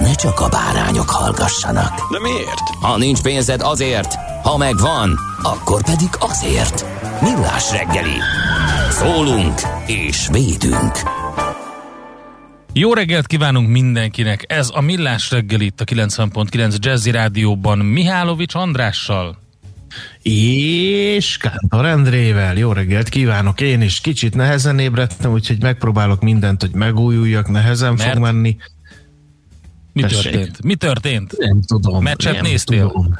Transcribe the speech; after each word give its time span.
ne 0.00 0.14
csak 0.14 0.40
a 0.40 0.48
bárányok 0.48 1.10
hallgassanak. 1.10 2.10
De 2.12 2.20
miért? 2.20 2.68
Ha 2.80 2.96
nincs 2.96 3.22
pénzed 3.22 3.60
azért, 3.60 4.14
ha 4.42 4.56
megvan, 4.56 5.18
akkor 5.42 5.84
pedig 5.84 6.08
azért. 6.18 6.84
Millás 7.22 7.70
reggeli. 7.70 8.18
Szólunk 8.90 9.60
és 9.86 10.28
védünk. 10.32 10.92
Jó 12.72 12.94
reggelt 12.94 13.26
kívánunk 13.26 13.68
mindenkinek! 13.68 14.44
Ez 14.48 14.70
a 14.72 14.80
Millás 14.80 15.30
reggel 15.30 15.60
itt 15.60 15.80
a 15.80 15.84
90.9 15.84 16.76
Jazzy 16.78 17.10
Rádióban 17.10 17.78
Mihálovics 17.78 18.54
Andrással. 18.54 19.38
És 20.22 21.36
Kántor 21.36 21.86
Endrével. 21.86 22.56
Jó 22.56 22.72
reggelt 22.72 23.08
kívánok! 23.08 23.60
Én 23.60 23.80
is 23.80 24.00
kicsit 24.00 24.34
nehezen 24.34 24.78
ébredtem, 24.78 25.32
úgyhogy 25.32 25.62
megpróbálok 25.62 26.22
mindent, 26.22 26.60
hogy 26.60 26.74
megújuljak, 26.74 27.48
nehezen 27.48 27.94
Mert? 27.94 28.12
fog 28.12 28.22
menni. 28.22 28.56
Mi 29.96 30.02
Tessék. 30.02 30.22
történt? 30.32 30.62
Mi 30.62 30.74
történt? 30.74 31.34
Nem 31.38 31.62
tudom. 31.62 32.02
Meccset 32.02 32.34
nem 32.34 32.42
néztél? 32.42 32.86
Tudom. 32.86 33.18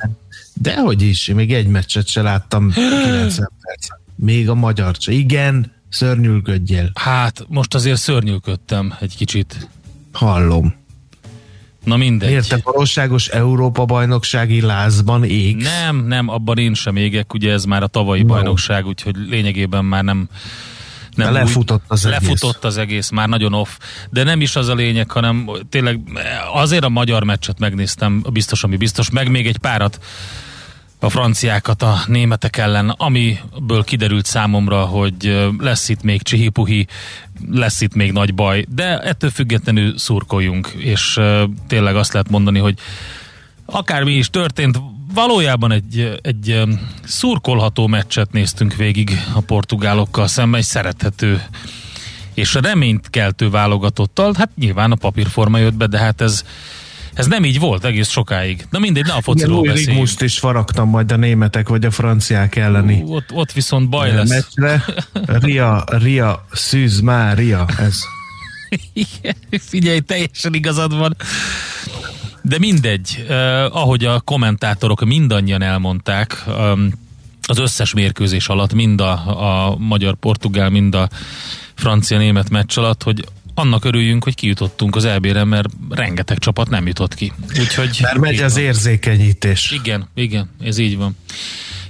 Dehogy 0.54 1.02
is, 1.02 1.26
még 1.34 1.52
egy 1.52 1.66
meccset 1.66 2.06
se 2.06 2.22
láttam 2.22 2.70
90 3.04 3.50
percen. 3.60 3.98
Még 4.16 4.48
a 4.48 4.54
magyar 4.54 4.94
se. 4.98 5.12
Igen, 5.12 5.72
szörnyűködjél. 5.88 6.90
Hát, 6.94 7.44
most 7.48 7.74
azért 7.74 7.98
szörnyűködtem 8.00 8.94
egy 9.00 9.16
kicsit. 9.16 9.68
Hallom. 10.12 10.74
Na 11.84 11.96
mindegy. 11.96 12.28
Miért 12.28 12.48
te 12.48 12.60
valóságos 12.62 13.28
Európa 13.28 13.84
bajnoksági 13.84 14.60
lázban 14.60 15.24
égsz? 15.24 15.64
Nem, 15.64 16.06
nem, 16.06 16.28
abban 16.28 16.58
én 16.58 16.74
sem 16.74 16.96
égek, 16.96 17.34
ugye 17.34 17.52
ez 17.52 17.64
már 17.64 17.82
a 17.82 17.86
tavalyi 17.86 18.22
No. 18.22 18.26
bajnokság, 18.28 18.86
úgyhogy 18.86 19.16
lényegében 19.28 19.84
már 19.84 20.04
nem 20.04 20.28
De 21.16 21.30
lefutott 21.30 21.82
az 21.86 22.04
egész. 22.04 22.18
Lefutott 22.18 22.64
az 22.64 22.76
egész, 22.76 23.10
már 23.10 23.28
nagyon 23.28 23.52
off. 23.52 23.68
De 24.10 24.22
nem 24.22 24.40
is 24.40 24.56
az 24.56 24.68
a 24.68 24.74
lényeg, 24.74 25.10
hanem 25.10 25.50
tényleg 25.68 26.00
azért 26.52 26.84
a 26.84 26.88
magyar 26.88 27.24
meccset 27.24 27.58
megnéztem, 27.58 28.24
biztos, 28.32 28.64
ami 28.64 28.76
biztos, 28.76 29.10
meg 29.10 29.30
még 29.30 29.46
egy 29.46 29.58
párat 29.58 30.00
a 31.00 31.08
franciákat 31.08 31.82
a 31.82 31.98
németek 32.06 32.56
ellen, 32.56 32.88
amiből 32.88 33.84
kiderült 33.84 34.26
számomra, 34.26 34.84
hogy 34.84 35.48
lesz 35.58 35.88
itt 35.88 36.02
még 36.02 36.22
csihipuhi, 36.22 36.86
lesz 37.50 37.80
itt 37.80 37.94
még 37.94 38.12
nagy 38.12 38.34
baj, 38.34 38.66
de 38.68 38.98
ettől 38.98 39.30
függetlenül 39.30 39.98
szurkoljunk, 39.98 40.66
és 40.76 41.20
tényleg 41.66 41.96
azt 41.96 42.12
lehet 42.12 42.30
mondani, 42.30 42.58
hogy 42.58 42.78
akármi 43.66 44.12
is 44.12 44.30
történt, 44.30 44.80
valójában 45.14 45.72
egy, 45.72 46.18
egy 46.22 46.62
szurkolható 47.04 47.86
meccset 47.86 48.32
néztünk 48.32 48.74
végig 48.74 49.10
a 49.34 49.40
portugálokkal 49.40 50.26
szemben, 50.26 50.60
egy 50.60 50.66
szerethető 50.66 51.42
és 52.34 52.54
a 52.54 52.60
reményt 52.60 53.10
keltő 53.10 53.50
válogatottal, 53.50 54.34
hát 54.38 54.50
nyilván 54.56 54.92
a 54.92 54.94
papírforma 54.94 55.58
jött 55.58 55.74
be, 55.74 55.86
de 55.86 55.98
hát 55.98 56.20
ez, 56.20 56.44
ez 57.14 57.26
nem 57.26 57.44
így 57.44 57.58
volt 57.58 57.84
egész 57.84 58.08
sokáig. 58.08 58.66
Na 58.70 58.78
mindegy, 58.78 59.02
ne 59.04 59.08
a 59.12 59.12
Igen, 59.12 59.22
fociról 59.22 59.58
új 59.58 59.66
beszéljünk. 59.66 59.90
rigmuszt 59.92 60.22
is 60.22 60.38
faragtam 60.38 60.88
majd 60.88 61.12
a 61.12 61.16
németek 61.16 61.68
vagy 61.68 61.84
a 61.84 61.90
franciák 61.90 62.56
elleni 62.56 63.02
Ú, 63.02 63.14
Ott, 63.14 63.32
ott 63.32 63.52
viszont 63.52 63.88
baj 63.88 64.12
lesz. 64.14 64.28
meccsre. 64.28 64.84
Ria, 65.42 65.84
Ria, 65.86 66.46
Szűz 66.52 67.00
Mária, 67.00 67.66
ez. 67.78 67.98
Igen, 68.92 69.36
Figyelj, 69.50 69.98
teljesen 70.00 70.54
igazad 70.54 70.96
van. 70.96 71.16
De 72.48 72.58
mindegy, 72.58 73.24
eh, 73.28 73.76
ahogy 73.76 74.04
a 74.04 74.20
kommentátorok 74.20 75.04
mindannyian 75.04 75.62
elmondták, 75.62 76.44
um, 76.46 76.92
az 77.42 77.58
összes 77.58 77.94
mérkőzés 77.94 78.48
alatt, 78.48 78.72
mind 78.72 79.00
a, 79.00 79.12
a 79.68 79.76
magyar-portugál, 79.78 80.70
mind 80.70 80.94
a 80.94 81.08
francia-német 81.74 82.50
meccs 82.50 82.78
alatt, 82.78 83.02
hogy 83.02 83.24
annak 83.54 83.84
örüljünk, 83.84 84.24
hogy 84.24 84.34
kijutottunk 84.34 84.96
az 84.96 85.04
EB-re, 85.04 85.44
mert 85.44 85.68
rengeteg 85.90 86.38
csapat 86.38 86.68
nem 86.68 86.86
jutott 86.86 87.14
ki. 87.14 87.32
Úgyhogy 87.60 87.98
Mert 88.02 88.18
megy 88.18 88.40
az 88.40 88.56
érzékenyítés. 88.56 89.70
Igen, 89.70 90.08
igen, 90.14 90.50
ez 90.60 90.78
így 90.78 90.96
van. 90.96 91.16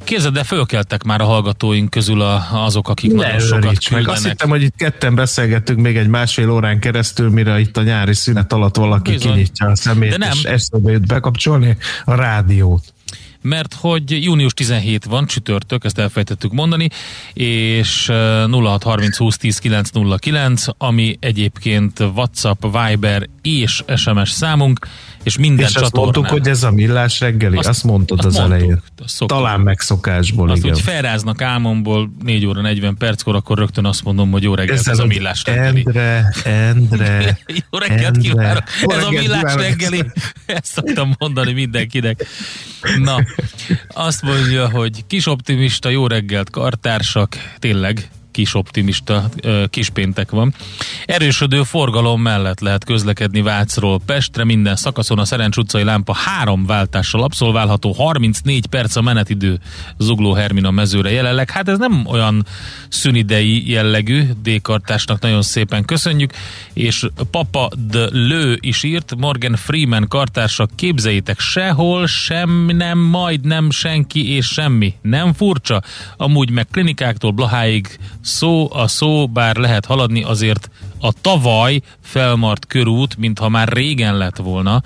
Képzeld, 0.06 0.34
de 0.34 0.44
fölkeltek 0.44 1.02
már 1.02 1.20
a 1.20 1.24
hallgatóink 1.24 1.90
közül 1.90 2.20
a, 2.20 2.64
azok, 2.64 2.88
akik 2.88 3.12
Ne 3.12 3.22
nagyon 3.26 3.38
sokat 3.40 3.90
meg. 3.90 4.08
Azt 4.08 4.26
hittem, 4.26 4.48
hogy 4.48 4.62
itt 4.62 4.76
ketten 4.76 5.14
beszélgettünk 5.14 5.80
még 5.80 5.96
egy 5.96 6.08
másfél 6.08 6.50
órán 6.50 6.80
keresztül, 6.80 7.30
mire 7.30 7.60
itt 7.60 7.76
a 7.76 7.82
nyári 7.82 8.14
szünet 8.14 8.52
alatt 8.52 8.76
valaki 8.76 9.10
Bizony. 9.10 9.32
kinyitja 9.32 9.66
a 9.66 9.76
szemét, 9.76 10.10
De 10.10 10.16
nem. 10.16 10.30
és 10.32 10.42
eszébe 10.42 10.92
jut 10.92 11.06
bekapcsolni 11.06 11.76
a 12.04 12.14
rádiót. 12.14 12.82
mert 13.40 13.74
hogy 13.74 14.24
június 14.24 14.52
17 14.52 15.04
van, 15.04 15.26
csütörtök, 15.26 15.84
ezt 15.84 15.98
elfejtettük 15.98 16.52
mondani, 16.52 16.88
és 17.32 18.08
eh, 18.08 18.16
0630 18.48 19.16
20 19.16 19.36
10 19.36 19.58
909, 19.58 20.64
ami 20.78 21.16
egyébként 21.20 22.00
WhatsApp, 22.00 22.62
Viber 22.62 23.28
és 23.42 23.82
SMS 23.96 24.30
számunk, 24.30 24.86
és 25.26 25.38
minden 25.38 25.66
és 25.66 25.74
azt 25.74 25.84
csatornán. 25.84 26.02
mondtuk, 26.02 26.26
hogy 26.38 26.48
ez 26.48 26.62
a 26.62 26.70
millás 26.70 27.20
reggeli, 27.20 27.56
azt, 27.56 27.68
azt 27.68 27.84
mondtad 27.84 28.18
azt 28.18 28.26
az 28.26 28.34
mondtuk, 28.34 28.58
elején. 28.58 28.82
azt. 29.04 29.24
Talán 29.26 29.60
megszokásból, 29.60 30.50
Azt, 30.50 30.58
igen. 30.58 30.72
hogy 30.72 30.82
felráznak 30.82 31.42
álmomból 31.42 32.10
4 32.22 32.46
óra 32.46 32.60
40 32.60 32.96
perckor, 32.96 33.34
akkor 33.34 33.58
rögtön 33.58 33.84
azt 33.84 34.04
mondom, 34.04 34.30
hogy 34.30 34.42
jó 34.42 34.54
reggelt, 34.54 34.78
ez, 34.78 34.86
Ezzel 34.86 35.04
a 35.04 35.06
millás 35.06 35.44
reggeli. 35.44 35.84
Endre, 35.86 36.32
Endre, 36.44 37.38
Jó 37.70 37.78
reggelt 37.78 38.18
kívánok! 38.18 38.62
Ez 38.86 39.04
a 39.04 39.10
millás 39.10 39.54
reggeli. 39.54 40.04
Ezt 40.46 40.66
szoktam 40.66 41.14
mondani 41.18 41.52
mindenkinek. 41.52 42.26
Na, 42.98 43.16
azt 43.88 44.22
mondja, 44.22 44.70
hogy 44.70 45.06
kis 45.06 45.26
optimista, 45.26 45.88
jó 45.88 46.06
reggelt 46.06 46.50
kartársak, 46.50 47.36
tényleg 47.58 48.08
kis 48.36 48.54
optimista, 48.54 49.28
ö, 49.42 49.64
kis 49.70 49.88
péntek 49.88 50.30
van. 50.30 50.54
Erősödő 51.06 51.62
forgalom 51.62 52.22
mellett 52.22 52.60
lehet 52.60 52.84
közlekedni 52.84 53.42
Vácról 53.42 54.00
Pestre, 54.06 54.44
minden 54.44 54.76
szakaszon 54.76 55.18
a 55.18 55.24
Szerencs 55.24 55.56
utcai 55.56 55.82
lámpa 55.82 56.14
három 56.14 56.66
váltással 56.66 57.22
abszolválható, 57.22 57.92
34 57.92 58.66
perc 58.66 58.96
a 58.96 59.00
menetidő 59.00 59.58
Zugló 59.98 60.32
Hermina 60.32 60.70
mezőre 60.70 61.10
jelenleg. 61.10 61.50
Hát 61.50 61.68
ez 61.68 61.78
nem 61.78 62.06
olyan 62.06 62.46
szünidei 62.88 63.70
jellegű, 63.70 64.22
D-kartásnak 64.42 65.20
nagyon 65.20 65.42
szépen 65.42 65.84
köszönjük, 65.84 66.32
és 66.72 67.06
Papa 67.30 67.70
de 67.90 68.08
Lő 68.10 68.58
is 68.60 68.82
írt, 68.82 69.14
Morgan 69.16 69.56
Freeman 69.56 70.08
kartársak, 70.08 70.70
képzeljétek, 70.74 71.40
sehol 71.40 72.06
sem, 72.06 72.66
nem, 72.66 72.98
majd 72.98 73.44
nem 73.44 73.70
senki 73.70 74.34
és 74.34 74.46
semmi. 74.46 74.94
Nem 75.02 75.32
furcsa? 75.32 75.82
Amúgy 76.16 76.50
meg 76.50 76.66
klinikáktól 76.70 77.30
Blaháig 77.30 77.98
szó 78.26 78.68
a 78.72 78.88
szó, 78.88 79.26
bár 79.26 79.56
lehet 79.56 79.84
haladni, 79.84 80.22
azért 80.22 80.70
a 81.00 81.12
tavaly 81.20 81.80
felmart 82.02 82.66
körút, 82.66 83.16
mintha 83.16 83.48
már 83.48 83.68
régen 83.68 84.16
lett 84.16 84.36
volna. 84.36 84.82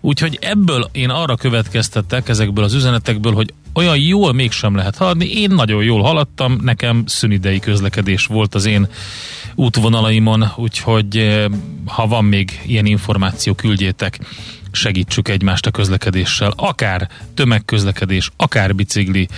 Úgyhogy 0.00 0.38
ebből 0.40 0.88
én 0.92 1.10
arra 1.10 1.36
következtettek 1.36 2.28
ezekből 2.28 2.64
az 2.64 2.74
üzenetekből, 2.74 3.32
hogy 3.32 3.52
olyan 3.74 3.98
jól 3.98 4.32
mégsem 4.32 4.74
lehet 4.74 4.96
haladni. 4.96 5.40
Én 5.40 5.50
nagyon 5.50 5.82
jól 5.82 6.02
haladtam, 6.02 6.58
nekem 6.62 7.02
szünidei 7.06 7.58
közlekedés 7.58 8.26
volt 8.26 8.54
az 8.54 8.64
én 8.64 8.88
útvonalaimon, 9.54 10.44
úgyhogy 10.56 11.16
eh, 11.16 11.44
ha 11.86 12.06
van 12.06 12.24
még 12.24 12.60
ilyen 12.66 12.86
információ, 12.86 13.54
küldjétek, 13.54 14.18
segítsük 14.72 15.28
egymást 15.28 15.66
a 15.66 15.70
közlekedéssel. 15.70 16.52
Akár 16.56 17.08
tömegközlekedés, 17.34 18.30
akár 18.36 18.74
bicikli, 18.74 19.28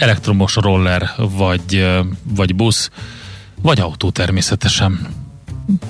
elektromos 0.00 0.54
roller, 0.54 1.10
vagy, 1.16 1.88
vagy 2.34 2.54
busz. 2.54 2.90
Vagy 3.62 3.80
autó 3.80 4.10
természetesen. 4.10 5.08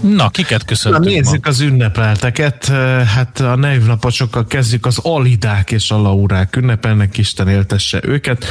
Na, 0.01 0.29
kiket 0.29 0.59
Na, 0.59 0.65
köszöntünk 0.65 1.05
nézzük 1.05 1.47
az 1.47 1.61
ünnepelteket. 1.61 2.65
Hát 3.07 3.41
a 3.41 3.57
névnaposokkal 3.57 4.47
kezdjük 4.47 4.87
az 4.87 4.99
Alidák 4.99 5.71
és 5.71 5.91
a 5.91 6.01
Laurák 6.01 6.57
ünnepelnek, 6.57 7.19
Isten 7.19 7.49
éltesse 7.49 8.01
őket. 8.05 8.45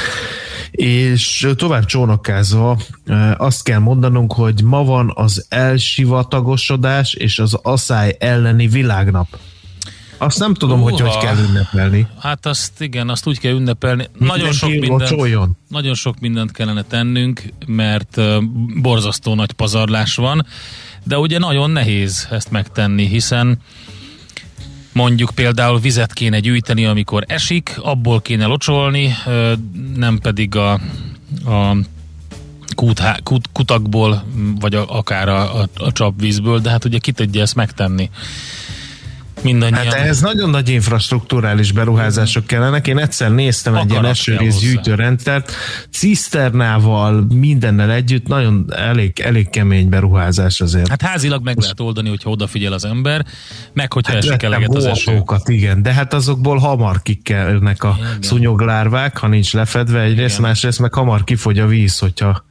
És 0.72 1.48
tovább 1.56 1.86
csónakázva 1.86 2.78
azt 3.38 3.64
kell 3.64 3.80
mondanunk, 3.80 4.34
hogy 4.34 4.64
ma 4.64 4.84
van 4.84 5.12
az 5.16 5.46
elsivatagosodás 5.50 7.14
és 7.14 7.40
az 7.40 7.54
asszály 7.54 8.16
elleni 8.20 8.68
világnap. 8.68 9.28
Azt 10.22 10.40
nem 10.40 10.54
tudom, 10.54 10.82
hogy 10.82 11.00
hogy 11.00 11.10
Húha. 11.10 11.20
kell 11.20 11.38
ünnepelni. 11.38 12.08
Hát 12.20 12.46
azt 12.46 12.82
igen, 12.82 13.10
azt 13.10 13.28
úgy 13.28 13.40
kell 13.40 13.54
ünnepelni. 13.54 14.08
Nagyon 14.18 14.52
sok, 14.52 14.70
mindent, 14.70 14.92
locsoljon. 14.92 15.58
nagyon 15.68 15.94
sok 15.94 16.20
mindent 16.20 16.52
kellene 16.52 16.82
tennünk, 16.82 17.44
mert 17.66 18.18
borzasztó 18.82 19.36
nagy 19.36 19.52
pazarlás 19.52 20.16
van, 20.16 20.46
de 21.04 21.18
ugye 21.18 21.40
nagyon 21.40 21.72
nehéz 21.72 22.28
ezt 22.32 22.52
megtenni, 22.52 23.08
hiszen 23.08 23.60
mondjuk 24.92 25.32
például 25.36 25.80
vizet 25.80 26.14
kéne 26.14 26.40
gyűjteni, 26.40 26.86
amikor 26.86 27.24
esik, 27.28 27.78
abból 27.82 28.22
kéne 28.22 28.46
locsolni, 28.46 29.16
nem 29.96 30.20
pedig 30.22 30.56
a, 30.56 30.72
a 31.46 31.76
kút, 32.76 33.02
kút, 33.24 33.50
kutakból, 33.54 34.24
vagy 34.60 34.76
a, 34.76 34.98
akár 34.98 35.30
a, 35.30 35.62
a, 35.62 35.68
a 35.76 35.92
csapvízből, 35.92 36.60
de 36.60 36.70
hát 36.70 36.86
ugye 36.86 36.98
ki 36.98 37.12
tudja 37.12 37.42
ezt 37.42 37.56
megtenni. 37.56 38.10
Mindannyian. 39.42 39.84
Hát 39.84 39.94
ehhez 39.94 40.22
nagyon 40.22 40.50
nagy 40.50 40.70
infrastruktúrális 40.70 41.72
beruházások 41.72 42.46
kellenek. 42.46 42.88
Én 42.88 42.98
egyszer 42.98 43.32
néztem 43.32 43.76
egy 43.76 43.86
ilyen 43.86 43.98
Akarat 43.98 44.12
esőrész 44.12 44.60
gyűjtőrendszert, 44.60 45.52
ciszternával, 45.92 47.26
mindennel 47.34 47.92
együtt, 47.92 48.28
nagyon 48.28 48.66
elég, 48.76 49.20
elég 49.20 49.50
kemény 49.50 49.90
beruházás 49.90 50.62
azért. 50.62 50.88
Hát 50.88 51.02
házilag 51.02 51.44
meg 51.44 51.58
lehet 51.58 51.80
oldani, 51.80 52.10
hogyha 52.10 52.30
odafigyel 52.30 52.74
az 52.74 52.86
ember, 52.86 53.26
meg 53.74 53.94
hogyha 53.94 54.14
hát 54.14 54.24
esik 54.24 54.44
eleget 54.44 54.76
az 54.76 54.86
eső. 54.86 55.24
igen, 55.46 55.82
de 55.82 55.94
hát 55.94 56.14
azokból 56.14 56.58
hamar 56.58 57.02
kikelnek 57.02 57.84
a 57.84 57.96
Igen. 57.98 58.22
szúnyoglárvák, 58.22 59.18
ha 59.18 59.28
nincs 59.28 59.54
lefedve 59.54 60.02
egyrészt, 60.02 60.38
Igen. 60.38 60.50
másrészt 60.50 60.80
meg 60.80 60.94
hamar 60.94 61.24
kifogy 61.24 61.60
a 61.60 61.68
víz, 61.68 62.00
hogyha 62.00 62.48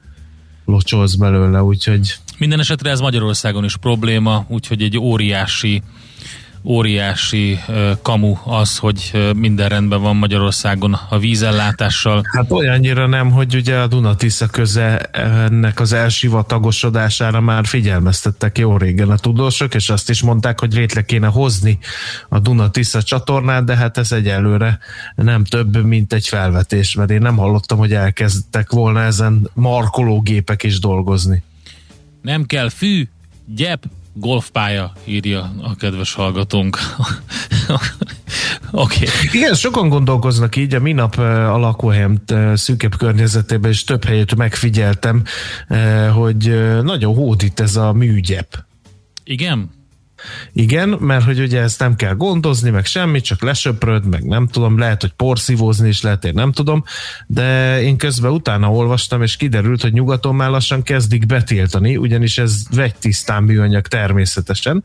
locsolsz 0.64 1.14
belőle, 1.14 1.62
úgyhogy 1.62 2.14
Minden 2.38 2.60
esetre 2.60 2.90
ez 2.90 3.00
Magyarországon 3.00 3.64
is 3.64 3.76
probléma, 3.76 4.44
úgyhogy 4.48 4.82
egy 4.82 4.98
óriási 4.98 5.82
óriási 6.68 7.58
kamu 8.02 8.36
az, 8.44 8.78
hogy 8.78 9.32
minden 9.36 9.68
rendben 9.68 10.00
van 10.00 10.16
Magyarországon 10.16 10.98
a 11.08 11.18
vízellátással. 11.18 12.22
Hát 12.36 12.50
olyannyira 12.50 13.06
nem, 13.06 13.30
hogy 13.30 13.54
ugye 13.54 13.76
a 13.76 13.86
Dunatisza 13.86 14.46
köze 14.46 14.96
ennek 15.12 15.80
az 15.80 15.92
elsivatagosodására 15.92 17.40
már 17.40 17.66
figyelmeztettek 17.66 18.58
jó 18.58 18.76
régen 18.76 19.10
a 19.10 19.16
tudósok, 19.16 19.74
és 19.74 19.90
azt 19.90 20.10
is 20.10 20.22
mondták, 20.22 20.60
hogy 20.60 20.72
létre 20.72 21.02
kéne 21.02 21.26
hozni 21.26 21.78
a 22.28 22.38
Dunatisza 22.38 23.02
csatornát, 23.02 23.64
de 23.64 23.76
hát 23.76 23.98
ez 23.98 24.12
egyelőre 24.12 24.78
nem 25.14 25.44
több, 25.44 25.84
mint 25.84 26.12
egy 26.12 26.28
felvetés, 26.28 26.94
mert 26.94 27.10
én 27.10 27.20
nem 27.20 27.36
hallottam, 27.36 27.78
hogy 27.78 27.92
elkezdtek 27.92 28.70
volna 28.70 29.02
ezen 29.02 29.50
markológépek 29.54 30.62
is 30.62 30.78
dolgozni. 30.78 31.42
Nem 32.22 32.46
kell 32.46 32.68
fű, 32.68 33.08
gyep, 33.54 33.84
golfpálya, 34.18 34.92
írja 35.04 35.52
a 35.62 35.74
kedves 35.76 36.14
hallgatónk. 36.14 36.78
Oké. 38.70 39.06
okay. 39.06 39.08
Igen, 39.32 39.54
sokan 39.54 39.88
gondolkoznak 39.88 40.56
így, 40.56 40.74
a 40.74 40.80
minap 40.80 41.18
a 41.18 41.58
lakóhelyem 41.58 42.18
szűkebb 42.54 42.96
környezetében 42.96 43.70
is 43.70 43.84
több 43.84 44.04
helyet 44.04 44.36
megfigyeltem, 44.36 45.22
hogy 46.12 46.58
nagyon 46.82 47.14
hódít 47.14 47.60
ez 47.60 47.76
a 47.76 47.92
műgyep. 47.92 48.64
Igen? 49.24 49.77
Igen, 50.52 50.88
mert 50.88 51.24
hogy 51.24 51.40
ugye 51.40 51.60
ezt 51.60 51.78
nem 51.78 51.96
kell 51.96 52.14
gondozni, 52.14 52.70
meg 52.70 52.84
semmi, 52.84 53.20
csak 53.20 53.42
lesöpröd, 53.42 54.06
meg 54.06 54.24
nem 54.24 54.46
tudom, 54.46 54.78
lehet, 54.78 55.00
hogy 55.00 55.12
porszívózni 55.12 55.88
is 55.88 56.02
lehet, 56.02 56.24
én 56.24 56.32
nem 56.34 56.52
tudom, 56.52 56.84
de 57.26 57.80
én 57.82 57.96
közben 57.96 58.30
utána 58.30 58.72
olvastam, 58.72 59.22
és 59.22 59.36
kiderült, 59.36 59.82
hogy 59.82 59.92
nyugaton 59.92 60.34
már 60.34 60.50
lassan 60.50 60.82
kezdik 60.82 61.26
betiltani, 61.26 61.96
ugyanis 61.96 62.38
ez 62.38 62.62
vegytisztán 62.70 63.42
műanyag 63.42 63.86
természetesen, 63.86 64.84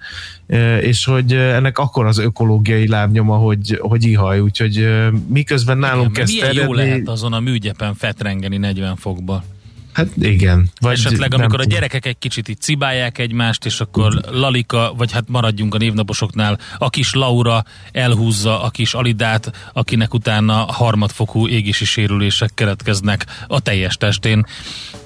és 0.82 1.06
hogy 1.06 1.34
ennek 1.34 1.78
akkor 1.78 2.06
az 2.06 2.18
ökológiai 2.18 2.88
lábnyoma, 2.88 3.36
hogy, 3.36 3.78
hogy 3.82 4.04
ihaj, 4.04 4.40
úgyhogy 4.40 4.88
miközben 5.28 5.78
nálunk 5.78 6.10
Igen, 6.10 6.26
kezd 6.26 6.34
milyen 6.34 6.54
jó 6.54 6.60
terjedni- 6.60 6.84
lehet 6.84 7.08
azon 7.08 7.34
a 7.34 7.40
műgyepen 7.40 7.96
fetrengeni 7.96 8.58
40 8.58 8.96
fokba. 8.96 9.44
Hát 9.94 10.08
igen. 10.20 10.70
Vagy 10.80 10.94
Esetleg 10.94 11.30
nem 11.30 11.40
amikor 11.40 11.60
a 11.60 11.64
gyerekek 11.64 12.06
egy 12.06 12.18
kicsit 12.20 12.48
itt 12.48 12.62
cibálják 12.62 13.18
egymást, 13.18 13.66
és 13.66 13.80
akkor 13.80 14.14
Lalika, 14.32 14.94
vagy 14.98 15.12
hát 15.12 15.24
maradjunk 15.28 15.76
a 15.76 15.78
névnaposoknál, 15.78 16.60
a 16.78 16.90
kis 16.90 17.14
Laura 17.14 17.64
elhúzza 17.92 18.64
a 18.64 18.70
kis 18.70 18.94
Alidát, 18.94 19.70
akinek 19.74 20.14
utána 20.14 20.54
harmadfokú 20.54 21.48
égési 21.48 21.86
sérülések 21.86 22.52
keletkeznek 22.54 23.26
a 23.48 23.60
teljes 23.60 23.96
testén. 23.96 24.46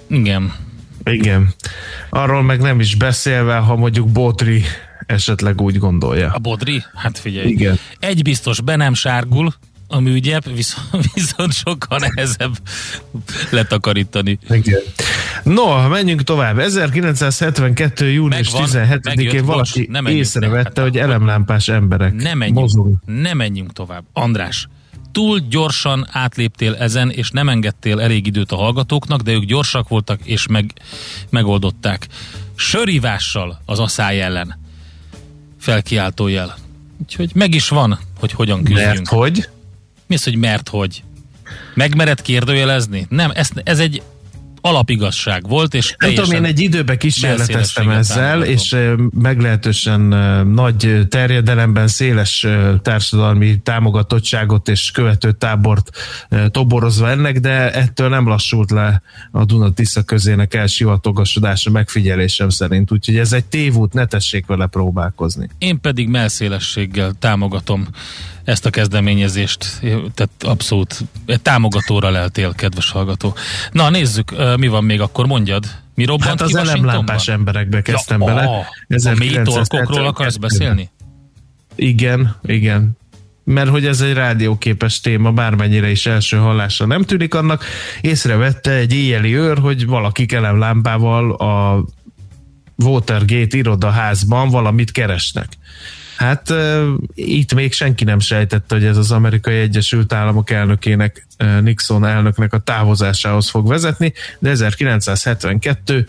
Igen. 0.08 0.54
Igen. 1.04 1.54
Arról 2.10 2.42
meg 2.42 2.62
nem 2.62 2.80
is 2.80 2.96
beszélve, 2.96 3.56
ha 3.56 3.76
mondjuk 3.76 4.08
Botri 4.08 4.64
esetleg 5.08 5.62
úgy 5.62 5.78
gondolja. 5.78 6.32
A 6.32 6.40
bodri? 6.40 6.84
Hát 6.94 7.20
figyelj. 7.20 7.48
Igen. 7.48 7.80
Egy 8.00 8.22
biztos, 8.22 8.62
be 8.62 8.76
nem 8.76 8.94
sárgul, 8.94 9.54
a 9.88 10.00
műgyep, 10.00 10.46
viszont, 10.56 11.06
viszont 11.14 11.54
sokkal 11.54 12.00
nehezebb 12.00 12.58
letakarítani. 13.52 14.40
Igen. 14.50 14.82
No, 15.44 15.88
menjünk 15.88 16.24
tovább. 16.24 16.60
1972. 16.60 18.12
június 18.12 18.52
Megvan, 18.52 18.70
17-én 18.70 19.00
megjött, 19.04 19.46
valaki 19.46 19.80
bocs, 19.80 19.88
ne 19.88 20.02
menjünk, 20.02 20.26
észrevette, 20.26 20.82
hogy 20.82 20.98
elemlámpás 20.98 21.68
emberek 21.68 22.14
Ne 22.14 22.34
menjünk, 22.34 22.60
mozognak. 22.60 23.02
ne 23.06 23.34
menjünk 23.34 23.74
tovább. 23.74 24.04
András, 24.14 24.68
túl 25.12 25.40
gyorsan 25.40 26.08
átléptél 26.12 26.76
ezen, 26.76 27.10
és 27.10 27.30
nem 27.30 27.50
engedtél 27.50 28.00
elég 28.02 28.28
időt 28.28 28.52
a 28.52 28.56
hallgatóknak, 28.56 29.22
de 29.22 29.32
ők 29.32 29.44
gyorsak 29.44 29.88
voltak, 29.88 30.20
és 30.24 30.48
meg, 30.48 30.74
megoldották. 31.30 32.08
Sörívással 32.56 33.62
az 33.66 33.80
asszály 33.80 34.22
ellen. 34.22 34.60
Felkiáltó 35.60 36.28
jel. 36.28 36.56
Úgyhogy 37.02 37.32
meg 37.36 37.54
is 37.54 37.70
van, 37.70 38.00
hogy 38.20 38.32
hogyan 38.32 38.64
küzdjünk. 38.64 38.86
Mert 38.96 39.08
hogy? 39.08 39.50
Mi 40.08 40.16
az, 40.16 40.24
hogy 40.24 40.36
mert 40.36 40.70
hogy? 40.70 41.04
Megmered 41.74 42.22
kérdőjelezni? 42.22 43.06
Nem, 43.10 43.32
ez, 43.34 43.50
ez 43.64 43.80
egy 43.80 44.02
alapigazság 44.62 45.48
volt, 45.48 45.74
és 45.74 45.96
Nem 45.98 46.14
tudom, 46.14 46.32
én 46.32 46.44
egy 46.44 46.60
időben 46.60 46.98
kísérleteztem 46.98 47.90
ezzel, 47.90 48.44
és 48.44 48.76
meglehetősen 49.20 50.02
nagy 50.48 51.08
terjedelemben 51.10 51.88
széles 51.88 52.48
társadalmi 52.82 53.60
támogatottságot 53.64 54.70
és 54.70 54.92
követő 54.92 55.32
tábort 55.32 55.90
toborozva 56.52 57.10
ennek, 57.10 57.40
de 57.40 57.72
ettől 57.72 58.10
nem 58.10 58.28
lassult 58.28 58.72
le 58.72 59.02
a 59.32 59.46
Duna-Tisza 59.46 60.04
közének 60.04 60.54
elsivatogosodása 60.54 61.70
megfigyelésem 61.70 62.50
szerint, 62.50 62.92
úgyhogy 62.92 63.18
ez 63.18 63.34
egy 63.34 63.46
tévút, 63.46 63.94
ne 63.94 64.06
tessék 64.06 64.46
vele 64.46 64.66
próbálkozni. 64.66 65.50
Én 65.58 65.82
pedig 65.82 66.08
melszélességgel 66.08 67.14
támogatom 67.20 67.88
ezt 68.48 68.66
a 68.66 68.70
kezdeményezést, 68.70 69.80
tehát 70.14 70.32
abszolút 70.40 71.04
támogatóra 71.42 72.10
leltél, 72.10 72.54
kedves 72.54 72.92
hallgató. 72.92 73.36
Na, 73.72 73.90
nézzük, 73.90 74.58
mi 74.58 74.68
van 74.68 74.84
még 74.84 75.02
akkor, 75.02 75.26
mondjad. 75.26 75.66
Mi 75.96 76.06
robbant 76.06 76.40
Hát 76.40 76.42
az 76.42 76.56
elemlámpás 76.56 77.28
emberekbe 77.28 77.82
kezdtem 77.82 78.22
ja, 78.22 78.26
bele. 78.26 78.42
A, 78.42 78.66
a 79.10 79.14
mély 79.18 79.42
torkokról 79.44 80.06
akarsz 80.06 80.36
1972-ben. 80.36 80.50
beszélni? 80.50 80.90
Igen, 81.76 82.36
igen. 82.44 82.98
Mert 83.44 83.70
hogy 83.70 83.86
ez 83.86 84.02
egy 84.02 84.14
rádióképes 84.14 85.00
téma, 85.00 85.32
bármennyire 85.32 85.90
is 85.90 86.06
első 86.06 86.38
hallásra 86.38 86.86
nem 86.86 87.04
tűnik 87.04 87.34
annak, 87.34 87.66
észrevette 88.02 88.72
egy 88.72 88.94
éjjeli 88.94 89.36
őr, 89.36 89.58
hogy 89.58 89.86
valaki 89.86 90.26
kelemlámpával 90.26 91.32
a 91.32 91.86
Watergate 92.76 93.58
irodaházban 93.58 94.50
valamit 94.50 94.92
keresnek. 94.92 95.48
Hát 96.18 96.50
uh, 96.50 96.88
itt 97.14 97.54
még 97.54 97.74
senki 97.74 98.04
nem 98.04 98.20
sejtette, 98.20 98.76
hogy 98.76 98.86
ez 98.86 98.98
az 98.98 99.12
amerikai 99.12 99.58
Egyesült 99.58 100.14
Államok 100.14 100.50
elnökének, 100.50 101.28
uh, 101.40 101.62
Nixon 101.62 102.06
elnöknek 102.06 102.54
a 102.54 102.60
távozásához 102.60 103.50
fog 103.50 103.68
vezetni, 103.68 104.14
de 104.40 104.50
1972 104.50 106.08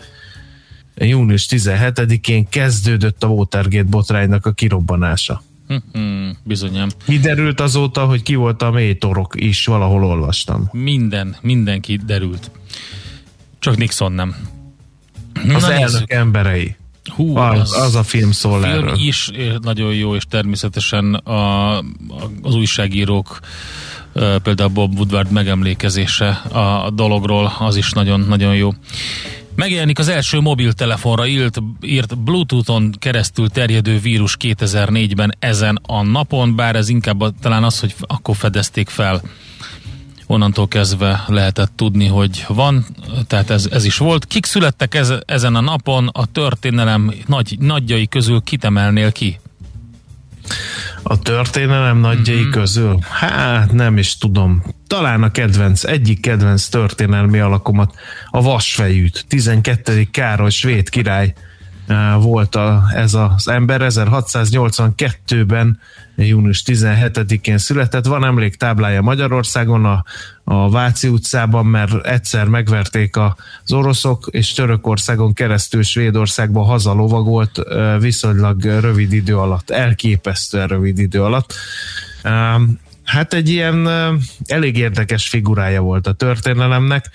június 0.95 1.47
17-én 1.49 2.49
kezdődött 2.49 3.23
a 3.23 3.27
Watergate 3.27 3.89
botránynak 3.89 4.45
a 4.45 4.51
kirobbanása. 4.51 5.43
Hm, 5.67 6.29
bizonyám. 6.43 6.89
Kiderült 7.05 7.59
azóta, 7.59 8.05
hogy 8.05 8.23
ki 8.23 8.35
volt 8.35 8.61
a 8.61 8.71
mélytorok 8.71 9.33
is, 9.35 9.65
valahol 9.65 10.03
olvastam. 10.03 10.69
Minden, 10.71 11.35
mindenki 11.41 11.99
derült. 12.05 12.51
Csak 13.59 13.77
Nixon 13.77 14.11
nem. 14.11 14.35
Az 15.33 15.61
Na, 15.61 15.73
elnök 15.73 15.91
nézzük. 15.91 16.11
emberei. 16.11 16.75
Hú, 17.09 17.37
Az, 17.37 17.73
az 17.73 17.95
a 17.95 18.03
film 18.03 18.31
szól 18.31 18.61
film 18.61 18.73
erről. 18.73 18.97
is 18.97 19.27
eh, 19.27 19.53
nagyon 19.61 19.93
jó, 19.93 20.15
és 20.15 20.23
természetesen 20.29 21.13
a, 21.13 21.77
a, 21.77 21.83
az 22.41 22.55
újságírók 22.55 23.39
eh, 24.13 24.35
például 24.43 24.69
Bob 24.69 24.95
Woodward 24.95 25.31
megemlékezése 25.31 26.29
a, 26.51 26.85
a 26.85 26.89
dologról, 26.89 27.53
az 27.59 27.75
is 27.75 27.91
nagyon-nagyon 27.91 28.55
jó. 28.55 28.73
Megjelenik 29.55 29.99
az 29.99 30.07
első 30.07 30.39
mobiltelefonra 30.39 31.27
írt, 31.27 31.57
írt 31.81 32.17
Bluetooth-on 32.17 32.91
keresztül 32.99 33.49
terjedő 33.49 33.99
vírus 33.99 34.37
2004-ben 34.39 35.35
ezen 35.39 35.79
a 35.87 36.03
napon, 36.03 36.55
bár 36.55 36.75
ez 36.75 36.89
inkább 36.89 37.21
a, 37.21 37.31
talán 37.41 37.63
az, 37.63 37.79
hogy 37.79 37.95
akkor 37.99 38.35
fedezték 38.35 38.89
fel. 38.89 39.21
Onnantól 40.31 40.67
kezdve 40.67 41.23
lehetett 41.27 41.71
tudni, 41.75 42.07
hogy 42.07 42.45
van, 42.47 42.85
tehát 43.27 43.49
ez, 43.49 43.67
ez 43.71 43.85
is 43.85 43.97
volt. 43.97 44.25
Kik 44.25 44.45
születtek 44.45 44.95
ez, 44.95 45.13
ezen 45.25 45.55
a 45.55 45.61
napon 45.61 46.07
a 46.07 46.25
történelem 46.25 47.13
nagy, 47.25 47.55
nagyjai 47.59 48.07
közül 48.07 48.41
kitemelnél 48.41 49.11
ki? 49.11 49.39
A 51.03 51.19
történelem 51.19 51.97
nagyjai 51.97 52.39
mm-hmm. 52.39 52.49
közül? 52.49 52.97
Hát 53.01 53.71
nem 53.71 53.97
is 53.97 54.17
tudom. 54.17 54.63
Talán 54.87 55.23
a 55.23 55.31
kedvenc, 55.31 55.83
egyik 55.83 56.21
kedvenc 56.21 56.67
történelmi 56.67 57.39
alakomat, 57.39 57.95
a 58.29 58.41
vasfejűt. 58.41 59.25
12. 59.27 60.07
Károly 60.11 60.49
svéd 60.49 60.89
király 60.89 61.33
volt 62.19 62.55
a, 62.55 62.83
ez 62.93 63.13
az 63.13 63.47
ember. 63.47 63.81
1682-ben 63.83 65.79
június 66.25 66.63
17-én 66.65 67.57
született. 67.57 68.05
Van 68.05 68.25
emléktáblája 68.25 69.01
Magyarországon 69.01 69.85
a, 69.85 70.03
a 70.43 70.69
Váci 70.69 71.07
utcában, 71.07 71.65
mert 71.65 72.05
egyszer 72.05 72.47
megverték 72.47 73.15
az 73.17 73.71
oroszok, 73.71 74.27
és 74.31 74.53
Törökországon 74.53 75.33
keresztül 75.33 75.83
Svédországba 75.83 76.63
hazalovagolt 76.63 77.61
viszonylag 77.99 78.63
rövid 78.63 79.13
idő 79.13 79.37
alatt, 79.37 79.69
elképesztően 79.69 80.67
rövid 80.67 80.97
idő 80.97 81.23
alatt. 81.23 81.53
Hát 83.03 83.33
egy 83.33 83.49
ilyen 83.49 83.89
elég 84.45 84.77
érdekes 84.77 85.29
figurája 85.29 85.81
volt 85.81 86.07
a 86.07 86.13
történelemnek 86.13 87.09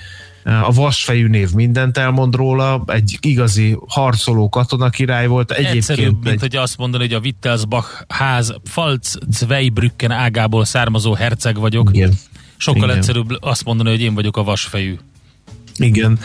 a 0.44 0.72
vasfejű 0.72 1.26
név 1.26 1.52
mindent 1.52 1.98
elmond 1.98 2.34
róla, 2.34 2.82
egy 2.86 3.18
igazi 3.20 3.76
harcoló 3.88 4.48
katonakirály 4.48 5.26
volt. 5.26 5.50
Egyébként 5.50 5.76
Egyszerűbb, 5.76 6.24
mint 6.24 6.34
egy... 6.34 6.40
hogy 6.40 6.56
azt 6.56 6.76
mondani, 6.76 7.02
hogy 7.04 7.12
a 7.12 7.18
Wittelsbach 7.18 8.04
ház 8.08 8.54
Pfalz 8.62 9.18
Zweibrücken 9.30 10.10
ágából 10.10 10.64
származó 10.64 11.14
herceg 11.14 11.58
vagyok. 11.58 11.90
Igen. 11.92 12.12
Sokkal 12.56 12.84
Igen. 12.84 12.96
egyszerűbb 12.96 13.28
azt 13.40 13.64
mondani, 13.64 13.90
hogy 13.90 14.00
én 14.00 14.14
vagyok 14.14 14.36
a 14.36 14.42
vasfejű. 14.42 14.96
Igen. 15.76 16.18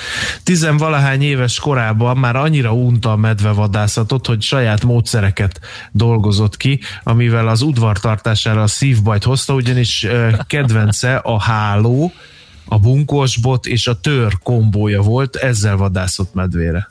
Tizenvalahány 0.44 1.22
éves 1.22 1.60
korában 1.60 2.18
már 2.18 2.36
annyira 2.36 2.74
unta 2.74 3.12
a 3.12 3.16
medvevadászatot, 3.16 4.28
hogy 4.28 4.42
saját 4.42 4.84
módszereket 4.84 5.60
dolgozott 5.92 6.58
ki, 6.58 6.80
amivel 7.04 7.48
az 7.48 7.62
udvartartására 7.62 8.62
a 8.62 8.68
szívbajt 8.68 9.24
hozta, 9.24 9.54
ugyanis 9.54 10.08
kedvence 10.48 11.16
a 11.16 11.40
háló, 11.40 12.12
a 12.70 12.80
bunkosbot 12.80 13.66
és 13.66 13.88
a 13.88 14.00
tör 14.00 14.38
kombója 14.44 15.02
volt, 15.02 15.36
ezzel 15.36 15.76
vadászott 15.76 16.34
medvére. 16.34 16.88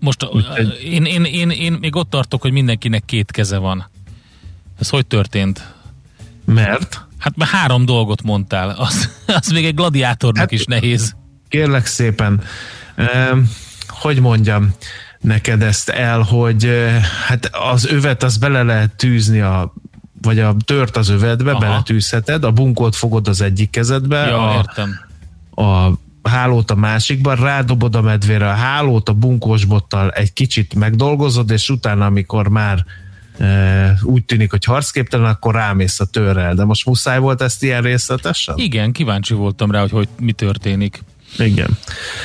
Most 0.00 0.28
Úgyhogy... 0.32 0.80
én, 0.84 1.04
én, 1.04 1.24
én, 1.24 1.50
én 1.50 1.72
még 1.72 1.96
ott 1.96 2.10
tartok, 2.10 2.40
hogy 2.40 2.52
mindenkinek 2.52 3.04
két 3.04 3.30
keze 3.30 3.56
van. 3.56 3.90
Ez 4.78 4.88
hogy 4.88 5.06
történt? 5.06 5.74
Mert? 6.44 7.06
Hát 7.18 7.36
már 7.36 7.48
három 7.48 7.84
dolgot 7.84 8.22
mondtál. 8.22 8.70
Az, 8.70 9.10
az 9.26 9.48
még 9.48 9.64
egy 9.64 9.74
gladiátornak 9.74 10.40
hát, 10.40 10.50
is 10.50 10.64
nehéz. 10.64 11.16
Kérlek 11.48 11.86
szépen, 11.86 12.42
hogy 13.88 14.20
mondjam 14.20 14.74
neked 15.20 15.62
ezt 15.62 15.88
el, 15.88 16.20
hogy 16.20 16.70
hát 17.26 17.50
az 17.52 17.86
övet 17.86 18.22
az 18.22 18.36
bele 18.36 18.62
lehet 18.62 18.96
tűzni 18.96 19.40
a 19.40 19.72
vagy 20.22 20.38
a 20.38 20.56
tört 20.64 20.96
az 20.96 21.08
övedbe, 21.08 21.50
Aha. 21.50 21.60
beletűzheted, 21.60 22.44
a 22.44 22.50
bunkót 22.50 22.96
fogod 22.96 23.28
az 23.28 23.40
egyik 23.40 23.70
kezedbe, 23.70 24.26
ja, 24.26 24.50
a, 24.50 24.54
értem. 24.54 25.00
a 25.54 25.90
hálót 26.22 26.70
a 26.70 26.74
másikban, 26.74 27.36
rádobod 27.36 27.94
a 27.94 28.00
medvére 28.00 28.48
a 28.48 28.54
hálót, 28.54 29.08
a 29.08 29.12
bunkós 29.12 29.64
bottal 29.64 30.10
egy 30.10 30.32
kicsit 30.32 30.74
megdolgozod, 30.74 31.50
és 31.50 31.70
utána, 31.70 32.06
amikor 32.06 32.48
már 32.48 32.84
e, 33.38 33.98
úgy 34.02 34.24
tűnik, 34.24 34.50
hogy 34.50 34.64
harcképtelen, 34.64 35.30
akkor 35.30 35.54
rámész 35.54 36.00
a 36.00 36.04
törrel. 36.04 36.54
De 36.54 36.64
most 36.64 36.86
muszáj 36.86 37.18
volt 37.18 37.42
ezt 37.42 37.62
ilyen 37.62 37.82
részletesen? 37.82 38.54
Igen, 38.58 38.92
kíváncsi 38.92 39.34
voltam 39.34 39.70
rá, 39.70 39.80
hogy, 39.80 39.90
hogy 39.90 40.08
mi 40.18 40.32
történik. 40.32 41.02
Igen. 41.38 41.78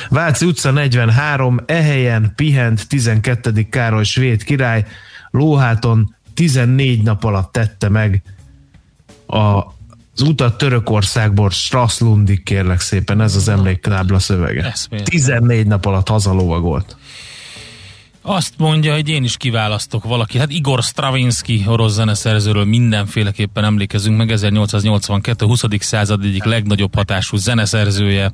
Váci 0.08 0.46
utca 0.46 0.70
43, 0.70 1.60
ehelyen 1.66 2.32
pihent 2.36 2.88
12. 2.88 3.66
Károly 3.70 4.04
svéd 4.04 4.44
király, 4.44 4.86
lóháton 5.30 6.16
14 6.38 7.02
nap 7.02 7.24
alatt 7.24 7.52
tette 7.52 7.88
meg 7.88 8.22
a, 9.26 9.38
az 9.38 10.22
utat 10.22 10.58
Törökországból 10.58 11.50
Strasslundig 11.50 12.42
kérlek 12.42 12.80
szépen, 12.80 13.20
ez 13.20 13.36
az 13.36 13.48
emléktábla 13.48 14.18
szövege. 14.18 14.74
14 15.04 15.66
nap 15.66 15.84
alatt 15.84 16.08
hazalovagolt. 16.08 16.96
Azt 18.22 18.54
mondja, 18.56 18.94
hogy 18.94 19.08
én 19.08 19.24
is 19.24 19.36
kiválasztok 19.36 20.04
valaki. 20.04 20.38
Hát 20.38 20.50
Igor 20.50 20.82
Stravinsky, 20.82 21.64
orosz 21.66 21.92
zeneszerzőről 21.92 22.64
mindenféleképpen 22.64 23.64
emlékezünk 23.64 24.16
meg. 24.16 24.30
1882. 24.30 25.46
20. 25.46 25.62
század 25.78 26.24
egyik 26.24 26.44
legnagyobb 26.44 26.94
hatású 26.94 27.36
zeneszerzője. 27.36 28.32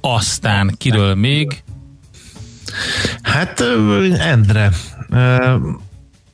Aztán 0.00 0.74
kiről 0.78 1.14
még? 1.14 1.62
Hát 3.22 3.60
Endre 4.18 4.70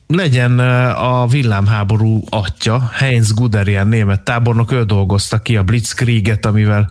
legyen 0.07 0.59
a 0.89 1.27
villámháború 1.27 2.23
atya, 2.29 2.89
Heinz 2.93 3.33
Guderian 3.33 3.87
német 3.87 4.21
tábornok, 4.21 4.71
ő 4.71 4.83
dolgozta 4.83 5.39
ki 5.39 5.57
a 5.57 5.63
Blitzkrieget, 5.63 6.45
amivel 6.45 6.89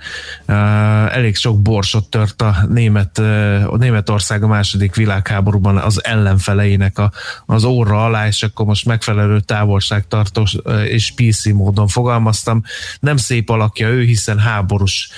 elég 1.10 1.36
sok 1.36 1.62
borsot 1.62 2.10
tört 2.10 2.42
a, 2.42 2.56
német, 2.68 3.18
uh, 3.18 3.72
a 3.72 3.76
Németország 3.76 4.42
a 4.42 4.46
második 4.46 4.94
világháborúban 4.94 5.76
az 5.76 6.04
ellenfeleinek 6.04 6.98
a, 6.98 7.12
az 7.46 7.64
óra 7.64 8.04
alá, 8.04 8.26
és 8.26 8.42
akkor 8.42 8.66
most 8.66 8.86
megfelelő 8.86 9.40
távolságtartós 9.40 10.54
uh, 10.54 10.84
és 10.84 11.12
PC 11.14 11.46
módon 11.46 11.88
fogalmaztam. 11.88 12.62
Nem 13.00 13.16
szép 13.16 13.50
alakja 13.50 13.88
ő, 13.88 14.02
hiszen 14.02 14.38
háborús 14.38 15.10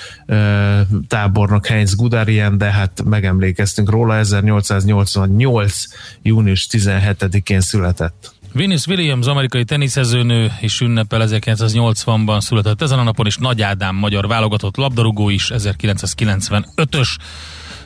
tábornok 1.07 1.65
Heinz 1.65 1.95
Guderian, 1.95 2.57
de 2.57 2.71
hát 2.71 3.03
megemlékeztünk 3.05 3.89
róla, 3.89 4.15
1888. 4.15 5.83
június 6.21 6.67
17-én 6.71 7.61
született 7.61 7.88
született. 7.89 8.33
Venus 8.53 8.87
Williams, 8.87 9.25
amerikai 9.25 9.63
teniszezőnő 9.63 10.51
is 10.61 10.81
ünnepel 10.81 11.27
1980-ban 11.29 12.39
született 12.39 12.81
ezen 12.81 12.99
a 12.99 13.03
napon, 13.03 13.25
és 13.25 13.37
Nagy 13.37 13.61
Ádám, 13.61 13.95
magyar 13.95 14.27
válogatott 14.27 14.75
labdarúgó 14.75 15.29
is 15.29 15.51
1995-ös 15.53 17.07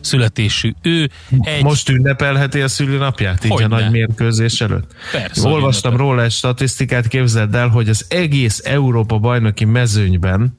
születésű. 0.01 0.74
Ő 0.81 1.10
egy... 1.39 1.63
Most 1.63 1.89
ünnepelheti 1.89 2.62
a 2.62 2.67
szülinapját, 2.67 3.45
így 3.45 3.51
Hogyne. 3.51 3.75
a 3.75 3.79
nagy 3.79 3.91
mérkőzés 3.91 4.62
előtt? 4.62 4.93
Persze. 5.12 5.48
Olvastam 5.48 5.91
ünnepel. 5.91 6.07
róla 6.07 6.24
egy 6.24 6.31
statisztikát, 6.31 7.07
képzeld 7.07 7.55
el, 7.55 7.67
hogy 7.67 7.89
az 7.89 8.05
egész 8.10 8.62
Európa 8.63 9.17
bajnoki 9.17 9.65
mezőnyben 9.65 10.57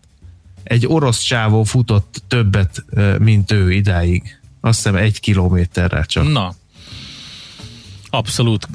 egy 0.63 0.87
orosz 0.87 1.23
csávó 1.23 1.63
futott 1.63 2.23
többet, 2.29 2.85
mint 3.19 3.53
ő 3.53 3.73
idáig. 3.73 4.39
Azt 4.61 4.77
hiszem 4.77 4.97
egy 4.97 5.21
kilométerrel 5.21 6.05
csak. 6.05 6.33
Na, 6.33 6.55
Abszolút 8.15 8.69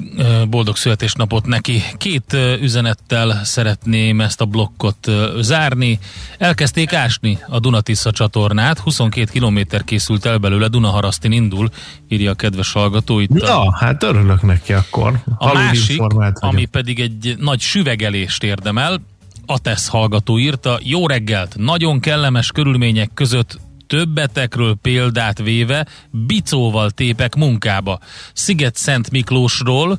boldog 0.48 0.76
születésnapot 0.76 1.46
neki. 1.46 1.82
Két 1.96 2.36
üzenettel 2.60 3.44
szeretném 3.44 4.20
ezt 4.20 4.40
a 4.40 4.44
blokkot 4.44 5.10
zárni. 5.40 5.98
Elkezdték 6.38 6.92
ásni 6.92 7.38
a 7.48 7.58
Dunatisza 7.58 8.10
csatornát, 8.10 8.78
22 8.78 9.30
kilométer 9.32 9.84
készült 9.84 10.24
el 10.24 10.38
belőle, 10.38 10.68
Dunaharasztin 10.68 11.32
indul, 11.32 11.70
írja 12.08 12.30
a 12.30 12.34
kedves 12.34 12.72
hallgató 12.72 13.18
itt. 13.18 13.30
Ja, 13.34 13.60
a... 13.60 13.76
hát 13.76 14.02
örülök 14.02 14.42
neki 14.42 14.72
akkor. 14.72 15.22
A 15.38 15.52
másik, 15.52 16.02
ami 16.34 16.64
pedig 16.64 17.00
egy 17.00 17.34
nagy 17.38 17.60
süvegelést 17.60 18.42
érdemel, 18.42 19.00
a 19.46 19.58
TESZ 19.58 19.88
hallgató 19.88 20.38
írta, 20.38 20.78
jó 20.82 21.06
reggelt, 21.06 21.54
nagyon 21.56 22.00
kellemes 22.00 22.50
körülmények 22.52 23.10
között 23.14 23.58
többetekről 23.90 24.74
példát 24.82 25.38
véve 25.38 25.86
bicóval 26.10 26.90
tépek 26.90 27.34
munkába. 27.34 27.98
Sziget 28.32 28.76
Szent 28.76 29.10
Miklósról 29.10 29.98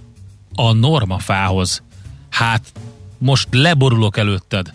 a 0.56 0.74
normafához. 0.74 1.84
Hát 2.30 2.72
most 3.18 3.48
leborulok 3.52 4.18
előtted. 4.18 4.74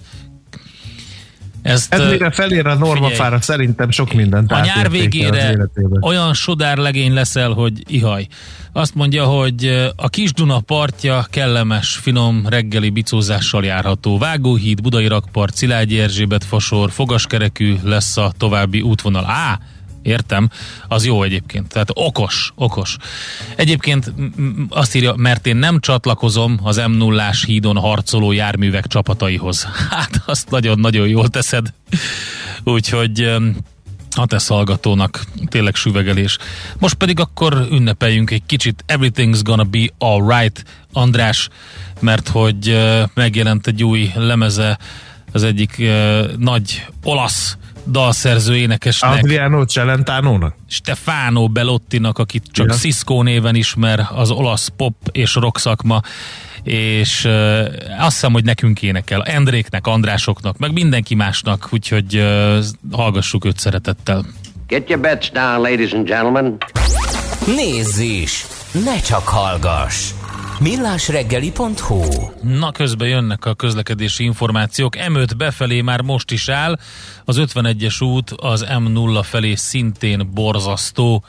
Ezt, 1.66 1.92
Ez 1.94 2.10
mire 2.10 2.30
felér 2.30 2.66
a 2.66 2.74
normafára, 2.74 3.40
szerintem 3.40 3.90
sok 3.90 4.12
mindent 4.12 4.52
A 4.52 4.60
nyár 4.60 4.90
végére 4.90 5.56
olyan 6.00 6.34
sodárlegény 6.34 7.12
leszel, 7.14 7.50
hogy 7.50 7.72
ihaj. 7.86 8.26
Azt 8.72 8.94
mondja, 8.94 9.24
hogy 9.24 9.90
a 9.96 10.08
Kis 10.08 10.32
Duna 10.32 10.60
partja 10.60 11.26
kellemes, 11.30 11.96
finom 11.96 12.46
reggeli 12.48 12.90
bicózással 12.90 13.64
járható. 13.64 14.18
Vágóhíd, 14.18 14.82
Budai 14.82 15.06
rakpart, 15.06 15.54
Szilágyi 15.54 16.00
Erzsébet 16.00 16.44
fasor, 16.44 16.90
fogaskerekű 16.90 17.74
lesz 17.82 18.16
a 18.16 18.32
további 18.38 18.80
útvonal. 18.80 19.24
Á, 19.24 19.58
értem, 20.06 20.50
az 20.88 21.04
jó 21.04 21.22
egyébként. 21.22 21.68
Tehát 21.68 21.90
okos, 21.92 22.52
okos. 22.54 22.96
Egyébként 23.56 24.12
azt 24.68 24.94
írja, 24.94 25.14
mert 25.16 25.46
én 25.46 25.56
nem 25.56 25.80
csatlakozom 25.80 26.58
az 26.62 26.76
m 26.76 26.90
0 26.90 27.30
hídon 27.46 27.76
harcoló 27.76 28.32
járművek 28.32 28.86
csapataihoz. 28.86 29.68
Hát 29.90 30.22
azt 30.26 30.50
nagyon-nagyon 30.50 31.08
jól 31.08 31.28
teszed. 31.28 31.72
Úgyhogy 32.64 33.36
a 34.10 34.26
te 34.26 34.40
hallgatónak 34.46 35.24
tényleg 35.48 35.74
süvegelés. 35.74 36.38
Most 36.78 36.94
pedig 36.94 37.20
akkor 37.20 37.66
ünnepeljünk 37.70 38.30
egy 38.30 38.42
kicsit 38.46 38.84
Everything's 38.88 39.40
Gonna 39.42 39.64
Be 39.64 39.86
Alright, 39.98 40.64
András, 40.92 41.48
mert 42.00 42.28
hogy 42.28 42.68
uh, 42.68 43.02
megjelent 43.14 43.66
egy 43.66 43.84
új 43.84 44.10
lemeze 44.14 44.78
az 45.32 45.42
egyik 45.42 45.76
uh, 45.78 46.36
nagy 46.36 46.86
olasz 47.02 47.56
dalszerző 47.86 48.56
énekesnek. 48.56 49.18
Adriano 49.18 49.64
Celentano-nak? 49.64 50.54
Stefano 50.68 51.48
Bellottinak, 51.48 52.18
akit 52.18 52.44
csak 52.50 52.66
ja. 52.66 52.74
Cisco 52.74 53.22
néven 53.22 53.54
ismer, 53.54 54.06
az 54.14 54.30
olasz 54.30 54.68
pop 54.76 54.94
és 55.12 55.34
rock 55.34 55.58
szakma, 55.58 56.00
és 56.62 57.24
uh, 57.24 57.66
azt 57.98 58.12
hiszem, 58.12 58.32
hogy 58.32 58.44
nekünk 58.44 58.82
énekel, 58.82 59.22
Endréknek, 59.22 59.86
Andrásoknak, 59.86 60.58
meg 60.58 60.72
mindenki 60.72 61.14
másnak, 61.14 61.68
úgyhogy 61.70 62.16
uh, 62.16 62.64
hallgassuk 62.92 63.44
őt 63.44 63.58
szeretettel. 63.58 64.24
Get 64.66 64.88
your 64.88 65.02
bets 65.02 65.30
down, 65.30 65.60
ladies 65.60 65.92
and 65.92 66.06
gentlemen. 66.06 66.56
Nézz 67.46 67.98
is! 67.98 68.46
Ne 68.84 69.00
csak 69.00 69.28
hallgass! 69.28 70.10
millásreggeli.hu 70.60 72.02
Na, 72.42 72.72
közben 72.72 73.08
jönnek 73.08 73.44
a 73.44 73.54
közlekedési 73.54 74.24
információk. 74.24 74.96
M5 75.08 75.30
befelé 75.36 75.80
már 75.80 76.00
most 76.00 76.30
is 76.30 76.48
áll, 76.48 76.78
az 77.24 77.36
51-es 77.40 78.04
út 78.04 78.30
az 78.30 78.66
M0 78.68 79.20
felé 79.22 79.54
szintén 79.54 80.30
borzasztó, 80.34 81.24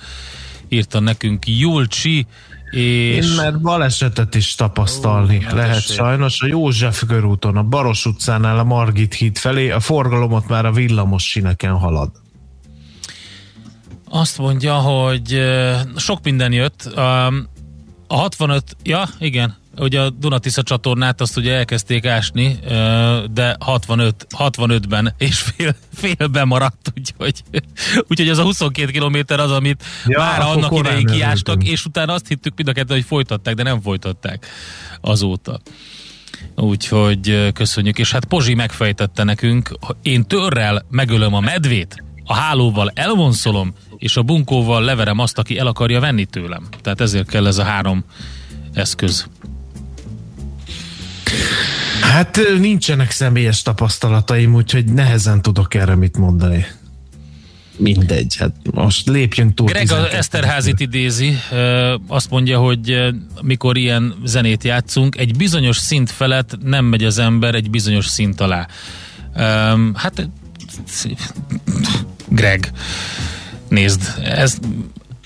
írta 0.69 1.00
nekünk 1.00 1.48
Julcsi, 1.48 2.25
és... 2.72 3.25
Én 3.25 3.36
mert 3.36 3.62
balesetet 3.62 4.36
is 4.36 4.55
tapasztalni 4.55 5.48
Ó, 5.51 5.55
lehet 5.55 5.75
esé. 5.75 5.93
sajnos. 5.93 6.41
A 6.41 6.48
József 6.48 7.03
körúton, 7.07 7.57
a 7.57 7.63
Baros 7.63 8.05
utcánál 8.05 8.60
a 8.60 8.63
Margit 8.63 9.13
híd 9.13 9.38
felé, 9.38 9.69
a 9.69 9.79
forgalomot 9.79 10.48
már 10.48 10.65
a 10.65 10.72
villamos 10.72 11.24
sineken 11.29 11.74
halad. 11.74 12.12
Azt 14.10 14.38
mondja, 14.38 14.74
hogy 14.74 15.41
sok 15.96 16.24
minden 16.24 16.51
jött. 16.51 16.89
A 18.08 18.16
65, 18.16 18.64
ja, 18.84 19.10
igen, 19.20 19.58
ugye 19.78 20.02
a 20.02 20.10
Dunatisza 20.10 20.64
csatornát 20.64 21.22
azt 21.22 21.38
ugye 21.38 21.54
elkezdték 21.54 22.06
ásni, 22.06 22.60
de 23.32 23.56
65, 23.60 24.28
65-ben 24.38 25.14
és 25.18 25.40
fél, 25.40 25.76
félben 25.94 26.48
maradt, 26.48 26.94
úgyhogy, 26.98 27.44
úgyhogy 28.08 28.30
az 28.30 28.38
a 28.38 28.44
22 28.44 28.92
kilométer 28.92 29.40
az, 29.40 29.52
amit 29.52 29.84
ja, 30.06 30.20
már 30.20 30.42
annak 30.42 30.78
idején 30.78 31.06
kiástak, 31.06 31.64
és 31.64 31.86
utána 31.86 32.14
azt 32.14 32.28
hittük 32.28 32.54
mind 32.56 32.70
a 32.70 32.72
kettő, 32.72 32.94
hogy 32.94 33.06
folytatták, 33.06 33.56
de 33.56 33.64
nem 33.64 33.82
folytatták 33.82 34.46
azóta. 35.02 35.60
Úgyhogy 36.56 37.52
köszönjük, 37.54 38.00
és 38.00 38.12
hát 38.12 38.26
Pozsi 38.26 38.54
megfejtette 38.54 39.24
nekünk, 39.24 39.72
én 40.02 40.26
törrel 40.26 40.86
megölöm 40.90 41.34
a 41.34 41.40
medvét, 41.40 42.04
a 42.29 42.34
hálóval 42.34 42.91
elvonszolom, 42.93 43.74
és 43.98 44.17
a 44.17 44.24
bunkóval 44.24 44.84
leverem 44.84 45.19
azt, 45.19 45.38
aki 45.38 45.57
el 45.57 45.67
akarja 45.67 46.00
venni 46.00 46.25
tőlem. 46.25 46.67
Tehát 46.81 47.01
ezért 47.01 47.29
kell 47.29 47.48
ez 47.48 47.57
a 47.57 47.63
három 47.63 48.03
eszköz. 48.74 49.27
Hát 52.01 52.39
nincsenek 52.60 53.12
személyes 53.12 53.62
tapasztalataim, 53.62 54.53
úgyhogy 54.53 54.86
nehezen 54.86 55.41
tudok 55.41 55.74
erre 55.74 55.96
mit 55.96 56.17
mondani. 56.17 56.65
Mindegy, 57.77 58.36
hát 58.36 58.55
most 58.72 59.07
lépjünk 59.07 59.53
túl. 59.53 59.67
Greg 59.67 59.91
az 59.91 60.03
Eszterházit 60.12 60.79
idézi, 60.79 61.38
azt 62.07 62.29
mondja, 62.29 62.60
hogy 62.60 63.13
mikor 63.41 63.77
ilyen 63.77 64.15
zenét 64.24 64.63
játszunk, 64.63 65.17
egy 65.17 65.36
bizonyos 65.36 65.77
szint 65.77 66.12
felett 66.12 66.57
nem 66.63 66.86
megy 66.86 67.03
az 67.03 67.17
ember 67.17 67.55
egy 67.55 67.69
bizonyos 67.69 68.05
szint 68.05 68.41
alá. 68.41 68.67
Hát 69.93 70.29
Greg, 72.27 72.72
nézd, 73.69 74.01
ez, 74.24 74.57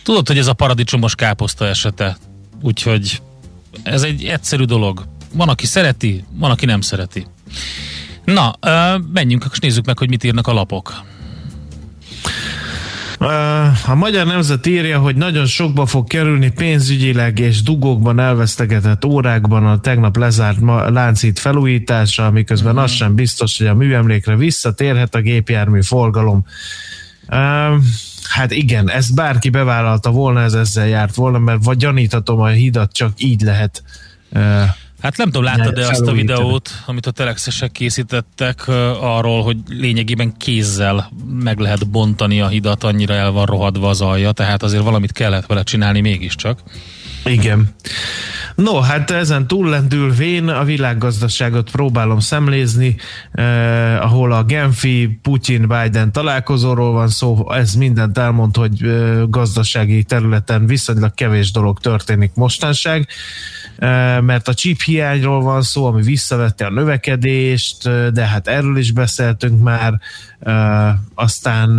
tudod, 0.04 0.28
hogy 0.28 0.38
ez 0.38 0.48
a 0.48 0.54
paradicsomos 0.54 1.16
káposzta 1.16 1.68
esete, 1.68 2.18
úgyhogy 2.62 3.22
ez 3.84 4.02
egy 4.02 4.26
egyszerű 4.26 4.64
dolog. 4.64 5.06
Van, 5.34 5.50
aki 5.50 5.66
szereti, 5.66 6.24
van, 6.32 6.52
aki 6.52 6.66
nem 6.66 6.82
szereti. 6.82 7.28
Na, 8.26 8.56
menjünk, 9.14 9.46
és 9.52 9.60
nézzük 9.60 9.86
meg, 9.86 9.98
hogy 9.98 10.10
mit 10.10 10.24
írnak 10.24 10.48
a 10.48 10.54
lapok. 10.54 11.04
A 13.88 13.96
Magyar 13.96 14.26
Nemzet 14.26 14.68
írja, 14.68 15.00
hogy 15.00 15.16
nagyon 15.16 15.46
sokba 15.46 15.86
fog 15.86 16.08
kerülni 16.08 16.52
pénzügyileg 16.52 17.40
és 17.40 17.62
dugókban 17.62 18.20
elvesztegetett 18.20 19.06
órákban 19.06 19.66
a 19.66 19.80
tegnap 19.80 20.18
lezárt 20.18 20.60
láncít 20.90 21.40
felújítása, 21.40 22.32
miközben 22.32 22.74
mm. 22.74 22.78
az 22.78 22.92
sem 22.92 23.16
biztos, 23.16 23.58
hogy 23.58 23.68
a 23.68 23.74
műemlékre 23.74 24.36
visszatérhet 24.36 25.16
a 25.16 25.22
gépjármű 25.22 25.82
forgalom. 25.82 26.46
Hát 28.30 28.52
igen, 28.52 28.90
ezt 28.90 29.16
bárki 29.16 29.50
bevállalta 29.50 30.12
volna, 30.12 30.42
ez 30.42 30.54
ezzel 30.54 30.88
járt 30.88 31.16
volna, 31.16 31.40
mert 31.40 31.64
vagy 31.64 31.78
gyaníthatom, 31.78 32.40
a 32.40 32.48
hidat 32.48 32.94
csak 32.94 33.12
így 33.18 33.42
lehet 33.42 33.84
Hát 35.02 35.18
nem 35.18 35.26
tudom, 35.26 35.44
láttad-e 35.44 35.88
azt 35.88 36.08
a 36.08 36.12
videót, 36.12 36.70
amit 36.86 37.06
a 37.06 37.12
telexesek 37.12 37.72
készítettek 37.72 38.68
arról, 39.02 39.44
hogy 39.44 39.58
lényegében 39.68 40.38
kézzel 40.38 41.12
meg 41.44 41.60
lehet 41.60 41.90
bontani 41.90 42.42
a 42.42 42.48
hidat, 42.48 42.84
annyira 42.84 43.14
el 43.14 43.32
van 43.32 43.46
rohadva 43.46 43.90
az 43.90 44.02
alja, 44.02 44.32
tehát 44.32 44.64
azért 44.64 44.84
valamit 44.84 45.12
kellett 45.12 45.46
vele 45.46 45.64
csinálni 45.64 46.02
mégiscsak. 46.02 46.60
Igen. 47.26 47.76
No, 48.62 48.80
hát 48.80 49.12
ezen 49.12 49.48
túllendülvén 49.48 50.48
a 50.48 50.64
világgazdaságot 50.64 51.72
próbálom 51.72 52.20
szemlézni, 52.20 52.96
eh, 53.32 54.04
ahol 54.04 54.32
a 54.32 54.44
Genfi 54.44 55.20
Putin-Biden 55.22 56.12
találkozóról 56.12 56.92
van 56.92 57.08
szó, 57.08 57.52
ez 57.52 57.74
mindent 57.74 58.18
elmond, 58.18 58.56
hogy 58.56 58.84
eh, 58.84 59.22
gazdasági 59.28 60.04
területen 60.04 60.66
viszonylag 60.66 61.14
kevés 61.14 61.52
dolog 61.52 61.80
történik 61.80 62.32
mostanság 62.34 63.08
mert 64.22 64.48
a 64.48 64.54
chip 64.54 64.82
hiányról 64.82 65.42
van 65.42 65.62
szó, 65.62 65.86
ami 65.86 66.02
visszavette 66.02 66.66
a 66.66 66.72
növekedést, 66.72 67.90
de 68.14 68.26
hát 68.26 68.48
erről 68.48 68.78
is 68.78 68.92
beszéltünk 68.92 69.64
már, 69.64 70.00
aztán 71.16 71.70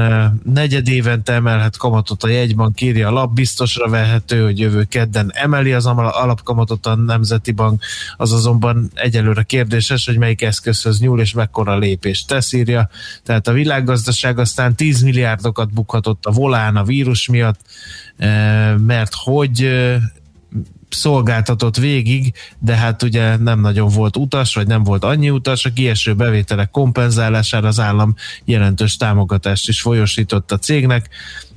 negyed 0.44 0.88
évente 0.88 1.32
emelhet 1.32 1.76
kamatot 1.76 2.22
a 2.22 2.28
jegybank, 2.28 2.80
írja 2.80 3.08
a 3.08 3.10
lap, 3.10 3.32
biztosra 3.32 3.88
vehető, 3.88 4.44
hogy 4.44 4.58
jövő 4.58 4.84
kedden 4.84 5.30
emeli 5.34 5.72
az 5.72 5.86
alapkamatot 5.86 6.86
a 6.86 6.94
Nemzeti 6.94 7.52
Bank, 7.52 7.82
az 8.16 8.32
azonban 8.32 8.90
egyelőre 8.94 9.42
kérdéses, 9.42 10.06
hogy 10.06 10.18
melyik 10.18 10.42
eszközhöz 10.42 11.00
nyúl 11.00 11.20
és 11.20 11.32
mekkora 11.32 11.78
lépést 11.78 12.28
tesz, 12.28 12.52
írja. 12.52 12.88
Tehát 13.22 13.48
a 13.48 13.52
világgazdaság 13.52 14.38
aztán 14.38 14.74
10 14.74 15.02
milliárdokat 15.02 15.72
bukhatott 15.72 16.24
a 16.24 16.30
volán 16.30 16.76
a 16.76 16.84
vírus 16.84 17.28
miatt, 17.28 17.60
mert 18.76 19.12
hogy 19.14 19.68
szolgáltatott 20.92 21.76
végig, 21.76 22.32
de 22.58 22.76
hát 22.76 23.02
ugye 23.02 23.36
nem 23.36 23.60
nagyon 23.60 23.88
volt 23.88 24.16
utas, 24.16 24.54
vagy 24.54 24.66
nem 24.66 24.82
volt 24.82 25.04
annyi 25.04 25.30
utas, 25.30 25.64
a 25.64 25.72
kieső 25.72 26.14
bevételek 26.14 26.70
kompenzálására 26.70 27.68
az 27.68 27.80
állam 27.80 28.14
jelentős 28.44 28.96
támogatást 28.96 29.68
is 29.68 29.80
folyosított 29.80 30.52
a 30.52 30.58
cégnek, 30.58 31.08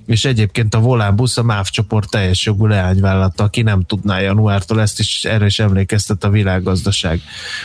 és 0.05 0.25
egyébként 0.25 0.75
a 0.75 0.79
Volán 0.79 1.15
busz 1.15 1.37
a 1.37 1.43
MÁV 1.43 1.69
csoport 1.69 2.09
teljes 2.09 2.45
jogú 2.45 2.65
leányvállalata, 2.65 3.43
aki 3.43 3.61
nem 3.61 3.81
tudná 3.81 4.19
januártól, 4.19 4.81
ezt 4.81 4.99
is 4.99 5.23
erre 5.23 5.45
is 5.45 5.59
emlékeztet 5.59 6.23
a 6.23 6.29
világgazdaság. 6.29 7.21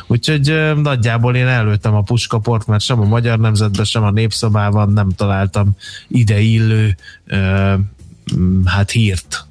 Úgyhogy 0.07 0.75
nagyjából 0.77 1.37
én 1.37 1.47
előttem 1.47 1.95
a 1.95 2.03
puskaport, 2.03 2.67
mert 2.67 2.83
sem 2.83 3.01
a 3.01 3.05
Magyar 3.05 3.39
Nemzetben, 3.39 3.85
sem 3.85 4.03
a 4.03 4.11
Népszabában 4.11 4.93
nem 4.93 5.11
találtam 5.11 5.77
ide 6.09 6.39
hát 8.65 8.91
hírt 8.91 9.49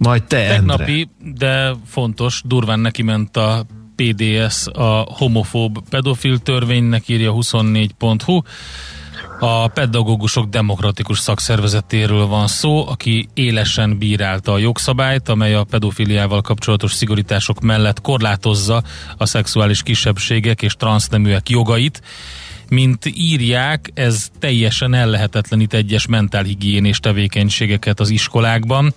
majd 0.00 0.24
te, 0.24 0.46
Tegnapi, 0.46 1.08
Endre. 1.20 1.32
de 1.38 1.74
fontos, 1.86 2.42
durván 2.44 2.80
neki 2.80 3.02
ment 3.02 3.36
a 3.36 3.66
PDS 3.96 4.66
a 4.66 5.06
homofób 5.18 5.88
pedofil 5.88 6.38
törvénynek, 6.38 7.08
írja 7.08 7.32
24.hu. 7.32 8.40
A 9.40 9.68
pedagógusok 9.68 10.48
demokratikus 10.48 11.18
szakszervezetéről 11.18 12.26
van 12.26 12.46
szó, 12.46 12.88
aki 12.88 13.28
élesen 13.34 13.98
bírálta 13.98 14.52
a 14.52 14.58
jogszabályt, 14.58 15.28
amely 15.28 15.54
a 15.54 15.64
pedofiliával 15.64 16.40
kapcsolatos 16.40 16.92
szigorítások 16.92 17.60
mellett 17.60 18.00
korlátozza 18.00 18.82
a 19.16 19.26
szexuális 19.26 19.82
kisebbségek 19.82 20.62
és 20.62 20.74
transzneműek 20.74 21.48
jogait. 21.48 22.02
Mint 22.68 23.06
írják, 23.14 23.90
ez 23.94 24.30
teljesen 24.38 24.94
ellehetetlenít 24.94 25.74
egyes 25.74 26.06
mentálhigiénés 26.06 27.00
tevékenységeket 27.00 28.00
az 28.00 28.10
iskolákban 28.10 28.94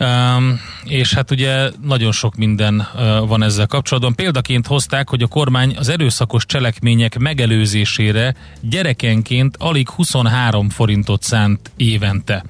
Um, 0.00 0.60
és 0.84 1.14
hát 1.14 1.30
ugye 1.30 1.70
nagyon 1.82 2.12
sok 2.12 2.36
minden 2.36 2.88
uh, 2.94 3.00
van 3.28 3.42
ezzel 3.42 3.66
kapcsolatban. 3.66 4.14
Példaként 4.14 4.66
hozták, 4.66 5.08
hogy 5.08 5.22
a 5.22 5.26
kormány 5.26 5.76
az 5.76 5.88
erőszakos 5.88 6.46
cselekmények 6.46 7.18
megelőzésére 7.18 8.34
gyerekenként 8.60 9.56
alig 9.58 9.88
23 9.88 10.68
forintot 10.68 11.22
szánt 11.22 11.70
évente. 11.76 12.44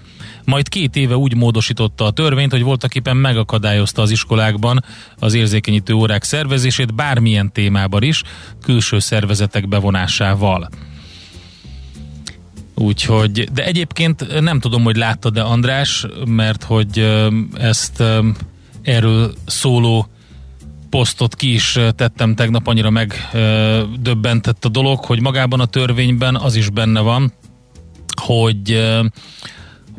Majd 0.45 0.69
két 0.69 0.97
éve 0.97 1.17
úgy 1.17 1.37
módosította 1.37 2.05
a 2.05 2.11
törvényt, 2.11 2.51
hogy 2.51 2.63
voltak 2.63 2.95
éppen 2.95 3.17
megakadályozta 3.17 4.03
az 4.03 4.11
iskolákban 4.11 4.85
az 5.19 5.35
érzékenyítő 5.35 5.93
órák 5.93 6.23
szervezését 6.23 6.95
bármilyen 6.95 7.53
témában 7.53 8.03
is, 8.03 8.23
külső 8.63 8.99
szervezetek 8.99 9.69
bevonásával. 9.69 10.69
Úgyhogy, 12.81 13.49
de 13.53 13.65
egyébként 13.65 14.41
nem 14.41 14.61
tudom, 14.61 14.83
hogy 14.83 14.97
láttad-e 14.97 15.43
András, 15.43 16.07
mert 16.25 16.65
hogy 16.65 16.99
ezt 17.55 18.03
erről 18.83 19.35
szóló 19.47 20.07
posztot 20.91 21.35
ki 21.35 21.53
is 21.53 21.79
tettem 21.97 22.35
tegnap, 22.35 22.67
annyira 22.67 22.91
megdöbbentett 22.91 24.65
a 24.65 24.69
dolog, 24.69 25.05
hogy 25.05 25.21
magában 25.21 25.61
a 25.61 25.67
törvényben 25.67 26.37
az 26.37 26.55
is 26.55 26.71
benne 26.71 27.01
van, 27.01 27.33
hogy 28.23 28.91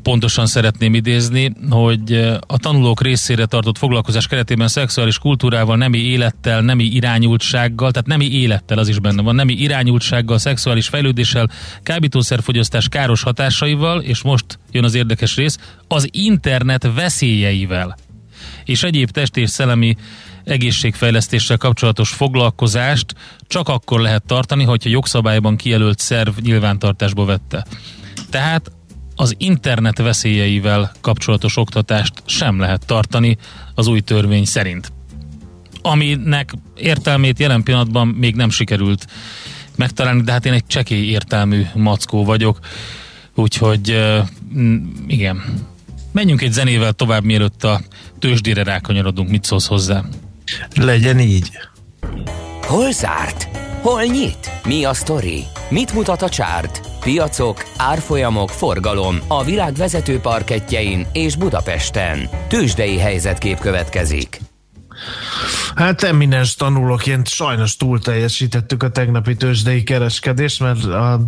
pontosan 0.04 0.46
szeretném 0.46 0.94
idézni, 0.94 1.54
hogy 1.70 2.14
a 2.48 2.58
tanulók 2.58 3.02
részére 3.02 3.46
tartott 3.46 3.78
foglalkozás 3.78 4.28
keretében 4.28 4.68
szexuális 4.68 5.18
kultúrával, 5.18 5.78
nemi 5.78 5.98
élettel, 5.98 6.62
nemi 6.62 6.84
irányultsággal, 6.84 7.92
tehát 7.92 8.08
nemi 8.08 8.32
élettel 8.32 8.78
az 8.78 8.88
is 8.88 9.00
benne 9.00 9.22
van, 9.22 9.36
nemi 9.36 9.54
irányultsággal, 9.54 10.38
szexuális 10.38 10.88
fejlődéssel, 10.88 11.50
kábítószerfogyasztás 11.84 12.88
káros 12.88 13.24
hatásaival, 13.24 14.02
és 14.02 14.22
most 14.22 14.60
jön 14.72 14.84
az 14.84 14.94
érdekes 14.94 15.36
rész, 15.36 15.58
az 15.88 16.10
internet 16.12 16.94
veszélyeivel 16.94 17.96
és 18.66 18.84
egyéb 18.84 19.10
test 19.10 19.38
és 19.38 19.50
szellemi 19.50 19.96
egészségfejlesztéssel 20.44 21.58
kapcsolatos 21.58 22.10
foglalkozást 22.10 23.16
csak 23.48 23.70
akkor 23.70 24.00
lehet 24.00 24.24
tartani, 24.26 24.64
hogyha 24.64 24.90
jogszabályban 24.90 25.56
kijelölt 25.56 26.00
szerv 26.00 26.38
nyilvántartásba 26.40 27.26
vette. 27.26 27.66
Tehát 28.30 28.72
az 29.16 29.36
internet 29.38 29.98
veszélyeivel 29.98 30.92
kapcsolatos 31.02 31.58
oktatást 31.58 32.14
sem 32.26 32.60
lehet 32.60 32.86
tartani 32.86 33.38
az 33.76 33.88
új 33.88 34.00
törvény 34.00 34.46
szerint. 34.46 34.92
Aminek 35.82 36.54
értelmét 36.78 37.40
jelen 37.40 37.64
pillanatban 37.64 38.08
még 38.08 38.36
nem 38.36 38.50
sikerült 38.50 39.08
megtalálni, 39.76 40.22
de 40.22 40.32
hát 40.32 40.46
én 40.46 40.54
egy 40.54 40.68
csekély 40.68 41.10
értelmű 41.10 41.66
mackó 41.74 42.26
vagyok, 42.26 42.60
úgyhogy 43.36 44.02
igen. 45.08 45.68
Menjünk 46.12 46.42
egy 46.42 46.52
zenével 46.52 46.94
tovább, 46.94 47.24
mielőtt 47.24 47.64
a 47.64 47.82
tőzsdére 48.20 48.64
rákanyarodunk. 48.64 49.30
Mit 49.30 49.44
szólsz 49.44 49.68
hozzá? 49.68 50.04
Legyen 50.76 51.20
így. 51.20 51.50
Hol 52.62 52.92
zárt? 52.92 53.48
Hol 53.82 54.04
nyit? 54.04 54.52
Mi 54.66 54.84
a 54.84 54.94
sztori? 54.94 55.44
Mit 55.70 55.94
mutat 55.94 56.22
a 56.22 56.30
csárt? 56.30 56.91
Piacok, 57.04 57.64
árfolyamok, 57.78 58.50
forgalom 58.50 59.18
a 59.28 59.44
világ 59.44 59.74
vezető 59.74 60.20
parketjein 60.20 61.06
és 61.14 61.36
Budapesten. 61.36 62.30
Tőzsdei 62.48 62.98
helyzetkép 62.98 63.60
következik. 63.60 64.40
Hát 65.76 66.04
eminens 66.04 66.56
tanulóként 66.56 67.28
sajnos 67.28 67.78
túl 67.78 68.00
teljesítettük 68.00 68.84
a 68.84 68.90
tegnapi 68.90 69.36
tőzsdei 69.36 69.84
kereskedést, 69.84 70.60
mert 70.60 70.84
a 70.84 71.24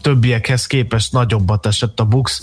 többiekhez 0.00 0.66
képest 0.66 1.12
nagyobbat 1.12 1.66
esett 1.66 2.00
a 2.00 2.04
BUX 2.04 2.40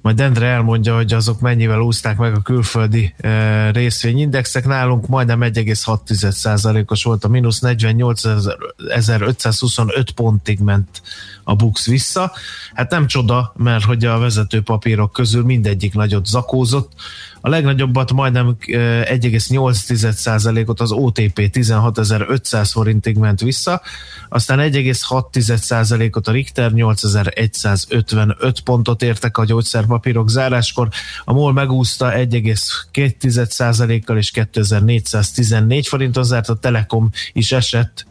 majd 0.00 0.20
Endre 0.20 0.46
elmondja, 0.46 0.96
hogy 0.96 1.12
azok 1.12 1.40
mennyivel 1.40 1.80
úzták 1.80 2.16
meg 2.16 2.34
a 2.34 2.42
külföldi 2.42 3.14
e, 3.16 3.70
részvényindexek. 3.70 4.66
Nálunk 4.66 5.06
majdnem 5.06 5.40
1,6%-os 5.40 7.04
volt 7.04 7.24
a 7.24 7.28
mínusz, 7.28 7.60
48.525 7.62 10.06
pontig 10.14 10.58
ment 10.58 11.02
a 11.44 11.54
BUX 11.54 11.86
vissza. 11.86 12.32
Hát 12.74 12.90
nem 12.90 13.06
csoda, 13.06 13.52
mert 13.56 13.84
hogy 13.84 14.04
a 14.04 14.18
vezető 14.18 14.62
papírok 14.62 15.12
közül 15.12 15.44
mindegyik 15.44 15.94
nagyot 15.94 16.26
zakózott. 16.26 16.92
A 17.40 17.48
legnagyobbat 17.48 18.12
majdnem 18.12 18.56
1,8%-ot 18.66 20.80
az 20.80 20.92
OTP 20.92 21.50
16.500 21.52 22.68
forintig 22.72 23.16
ment 23.16 23.40
vissza, 23.40 23.82
aztán 24.28 24.58
1,6%-ot 24.58 26.28
a 26.28 26.32
Richter 26.32 26.72
8155 26.72 28.60
pontot 28.60 29.02
értek 29.02 29.38
a 29.38 29.44
gyógyszerpapírok 29.44 30.30
záráskor, 30.30 30.88
a 31.24 31.32
MOL 31.32 31.52
megúszta 31.52 32.12
1,2%-kal 32.12 34.16
és 34.16 34.30
2414 34.30 35.86
forinton 35.86 36.24
zárt, 36.24 36.48
a 36.48 36.54
Telekom 36.54 37.10
is 37.32 37.52
esett 37.52 38.06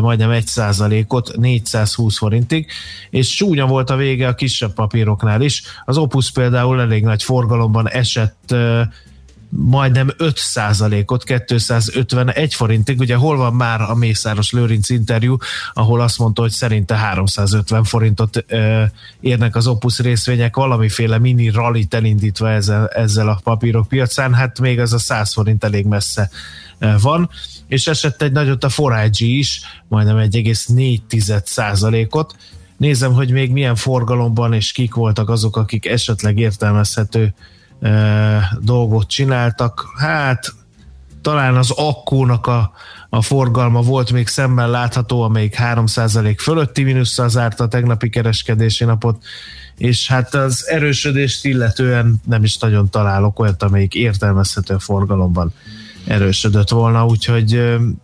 majdnem 0.00 0.30
1 0.30 1.04
ot 1.08 1.36
420 1.36 2.18
forintig, 2.18 2.66
és 3.10 3.28
csúnya 3.28 3.66
volt 3.66 3.90
a 3.90 3.96
vége 3.96 4.28
a 4.28 4.34
kisebb 4.34 4.72
papíroknál 4.72 5.40
is. 5.40 5.62
Az 5.84 5.96
Opus 5.96 6.30
például 6.30 6.80
elég 6.80 7.02
nagy 7.02 7.22
forgalomban 7.22 7.88
esett 7.88 8.54
majdnem 9.48 10.10
5 10.16 10.40
ot 11.06 11.24
251 11.24 12.54
forintig. 12.54 12.98
Ugye 12.98 13.16
hol 13.16 13.36
van 13.36 13.54
már 13.54 13.80
a 13.80 13.94
Mészáros 13.94 14.50
Lőrinc 14.52 14.88
interjú, 14.88 15.36
ahol 15.72 16.00
azt 16.00 16.18
mondta, 16.18 16.42
hogy 16.42 16.50
szerinte 16.50 16.96
350 16.96 17.84
forintot 17.84 18.44
ö, 18.48 18.82
érnek 19.20 19.56
az 19.56 19.66
Opus 19.66 19.98
részvények, 19.98 20.56
valamiféle 20.56 21.18
mini 21.18 21.50
rallit 21.50 21.94
elindítva 21.94 22.50
ezzel, 22.50 22.86
ezzel 22.86 23.28
a 23.28 23.40
papírok 23.42 23.88
piacán, 23.88 24.34
hát 24.34 24.60
még 24.60 24.80
az 24.80 24.92
a 24.92 24.98
100 24.98 25.32
forint 25.32 25.64
elég 25.64 25.86
messze 25.86 26.30
van 27.00 27.30
és 27.68 27.86
esett 27.86 28.22
egy 28.22 28.32
nagyot 28.32 28.64
a 28.64 28.68
Forage 28.68 29.24
is, 29.24 29.60
majdnem 29.88 30.16
1,4 30.16 32.10
ot 32.10 32.36
Nézem, 32.76 33.12
hogy 33.12 33.30
még 33.30 33.50
milyen 33.50 33.74
forgalomban 33.74 34.52
és 34.52 34.72
kik 34.72 34.94
voltak 34.94 35.28
azok, 35.28 35.56
akik 35.56 35.86
esetleg 35.86 36.38
értelmezhető 36.38 37.34
e, 37.80 38.58
dolgot 38.60 39.08
csináltak. 39.08 39.84
Hát 39.98 40.54
talán 41.20 41.56
az 41.56 41.70
akkónak 41.70 42.46
a, 42.46 42.72
a 43.08 43.22
forgalma 43.22 43.80
volt 43.80 44.12
még 44.12 44.26
szemmel 44.26 44.70
látható, 44.70 45.22
amelyik 45.22 45.56
3% 45.58 46.36
fölötti 46.38 46.82
mínusszal 46.82 47.28
zárta 47.28 47.64
a 47.64 47.68
tegnapi 47.68 48.08
kereskedési 48.08 48.84
napot, 48.84 49.24
és 49.76 50.08
hát 50.08 50.34
az 50.34 50.68
erősödést 50.68 51.44
illetően 51.44 52.20
nem 52.24 52.44
is 52.44 52.58
nagyon 52.58 52.90
találok 52.90 53.38
olyat, 53.38 53.62
amelyik 53.62 53.94
értelmezhető 53.94 54.78
forgalomban 54.78 55.52
erősödött 56.06 56.70
volna, 56.70 57.06
úgyhogy 57.06 57.54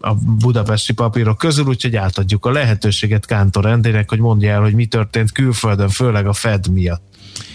a 0.00 0.14
budapesti 0.14 0.92
papírok 0.92 1.38
közül, 1.38 1.66
úgyhogy 1.66 1.96
átadjuk 1.96 2.46
a 2.46 2.50
lehetőséget 2.50 3.26
Kántor 3.26 3.66
Endének, 3.66 4.08
hogy 4.08 4.18
mondja 4.18 4.52
el, 4.52 4.60
hogy 4.60 4.74
mi 4.74 4.86
történt 4.86 5.32
külföldön, 5.32 5.88
főleg 5.88 6.26
a 6.26 6.32
Fed 6.32 6.68
miatt. 6.68 7.02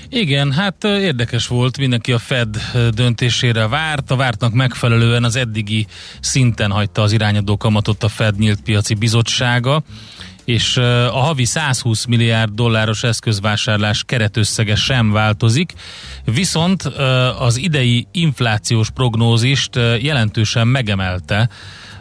Igen, 0.10 0.52
hát 0.52 0.84
érdekes 0.84 1.48
volt, 1.48 1.78
mindenki 1.78 2.12
a 2.12 2.20
Fed 2.20 2.58
döntésére 2.94 3.68
várt, 3.68 4.12
a 4.12 4.16
vártnak 4.16 4.54
megfelelően 4.54 5.24
az 5.24 5.36
eddigi 5.36 5.88
szinten 6.20 6.72
hagyta 6.72 7.02
az 7.02 7.12
irányadó 7.12 7.58
kamatot 7.58 8.04
a 8.04 8.08
Fed 8.08 8.38
nyílt 8.38 8.62
piaci 8.62 8.94
bizottsága 8.94 9.84
és 10.48 10.78
a 11.12 11.20
havi 11.20 11.46
120 11.46 12.06
milliárd 12.06 12.54
dolláros 12.54 13.04
eszközvásárlás 13.04 14.04
keretösszege 14.04 14.76
sem 14.76 15.12
változik, 15.12 15.74
viszont 16.26 16.84
az 17.40 17.58
idei 17.58 18.08
inflációs 18.12 18.90
prognózist 18.90 19.76
jelentősen 20.02 20.68
megemelte 20.68 21.50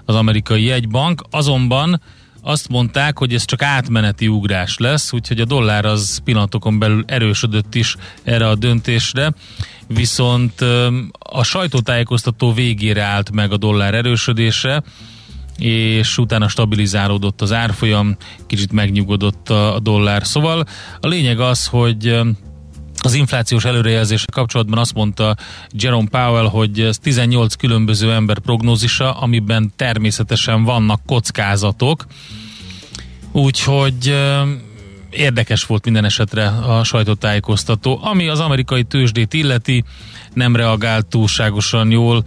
az 0.05 0.15
amerikai 0.15 0.65
jegybank, 0.65 1.23
azonban 1.31 2.03
azt 2.43 2.69
mondták, 2.69 3.19
hogy 3.19 3.35
ez 3.35 3.45
csak 3.45 3.63
átmeneti 3.63 4.29
ugrás 4.29 4.79
lesz, 4.79 5.13
úgyhogy 5.13 5.41
a 5.41 5.45
dollár 5.45 5.85
az 5.85 6.21
pillanatokon 6.25 6.79
belül 6.79 7.05
erősödött 7.07 7.75
is 7.75 7.97
erre 8.23 8.49
a 8.49 8.55
döntésre, 8.55 9.33
viszont 9.87 10.61
a 11.19 11.43
sajtótájékoztató 11.43 12.53
végére 12.53 13.03
állt 13.03 13.31
meg 13.31 13.53
a 13.53 13.57
dollár 13.57 13.95
erősödése, 13.95 14.83
és 15.59 16.19
utána 16.19 16.49
stabilizálódott 16.49 17.41
az 17.41 17.53
árfolyam, 17.53 18.17
kicsit 18.47 18.73
megnyugodott 18.73 19.49
a 19.49 19.79
dollár. 19.83 20.27
Szóval 20.27 20.65
a 21.01 21.07
lényeg 21.07 21.41
az, 21.41 21.67
hogy 21.67 22.21
az 22.99 23.15
inflációs 23.15 23.65
előrejelzése 23.65 24.27
kapcsolatban 24.33 24.79
azt 24.79 24.95
mondta 24.95 25.37
Jerome 25.71 26.09
Powell, 26.09 26.49
hogy 26.49 26.81
ez 26.81 26.99
18 26.99 27.55
különböző 27.55 28.13
ember 28.13 28.39
prognózisa, 28.39 29.13
amiben 29.13 29.73
természetesen 29.77 30.65
vannak 30.65 31.01
kockázatok, 31.07 32.07
úgyhogy 33.33 34.15
érdekes 35.11 35.67
volt 35.67 35.85
minden 35.85 36.05
esetre 36.05 36.47
a 36.47 36.85
sajtótájékoztató. 36.85 37.99
Ami 38.03 38.29
az 38.29 38.41
amerikai 38.41 38.85
tőzsdét 38.85 39.35
illeti, 39.35 39.85
nem 40.35 40.57
reagált 40.57 41.07
túlságosan 41.07 41.91
jól, 41.91 42.25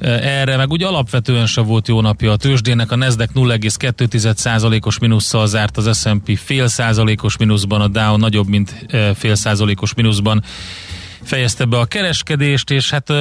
erre, 0.00 0.56
meg 0.56 0.70
úgy 0.70 0.82
alapvetően 0.82 1.46
se 1.46 1.60
volt 1.60 1.88
jó 1.88 2.00
napja 2.00 2.32
a 2.32 2.36
tőzsdének, 2.36 2.90
a 2.90 2.96
Nasdaq 2.96 3.32
0,2%-os 3.34 4.98
minusszal 4.98 5.46
zárt, 5.46 5.76
az 5.76 5.98
S&P 5.98 6.38
fél 6.38 6.68
százalékos 6.68 7.36
mínuszban, 7.36 7.80
a 7.80 7.88
Dow 7.88 8.16
nagyobb, 8.16 8.48
mint 8.48 8.86
fél 9.14 9.34
százalékos 9.34 9.94
mínuszban 9.94 10.42
fejezte 11.22 11.64
be 11.64 11.78
a 11.78 11.84
kereskedést, 11.84 12.70
és 12.70 12.90
hát 12.90 13.12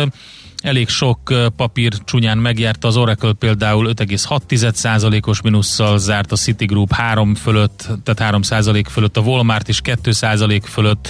elég 0.61 0.87
sok 0.89 1.33
papír 1.55 1.93
csúnyán 2.03 2.37
megjárta, 2.37 2.87
az 2.87 2.97
Oracle 2.97 3.33
például 3.33 3.93
5,6%-os 3.93 5.41
minusszal 5.41 5.97
zárt, 5.97 6.31
a 6.31 6.35
Citigroup 6.35 6.93
3 6.93 7.35
fölött, 7.35 7.87
tehát 8.03 8.35
3% 8.35 8.85
fölött, 8.89 9.17
a 9.17 9.21
Walmart 9.21 9.67
is 9.67 9.81
2% 9.83 10.61
fölött, 10.63 11.09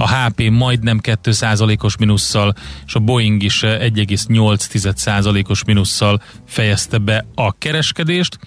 a 0.00 0.08
HP 0.08 0.50
majdnem 0.50 1.00
2%-os 1.02 1.96
minusszal, 1.96 2.54
és 2.86 2.94
a 2.94 2.98
Boeing 2.98 3.42
is 3.42 3.60
1,8%-os 3.62 5.64
minusszal 5.64 6.22
fejezte 6.46 6.98
be 6.98 7.26
a 7.34 7.52
kereskedést. 7.52 8.38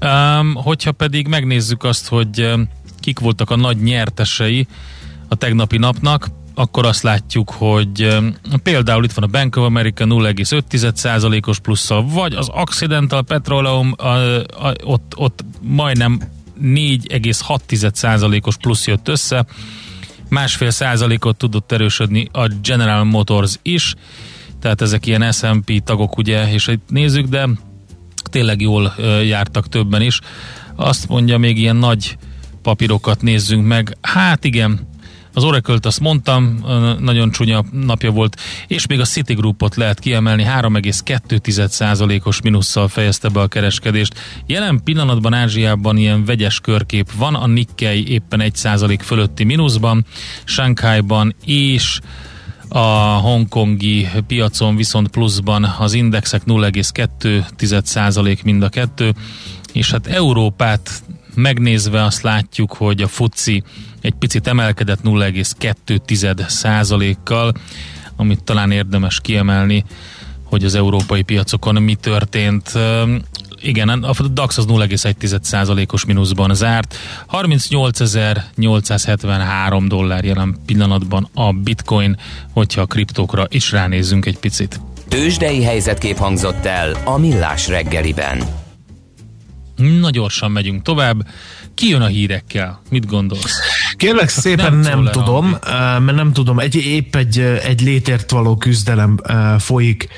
Um, 0.00 0.54
hogyha 0.54 0.92
pedig 0.92 1.28
megnézzük 1.28 1.84
azt, 1.84 2.08
hogy 2.08 2.52
kik 3.00 3.18
voltak 3.18 3.50
a 3.50 3.56
nagy 3.56 3.82
nyertesei 3.82 4.66
a 5.28 5.34
tegnapi 5.34 5.78
napnak, 5.78 6.28
akkor 6.54 6.86
azt 6.86 7.02
látjuk, 7.02 7.50
hogy 7.50 8.04
um, 8.04 8.34
például 8.62 9.04
itt 9.04 9.12
van 9.12 9.24
a 9.24 9.30
Bank 9.30 9.56
of 9.56 9.64
America 9.64 10.04
0,5%-os 10.04 11.58
plusszal, 11.58 12.06
vagy 12.06 12.34
az 12.34 12.48
Occidental 12.52 13.22
Petroleum 13.22 13.94
a, 13.96 14.06
a, 14.06 14.74
ott, 14.84 15.12
ott 15.16 15.44
majdnem 15.60 16.20
4,6%-os 16.62 18.56
plusz 18.56 18.86
jött 18.86 19.08
össze, 19.08 19.46
másfél 20.30 20.70
százalékot 20.70 21.36
tudott 21.36 21.72
erősödni 21.72 22.28
a 22.32 22.48
General 22.62 23.04
Motors 23.04 23.58
is, 23.62 23.94
tehát 24.60 24.80
ezek 24.80 25.06
ilyen 25.06 25.32
S&P 25.32 25.84
tagok 25.84 26.16
ugye, 26.16 26.52
és 26.52 26.66
itt 26.66 26.88
nézzük, 26.88 27.26
de 27.26 27.48
tényleg 28.30 28.60
jól 28.60 28.94
jártak 29.24 29.68
többen 29.68 30.02
is. 30.02 30.20
Azt 30.76 31.08
mondja, 31.08 31.38
még 31.38 31.58
ilyen 31.58 31.76
nagy 31.76 32.16
papírokat 32.62 33.22
nézzünk 33.22 33.66
meg. 33.66 33.96
Hát 34.00 34.44
igen, 34.44 34.88
az 35.34 35.44
Oracle-t 35.44 35.86
azt 35.86 36.00
mondtam, 36.00 36.64
nagyon 36.98 37.30
csúnya 37.30 37.64
napja 37.72 38.10
volt, 38.10 38.40
és 38.66 38.86
még 38.86 39.00
a 39.00 39.04
Citigroupot 39.04 39.76
lehet 39.76 39.98
kiemelni, 39.98 40.44
3,2%-os 40.44 42.40
minusszal 42.40 42.88
fejezte 42.88 43.28
be 43.28 43.40
a 43.40 43.46
kereskedést. 43.46 44.14
Jelen 44.46 44.80
pillanatban 44.84 45.34
Ázsiában 45.34 45.96
ilyen 45.96 46.24
vegyes 46.24 46.60
körkép 46.60 47.12
van, 47.12 47.34
a 47.34 47.46
Nikkei 47.46 48.08
éppen 48.08 48.40
1% 48.42 48.98
fölötti 49.02 49.44
mínuszban, 49.44 50.04
Shanghai-ban 50.44 51.34
és 51.44 52.00
a 52.68 52.78
hongkongi 53.18 54.08
piacon 54.26 54.76
viszont 54.76 55.08
pluszban 55.08 55.64
az 55.78 55.92
indexek 55.92 56.42
0,2% 56.46 58.44
mind 58.44 58.62
a 58.62 58.68
kettő, 58.68 59.14
és 59.72 59.90
hát 59.90 60.06
Európát 60.06 61.02
megnézve 61.40 62.04
azt 62.04 62.22
látjuk, 62.22 62.72
hogy 62.72 63.02
a 63.02 63.08
FUCI 63.08 63.62
egy 64.00 64.14
picit 64.14 64.46
emelkedett 64.46 65.00
0,2% 65.04 67.16
kal 67.24 67.52
amit 68.20 68.44
talán 68.44 68.70
érdemes 68.70 69.20
kiemelni, 69.20 69.84
hogy 70.44 70.64
az 70.64 70.74
európai 70.74 71.22
piacokon 71.22 71.82
mi 71.82 71.94
történt. 71.94 72.72
Igen, 73.62 73.88
a 73.88 74.12
DAX 74.32 74.58
az 74.58 74.64
0,1%-os 74.68 76.04
mínuszban 76.04 76.54
zárt. 76.54 76.96
38.873 77.32 79.84
dollár 79.88 80.24
jelen 80.24 80.56
pillanatban 80.66 81.28
a 81.34 81.52
bitcoin, 81.52 82.16
hogyha 82.52 82.80
a 82.80 82.86
kriptókra 82.86 83.46
is 83.48 83.72
ránézzünk 83.72 84.26
egy 84.26 84.38
picit. 84.38 84.80
Tőzsdei 85.08 85.62
helyzetkép 85.62 86.16
hangzott 86.16 86.64
el 86.64 86.96
a 87.04 87.18
Millás 87.18 87.68
reggeliben. 87.68 88.59
Na 89.80 90.10
gyorsan 90.10 90.50
megyünk 90.50 90.82
tovább. 90.82 91.26
Ki 91.74 91.88
jön 91.88 92.02
a 92.02 92.06
hírekkel? 92.06 92.80
Mit 92.90 93.06
gondolsz? 93.06 93.58
Kérlek 93.96 94.28
szépen 94.28 94.74
nem, 94.74 95.02
nem 95.02 95.12
tudom, 95.12 95.56
mert 95.98 96.14
nem 96.14 96.32
tudom, 96.32 96.58
egy, 96.58 96.74
épp 96.74 97.16
egy, 97.16 97.38
egy 97.40 97.80
létért 97.80 98.30
való 98.30 98.56
küzdelem 98.56 99.18
folyik 99.58 100.08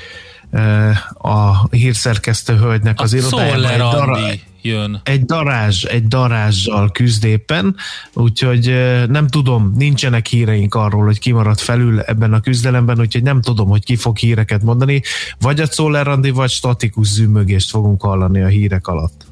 a 1.17 1.67
hírszerkesztő 1.75 2.55
hölgynek 2.55 2.99
az 2.99 3.13
irodájában. 3.13 4.25
Egy, 4.25 4.43
jön. 4.61 5.01
egy 5.03 5.25
darázs, 5.25 5.83
egy 5.83 6.07
darázsal 6.07 6.91
küzd 6.91 7.23
éppen, 7.23 7.75
úgyhogy 8.13 8.65
nem 9.09 9.27
tudom, 9.27 9.73
nincsenek 9.77 10.25
híreink 10.25 10.75
arról, 10.75 11.05
hogy 11.05 11.19
kimaradt 11.19 11.61
felül 11.61 11.99
ebben 11.99 12.33
a 12.33 12.39
küzdelemben, 12.39 12.99
úgyhogy 12.99 13.23
nem 13.23 13.41
tudom, 13.41 13.69
hogy 13.69 13.83
ki 13.83 13.95
fog 13.95 14.17
híreket 14.17 14.63
mondani, 14.63 15.01
vagy 15.39 15.59
a 15.59 15.67
Czoller 15.67 16.07
Andi, 16.07 16.29
vagy 16.29 16.49
statikus 16.49 17.07
zümmögést 17.07 17.69
fogunk 17.69 18.01
hallani 18.01 18.41
a 18.41 18.47
hírek 18.47 18.87
alatt. 18.87 19.31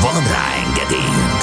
Van 0.00 0.22
rá 0.22 0.54
engedélyünk! 0.66 1.40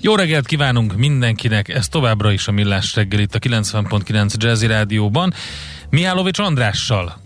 Jó 0.00 0.14
reggelt 0.14 0.46
kívánunk 0.46 0.96
mindenkinek, 0.96 1.68
ez 1.68 1.88
továbbra 1.88 2.32
is 2.32 2.48
a 2.48 2.52
Millás 2.52 2.94
reggel 2.94 3.20
itt 3.20 3.34
a 3.34 3.38
90.9 3.38 4.34
Jazzy 4.36 4.66
Rádióban. 4.66 5.32
Mihálovics 5.90 6.38
Andrással. 6.38 7.20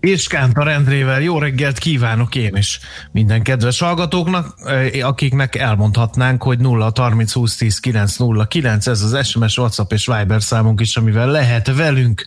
És 0.00 0.26
Kántor 0.26 0.68
Endrével 0.68 1.20
jó 1.20 1.38
reggelt 1.38 1.78
kívánok 1.78 2.34
én 2.34 2.56
is 2.56 2.80
minden 3.12 3.42
kedves 3.42 3.78
hallgatóknak, 3.78 4.54
eh, 4.64 5.08
akiknek 5.08 5.54
elmondhatnánk, 5.54 6.42
hogy 6.42 6.58
0 6.58 6.92
30 6.94 7.32
20 7.32 7.56
10 7.56 7.78
9 7.78 8.16
0 8.16 8.46
9, 8.46 8.86
ez 8.86 9.02
az 9.02 9.26
SMS, 9.26 9.58
WhatsApp 9.58 9.92
és 9.92 10.06
Viber 10.06 10.42
számunk 10.42 10.80
is, 10.80 10.96
amivel 10.96 11.30
lehet 11.30 11.74
velünk 11.76 12.26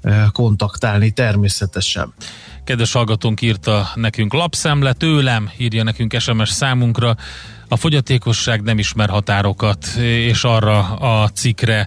eh, 0.00 0.24
kontaktálni 0.32 1.10
természetesen. 1.10 2.14
Kedves 2.66 2.92
hallgatónk 2.92 3.40
írta 3.40 3.90
nekünk 3.94 4.32
lapszemle, 4.32 4.92
tőlem 4.92 5.50
írja 5.56 5.82
nekünk 5.82 6.18
SMS 6.18 6.50
számunkra, 6.50 7.16
a 7.68 7.76
fogyatékosság 7.76 8.62
nem 8.62 8.78
ismer 8.78 9.08
határokat, 9.08 9.86
és 9.98 10.44
arra 10.44 10.78
a 10.96 11.28
cikre 11.28 11.86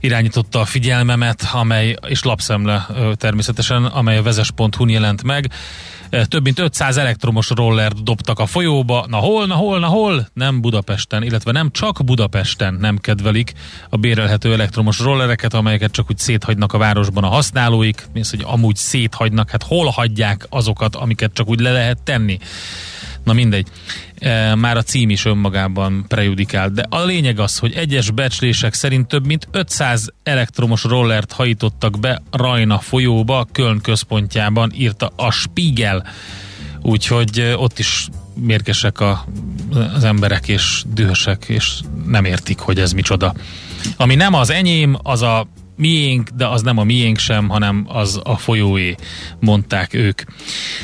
irányította 0.00 0.60
a 0.60 0.64
figyelmemet, 0.64 1.48
amely, 1.52 1.96
és 2.06 2.22
lapszemle 2.22 2.86
természetesen, 3.14 3.84
amely 3.84 4.16
a 4.16 4.22
vezes.hu 4.22 4.88
jelent 4.88 5.22
meg. 5.22 5.50
Több 6.10 6.42
mint 6.42 6.58
500 6.58 6.96
elektromos 6.96 7.50
rollert 7.50 8.02
dobtak 8.02 8.38
a 8.38 8.46
folyóba. 8.46 9.06
Na 9.08 9.16
hol, 9.16 9.46
na 9.46 9.54
hol, 9.54 9.78
na 9.78 9.86
hol? 9.86 10.28
Nem 10.32 10.60
Budapesten, 10.60 11.22
illetve 11.22 11.52
nem 11.52 11.70
csak 11.70 12.04
Budapesten 12.04 12.74
nem 12.74 12.98
kedvelik 12.98 13.52
a 13.88 13.96
bérelhető 13.96 14.52
elektromos 14.52 14.98
rollereket, 14.98 15.54
amelyeket 15.54 15.90
csak 15.90 16.10
úgy 16.10 16.18
széthagynak 16.18 16.72
a 16.72 16.78
városban 16.78 17.24
a 17.24 17.28
használóik. 17.28 18.06
Mész, 18.12 18.30
hogy 18.30 18.44
amúgy 18.46 18.76
széthagynak, 18.76 19.50
hát 19.50 19.62
hol 19.62 19.86
hagyják 19.86 20.46
azokat, 20.48 20.96
amiket 20.96 21.32
csak 21.32 21.48
úgy 21.48 21.60
le 21.60 21.72
lehet 21.72 22.02
tenni. 22.02 22.38
Na 23.24 23.32
mindegy, 23.32 23.66
e, 24.18 24.54
már 24.54 24.76
a 24.76 24.82
cím 24.82 25.10
is 25.10 25.24
önmagában 25.24 26.04
prejudikál, 26.08 26.68
de 26.68 26.86
a 26.88 27.04
lényeg 27.04 27.38
az, 27.38 27.58
hogy 27.58 27.72
egyes 27.72 28.10
becslések 28.10 28.74
szerint 28.74 29.08
több 29.08 29.26
mint 29.26 29.48
500 29.50 30.12
elektromos 30.22 30.84
rollert 30.84 31.32
hajítottak 31.32 32.00
be 32.00 32.22
Rajna 32.30 32.78
folyóba, 32.78 33.46
Köln 33.52 33.80
központjában, 33.80 34.72
írta 34.74 35.12
a 35.16 35.30
Spiegel. 35.30 36.06
Úgyhogy 36.82 37.38
e, 37.38 37.56
ott 37.56 37.78
is 37.78 38.08
mérkesek 38.34 39.00
a, 39.00 39.24
az 39.94 40.04
emberek, 40.04 40.48
és 40.48 40.82
dühösek, 40.94 41.44
és 41.48 41.80
nem 42.06 42.24
értik, 42.24 42.58
hogy 42.58 42.78
ez 42.78 42.92
micsoda. 42.92 43.34
Ami 43.96 44.14
nem 44.14 44.34
az 44.34 44.50
enyém, 44.50 44.98
az 45.02 45.22
a 45.22 45.46
miénk, 45.80 46.28
de 46.28 46.46
az 46.46 46.62
nem 46.62 46.78
a 46.78 46.84
miénk 46.84 47.18
sem, 47.18 47.48
hanem 47.48 47.84
az 47.88 48.20
a 48.22 48.36
folyóé, 48.36 48.94
mondták 49.40 49.94
ők. 49.94 50.22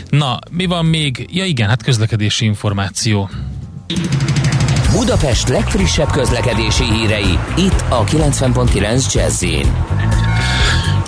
Na, 0.09 0.39
mi 0.51 0.67
van 0.67 0.87
még? 0.87 1.29
Ja 1.31 1.45
igen, 1.45 1.69
hát 1.69 1.83
közlekedési 1.83 2.45
információ. 2.45 3.31
Budapest 4.93 5.49
legfrissebb 5.49 6.11
közlekedési 6.11 6.85
hírei, 6.85 7.39
itt 7.57 7.85
a 7.89 8.05
90.9 8.05 9.13
jazz 9.13 9.45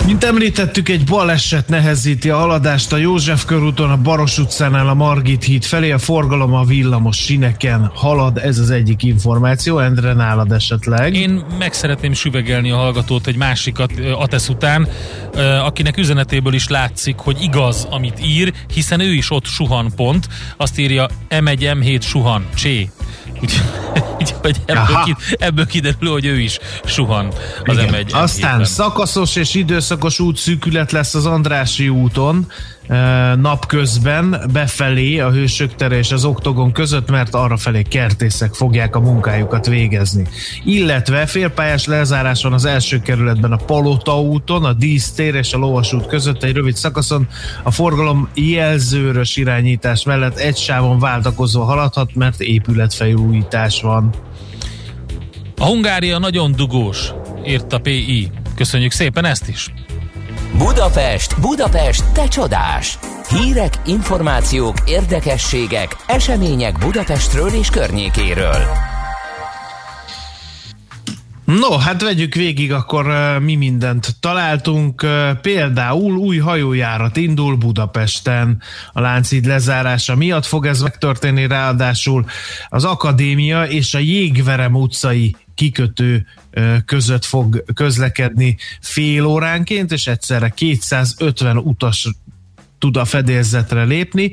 mint 0.06 0.24
említettük, 0.24 0.88
egy 0.88 1.04
baleset 1.04 1.68
nehezíti 1.68 2.30
a 2.30 2.36
haladást 2.36 2.92
a 2.92 2.96
József 2.96 3.44
körúton, 3.44 3.90
a 3.90 3.96
Baros 3.96 4.38
utcánál 4.38 4.88
a 4.88 4.94
Margit 4.94 5.44
híd 5.44 5.64
felé, 5.64 5.90
a 5.90 5.98
forgalom 5.98 6.54
a 6.54 6.64
villamos 6.64 7.16
sineken 7.16 7.90
halad, 7.94 8.38
ez 8.38 8.58
az 8.58 8.70
egyik 8.70 9.02
információ, 9.02 9.78
Endre 9.78 10.12
nálad 10.12 10.52
esetleg. 10.52 11.14
Én 11.14 11.44
meg 11.58 11.72
szeretném 11.72 12.12
süvegelni 12.12 12.70
a 12.70 12.76
hallgatót 12.76 13.26
egy 13.26 13.36
másikat 13.36 13.92
Atesz 14.12 14.48
után, 14.48 14.88
akinek 15.64 15.96
üzenetéből 15.96 16.54
is 16.54 16.68
látszik, 16.68 17.16
hogy 17.16 17.42
igaz, 17.42 17.86
amit 17.90 18.20
ír, 18.24 18.52
hiszen 18.74 19.00
ő 19.00 19.12
is 19.14 19.30
ott 19.30 19.44
suhan 19.44 19.92
pont, 19.96 20.28
azt 20.56 20.78
írja 20.78 21.08
M1, 21.28 21.76
M7 21.80 22.02
suhan, 22.02 22.46
csé. 22.54 22.90
Úgy, 23.42 23.62
Úgyhogy 24.20 24.56
ebből, 24.66 25.02
ki, 25.04 25.16
ebből 25.38 25.66
kiderül, 25.66 26.10
hogy 26.10 26.24
ő 26.24 26.40
is 26.40 26.58
suhan 26.84 27.32
az 27.64 27.76
Igen. 27.76 27.88
M1 27.92 28.12
Aztán 28.12 28.54
M7-ben. 28.54 28.64
szakaszos 28.64 29.36
és 29.36 29.54
időszakos 29.54 30.20
útszűkület 30.20 30.92
lesz 30.92 31.14
az 31.14 31.26
Andrási 31.26 31.88
úton 31.88 32.46
napközben 33.40 34.40
befelé 34.52 35.18
a 35.18 35.30
Hősök 35.30 35.74
tere 35.74 35.96
és 35.98 36.12
az 36.12 36.24
Oktogon 36.24 36.72
között, 36.72 37.10
mert 37.10 37.34
arra 37.34 37.56
felé 37.56 37.82
kertészek 37.82 38.54
fogják 38.54 38.96
a 38.96 39.00
munkájukat 39.00 39.66
végezni. 39.66 40.26
Illetve 40.64 41.26
félpályás 41.26 41.86
lezárás 41.86 42.42
van 42.42 42.52
az 42.52 42.64
első 42.64 43.00
kerületben 43.00 43.52
a 43.52 43.56
Palota 43.56 44.20
úton, 44.20 44.64
a 44.64 44.72
Dísztér 44.72 45.34
és 45.34 45.52
a 45.52 45.58
Lovasút 45.58 46.06
között 46.06 46.42
egy 46.42 46.54
rövid 46.54 46.76
szakaszon. 46.76 47.28
A 47.62 47.70
forgalom 47.70 48.28
jelzőrös 48.34 49.36
irányítás 49.36 50.04
mellett 50.04 50.36
egy 50.36 50.56
sávon 50.56 50.98
váltakozva 50.98 51.64
haladhat, 51.64 52.14
mert 52.14 52.40
épületfelújítás 52.40 53.80
van. 53.82 54.10
A 55.56 55.64
Hungária 55.64 56.18
nagyon 56.18 56.52
dugós, 56.52 57.12
írt 57.46 57.72
a 57.72 57.78
PI. 57.78 58.30
Köszönjük 58.54 58.92
szépen 58.92 59.24
ezt 59.24 59.48
is. 59.48 59.72
Budapest, 60.58 61.40
Budapest, 61.40 62.12
te 62.12 62.28
csodás! 62.28 62.98
Hírek, 63.28 63.74
információk, 63.84 64.76
érdekességek, 64.86 65.96
események 66.06 66.78
Budapestről 66.78 67.48
és 67.48 67.70
környékéről. 67.70 68.62
No, 71.44 71.78
hát 71.78 72.02
vegyük 72.02 72.34
végig, 72.34 72.72
akkor 72.72 73.06
mi 73.40 73.54
mindent 73.54 74.16
találtunk. 74.20 75.06
Például 75.42 76.16
új 76.16 76.38
hajójárat 76.38 77.16
indul 77.16 77.56
Budapesten. 77.56 78.62
A 78.92 79.00
Lánchíd 79.00 79.46
lezárása 79.46 80.16
miatt 80.16 80.46
fog 80.46 80.66
ez 80.66 80.82
megtörténni, 80.82 81.46
ráadásul 81.46 82.24
az 82.68 82.84
Akadémia 82.84 83.64
és 83.64 83.94
a 83.94 83.98
Jégverem 83.98 84.74
utcai 84.74 85.36
kikötő 85.58 86.26
között 86.84 87.24
fog 87.24 87.64
közlekedni 87.74 88.56
fél 88.80 89.24
óránként, 89.24 89.92
és 89.92 90.06
egyszerre 90.06 90.48
250 90.48 91.56
utas 91.56 92.08
tud 92.78 92.96
a 92.96 93.04
fedélzetre 93.04 93.84
lépni. 93.84 94.32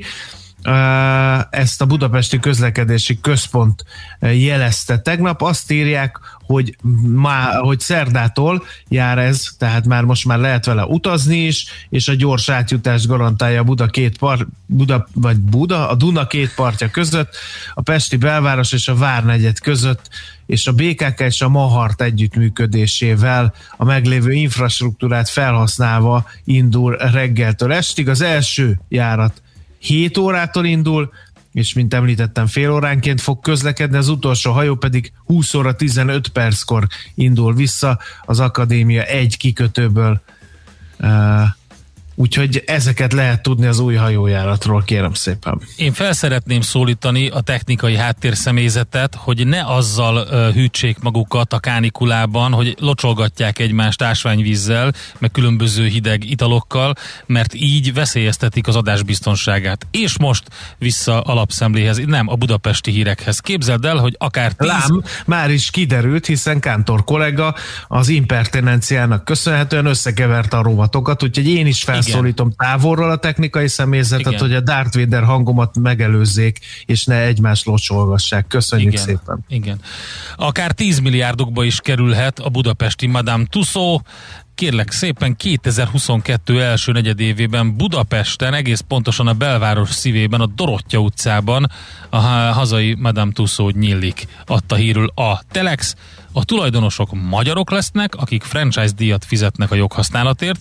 Ezt 1.50 1.82
a 1.82 1.86
Budapesti 1.86 2.38
Közlekedési 2.38 3.20
Központ 3.20 3.84
jelezte 4.20 4.98
tegnap. 4.98 5.42
Azt 5.42 5.70
írják, 5.70 6.18
hogy, 6.46 6.76
má, 7.02 7.56
hogy 7.58 7.80
szerdától 7.80 8.64
jár 8.88 9.18
ez, 9.18 9.48
tehát 9.58 9.86
már 9.86 10.04
most 10.04 10.26
már 10.26 10.38
lehet 10.38 10.64
vele 10.64 10.84
utazni 10.84 11.36
is, 11.36 11.66
és 11.88 12.08
a 12.08 12.14
gyors 12.14 12.48
átjutást 12.48 13.06
garantálja 13.06 13.62
Buda 13.62 13.86
két 13.86 14.18
part, 14.18 14.46
Buda, 14.66 15.08
vagy 15.14 15.40
Buda, 15.40 15.88
a 15.88 15.94
Duna 15.94 16.26
két 16.26 16.54
partja 16.54 16.90
között, 16.90 17.36
a 17.74 17.82
Pesti 17.82 18.16
belváros 18.16 18.72
és 18.72 18.88
a 18.88 18.96
Várnegyed 18.96 19.58
között, 19.58 20.08
és 20.46 20.66
a 20.66 20.72
BKK 20.72 21.20
és 21.20 21.40
a 21.40 21.48
Mahart 21.48 22.02
együttműködésével 22.02 23.54
a 23.76 23.84
meglévő 23.84 24.32
infrastruktúrát 24.32 25.28
felhasználva 25.28 26.26
indul 26.44 26.96
reggeltől 26.96 27.72
estig. 27.72 28.08
Az 28.08 28.20
első 28.20 28.80
járat 28.88 29.42
7 29.78 30.18
órától 30.18 30.64
indul, 30.64 31.12
és 31.56 31.72
mint 31.72 31.94
említettem, 31.94 32.46
fél 32.46 32.70
óránként 32.70 33.20
fog 33.20 33.40
közlekedni, 33.40 33.96
az 33.96 34.08
utolsó 34.08 34.52
hajó 34.52 34.74
pedig 34.74 35.12
20 35.24 35.54
óra 35.54 35.74
15 35.74 36.28
perckor 36.28 36.86
indul 37.14 37.54
vissza 37.54 37.98
az 38.24 38.40
akadémia 38.40 39.02
egy 39.02 39.36
kikötőből. 39.36 40.22
Úgyhogy 42.18 42.62
ezeket 42.66 43.12
lehet 43.12 43.42
tudni 43.42 43.66
az 43.66 43.78
új 43.78 43.94
hajójáratról, 43.94 44.82
kérem 44.82 45.12
szépen. 45.12 45.60
Én 45.76 45.92
felszeretném 45.92 46.60
szólítani 46.60 47.28
a 47.28 47.40
technikai 47.40 47.96
háttérszemélyzetet, 47.96 49.14
hogy 49.14 49.46
ne 49.46 49.64
azzal 49.64 50.16
uh, 50.16 50.54
hűtsék 50.54 50.98
magukat 50.98 51.52
a 51.52 51.58
kánikulában, 51.58 52.52
hogy 52.52 52.76
locsolgatják 52.80 53.58
egymást 53.58 54.02
ásványvízzel, 54.02 54.92
meg 55.18 55.30
különböző 55.30 55.86
hideg 55.86 56.30
italokkal, 56.30 56.94
mert 57.26 57.54
így 57.54 57.94
veszélyeztetik 57.94 58.66
az 58.66 58.76
adás 58.76 59.02
biztonságát. 59.02 59.86
És 59.90 60.18
most 60.18 60.42
vissza 60.78 61.20
alapszemléhez, 61.20 61.98
nem 62.06 62.28
a 62.28 62.34
budapesti 62.34 62.90
hírekhez. 62.90 63.40
Képzeld 63.40 63.84
el, 63.84 63.96
hogy 63.96 64.14
akár 64.18 64.52
10... 64.52 64.68
Lám, 64.68 65.02
már 65.26 65.50
is 65.50 65.70
kiderült, 65.70 66.26
hiszen 66.26 66.60
Kántor 66.60 67.04
kollega 67.04 67.54
az 67.88 68.08
impertinenciának 68.08 69.24
köszönhetően 69.24 69.86
összekeverte 69.86 70.56
a 70.56 70.62
rovatokat, 70.62 71.22
úgyhogy 71.22 71.48
én 71.48 71.66
is 71.66 71.84
felszólítom 72.06 72.52
távolról 72.56 73.10
a 73.10 73.16
technikai 73.16 73.68
személyzetet, 73.68 74.26
Igen. 74.26 74.40
hogy 74.40 74.54
a 74.54 74.60
Darth 74.60 74.98
Vader 74.98 75.24
hangomat 75.24 75.78
megelőzzék, 75.78 76.58
és 76.86 77.04
ne 77.04 77.20
egymást 77.20 77.64
locsolgassák. 77.64 78.46
Köszönjük 78.46 78.92
Igen, 78.92 79.04
szépen. 79.04 79.44
igen. 79.48 79.80
Akár 80.36 80.72
10 80.72 80.98
milliárdokba 80.98 81.64
is 81.64 81.80
kerülhet 81.80 82.38
a 82.38 82.48
budapesti 82.48 83.06
Madame 83.06 83.44
Tussauds, 83.50 84.04
kérlek 84.56 84.90
szépen 84.90 85.36
2022 85.36 86.62
első 86.62 86.92
negyedévében 86.92 87.76
Budapesten, 87.76 88.54
egész 88.54 88.80
pontosan 88.80 89.26
a 89.26 89.32
belváros 89.32 89.90
szívében, 89.90 90.40
a 90.40 90.46
Dorottya 90.46 90.98
utcában 90.98 91.70
a 92.10 92.16
ha- 92.16 92.52
hazai 92.52 92.94
Madame 92.98 93.32
Tussauds 93.32 93.74
nyílik, 93.74 94.26
adta 94.46 94.74
hírül 94.74 95.06
a 95.14 95.42
Telex. 95.50 95.94
A 96.32 96.44
tulajdonosok 96.44 97.08
magyarok 97.28 97.70
lesznek, 97.70 98.14
akik 98.14 98.42
franchise 98.42 98.92
díjat 98.96 99.24
fizetnek 99.24 99.70
a 99.70 99.74
joghasználatért, 99.74 100.60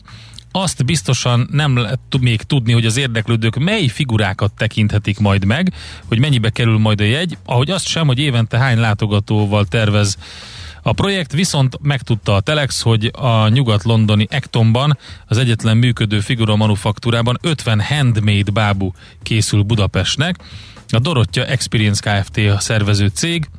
azt 0.55 0.85
biztosan 0.85 1.47
nem 1.51 1.77
lehet 1.77 1.99
még 2.19 2.41
tudni, 2.41 2.73
hogy 2.73 2.85
az 2.85 2.97
érdeklődők 2.97 3.55
mely 3.55 3.87
figurákat 3.87 4.53
tekinthetik 4.53 5.19
majd 5.19 5.45
meg, 5.45 5.73
hogy 6.05 6.19
mennyibe 6.19 6.49
kerül 6.49 6.77
majd 6.77 7.01
a 7.01 7.03
jegy, 7.03 7.37
ahogy 7.45 7.69
azt 7.69 7.87
sem, 7.87 8.07
hogy 8.07 8.19
évente 8.19 8.57
hány 8.57 8.79
látogatóval 8.79 9.65
tervez 9.65 10.17
a 10.81 10.93
projekt 10.93 11.31
viszont 11.31 11.77
megtudta 11.81 12.35
a 12.35 12.39
Telex, 12.39 12.81
hogy 12.81 13.11
a 13.13 13.47
nyugat-londoni 13.47 14.27
Actonban, 14.31 14.97
az 15.27 15.37
egyetlen 15.37 15.77
működő 15.77 16.19
figura 16.19 16.55
manufaktúrában 16.55 17.37
50 17.41 17.81
handmade 17.81 18.51
bábú 18.51 18.93
készül 19.23 19.61
Budapestnek. 19.61 20.35
A 20.89 20.99
Dorottya 20.99 21.45
Experience 21.45 22.21
Kft. 22.21 22.37
a 22.37 22.59
szervező 22.59 23.07
cég, 23.07 23.49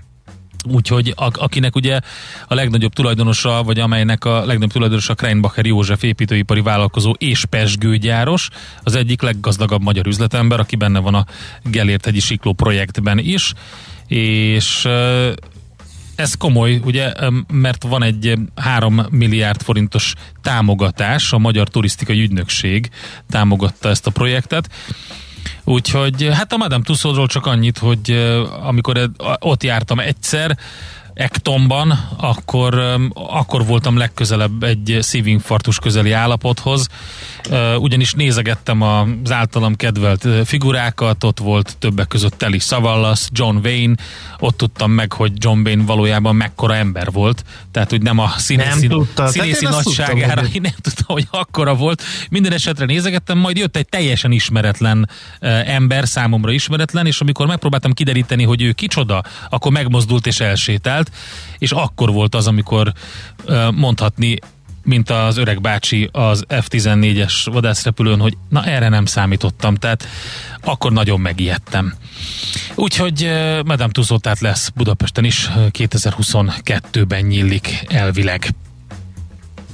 Úgyhogy 0.68 1.12
akinek 1.16 1.76
ugye 1.76 2.00
a 2.46 2.54
legnagyobb 2.54 2.92
tulajdonosa, 2.92 3.62
vagy 3.62 3.80
amelynek 3.80 4.24
a 4.24 4.38
legnagyobb 4.38 4.72
tulajdonosa 4.72 5.14
Kreinbacher 5.14 5.66
József 5.66 6.02
építőipari 6.02 6.60
vállalkozó 6.60 7.10
és 7.18 7.44
pesgőgyáros, 7.44 8.48
az 8.82 8.94
egyik 8.94 9.22
leggazdagabb 9.22 9.82
magyar 9.82 10.06
üzletember, 10.06 10.60
aki 10.60 10.76
benne 10.76 10.98
van 10.98 11.14
a 11.14 11.26
Gellért 11.62 12.04
hegyi 12.04 12.20
Sikló 12.20 12.52
projektben 12.52 13.18
is, 13.18 13.52
és 14.06 14.88
ez 16.14 16.34
komoly, 16.34 16.80
ugye, 16.84 17.12
mert 17.52 17.82
van 17.82 18.02
egy 18.02 18.34
3 18.54 19.06
milliárd 19.10 19.62
forintos 19.62 20.14
támogatás, 20.42 21.32
a 21.32 21.38
Magyar 21.38 21.68
Turisztikai 21.68 22.20
Ügynökség 22.20 22.90
támogatta 23.30 23.88
ezt 23.88 24.06
a 24.06 24.10
projektet, 24.10 24.70
Úgyhogy 25.68 26.28
hát 26.32 26.52
a 26.52 26.56
Madame 26.56 26.84
Tussaudsról 26.84 27.26
csak 27.26 27.46
annyit, 27.46 27.78
hogy 27.78 28.10
ö, 28.10 28.44
amikor 28.62 29.10
ott 29.38 29.62
jártam 29.62 29.98
egyszer, 29.98 30.58
Ektonban, 31.16 32.08
akkor, 32.16 32.96
akkor 33.14 33.66
voltam 33.66 33.96
legközelebb 33.96 34.62
egy 34.62 34.98
szívinfarktus 35.00 35.78
közeli 35.78 36.12
állapothoz, 36.12 36.86
ugyanis 37.78 38.12
nézegettem 38.12 38.82
az 38.82 39.30
általam 39.32 39.74
kedvelt 39.76 40.26
figurákat, 40.44 41.24
ott 41.24 41.38
volt 41.38 41.76
többek 41.78 42.06
között 42.08 42.38
Telly 42.38 42.58
Savalas, 42.58 43.28
John 43.32 43.56
Wayne, 43.64 43.94
ott 44.38 44.56
tudtam 44.56 44.90
meg, 44.90 45.12
hogy 45.12 45.32
John 45.34 45.60
Wayne 45.64 45.84
valójában 45.84 46.36
mekkora 46.36 46.74
ember 46.74 47.10
volt, 47.12 47.44
tehát 47.70 47.90
hogy 47.90 48.02
nem 48.02 48.18
a 48.18 48.28
színészi, 48.36 48.86
Nem 48.86 48.98
tudta. 48.98 49.26
színészi 49.26 49.64
én 49.64 49.70
tudtam, 49.70 49.82
nagyságára, 49.84 50.40
hogy- 50.40 50.54
én 50.56 50.60
nem 50.62 50.72
tudtam, 50.80 51.04
hogy 51.06 51.26
akkora 51.30 51.74
volt. 51.74 52.02
Minden 52.30 52.52
esetre 52.52 52.84
nézegettem, 52.84 53.38
majd 53.38 53.56
jött 53.56 53.76
egy 53.76 53.88
teljesen 53.88 54.32
ismeretlen 54.32 55.08
ember, 55.66 56.08
számomra 56.08 56.50
ismeretlen, 56.52 57.06
és 57.06 57.20
amikor 57.20 57.46
megpróbáltam 57.46 57.92
kideríteni, 57.92 58.44
hogy 58.44 58.62
ő 58.62 58.72
kicsoda, 58.72 59.22
akkor 59.50 59.72
megmozdult 59.72 60.26
és 60.26 60.40
elsétált, 60.40 61.05
és 61.58 61.70
akkor 61.70 62.12
volt 62.12 62.34
az, 62.34 62.46
amikor 62.46 62.92
mondhatni, 63.74 64.38
mint 64.86 65.10
az 65.10 65.36
öreg 65.36 65.60
bácsi 65.60 66.08
az 66.12 66.44
F-14-es 66.48 67.32
vadászrepülőn, 67.44 68.20
hogy 68.20 68.36
na 68.48 68.64
erre 68.64 68.88
nem 68.88 69.04
számítottam, 69.04 69.74
tehát 69.74 70.08
akkor 70.62 70.92
nagyon 70.92 71.20
megijedtem. 71.20 71.94
Úgyhogy 72.74 73.24
uh, 73.24 73.64
Madame 73.64 73.92
Tussauds 73.92 74.22
tehát 74.22 74.40
lesz 74.40 74.68
Budapesten 74.68 75.24
is, 75.24 75.48
uh, 75.48 75.66
2022-ben 75.78 77.24
nyílik 77.24 77.84
elvileg. 77.88 78.48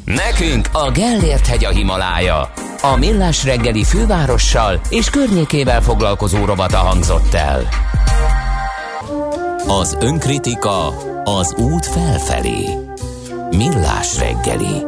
Nekünk 0.04 0.68
a 0.72 0.90
Gellért 0.90 1.46
hegy 1.46 1.64
a 1.64 1.70
Himalája. 1.70 2.52
A 2.82 2.96
Millás 2.96 3.44
reggeli 3.44 3.84
fővárossal 3.84 4.80
és 4.88 5.10
környékével 5.10 5.82
foglalkozó 5.82 6.44
rovata 6.44 6.78
hangzott 6.78 7.34
el. 7.34 7.68
Az 9.66 9.96
önkritika 10.00 11.10
az 11.24 11.54
út 11.54 11.86
felfelé. 11.86 12.64
Millás 13.50 14.18
reggeli. 14.18 14.84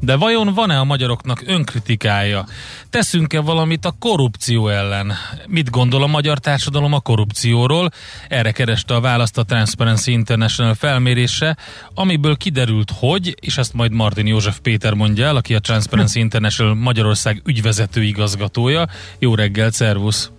De 0.00 0.16
vajon 0.16 0.54
van-e 0.54 0.78
a 0.78 0.84
magyaroknak 0.84 1.42
önkritikája? 1.46 2.44
Teszünk-e 2.90 3.40
valamit 3.40 3.84
a 3.84 3.94
korrupció 3.98 4.68
ellen? 4.68 5.12
Mit 5.46 5.70
gondol 5.70 6.02
a 6.02 6.06
magyar 6.06 6.38
társadalom 6.38 6.92
a 6.92 7.00
korrupcióról? 7.00 7.90
Erre 8.28 8.52
kereste 8.52 8.94
a 8.94 9.00
választ 9.00 9.38
a 9.38 9.42
Transparency 9.42 10.12
International 10.12 10.74
felmérése, 10.74 11.56
amiből 11.94 12.36
kiderült, 12.36 12.90
hogy, 12.98 13.34
és 13.40 13.56
ezt 13.56 13.74
majd 13.74 13.92
Martin 13.92 14.26
József 14.26 14.58
Péter 14.60 14.94
mondja 14.94 15.26
el, 15.26 15.36
aki 15.36 15.54
a 15.54 15.60
Transparency 15.60 16.18
International 16.18 16.74
Magyarország 16.74 17.42
ügyvezető 17.44 18.02
igazgatója. 18.02 18.86
Jó 19.18 19.34
reggelt, 19.34 19.72
szervusz! 19.72 20.30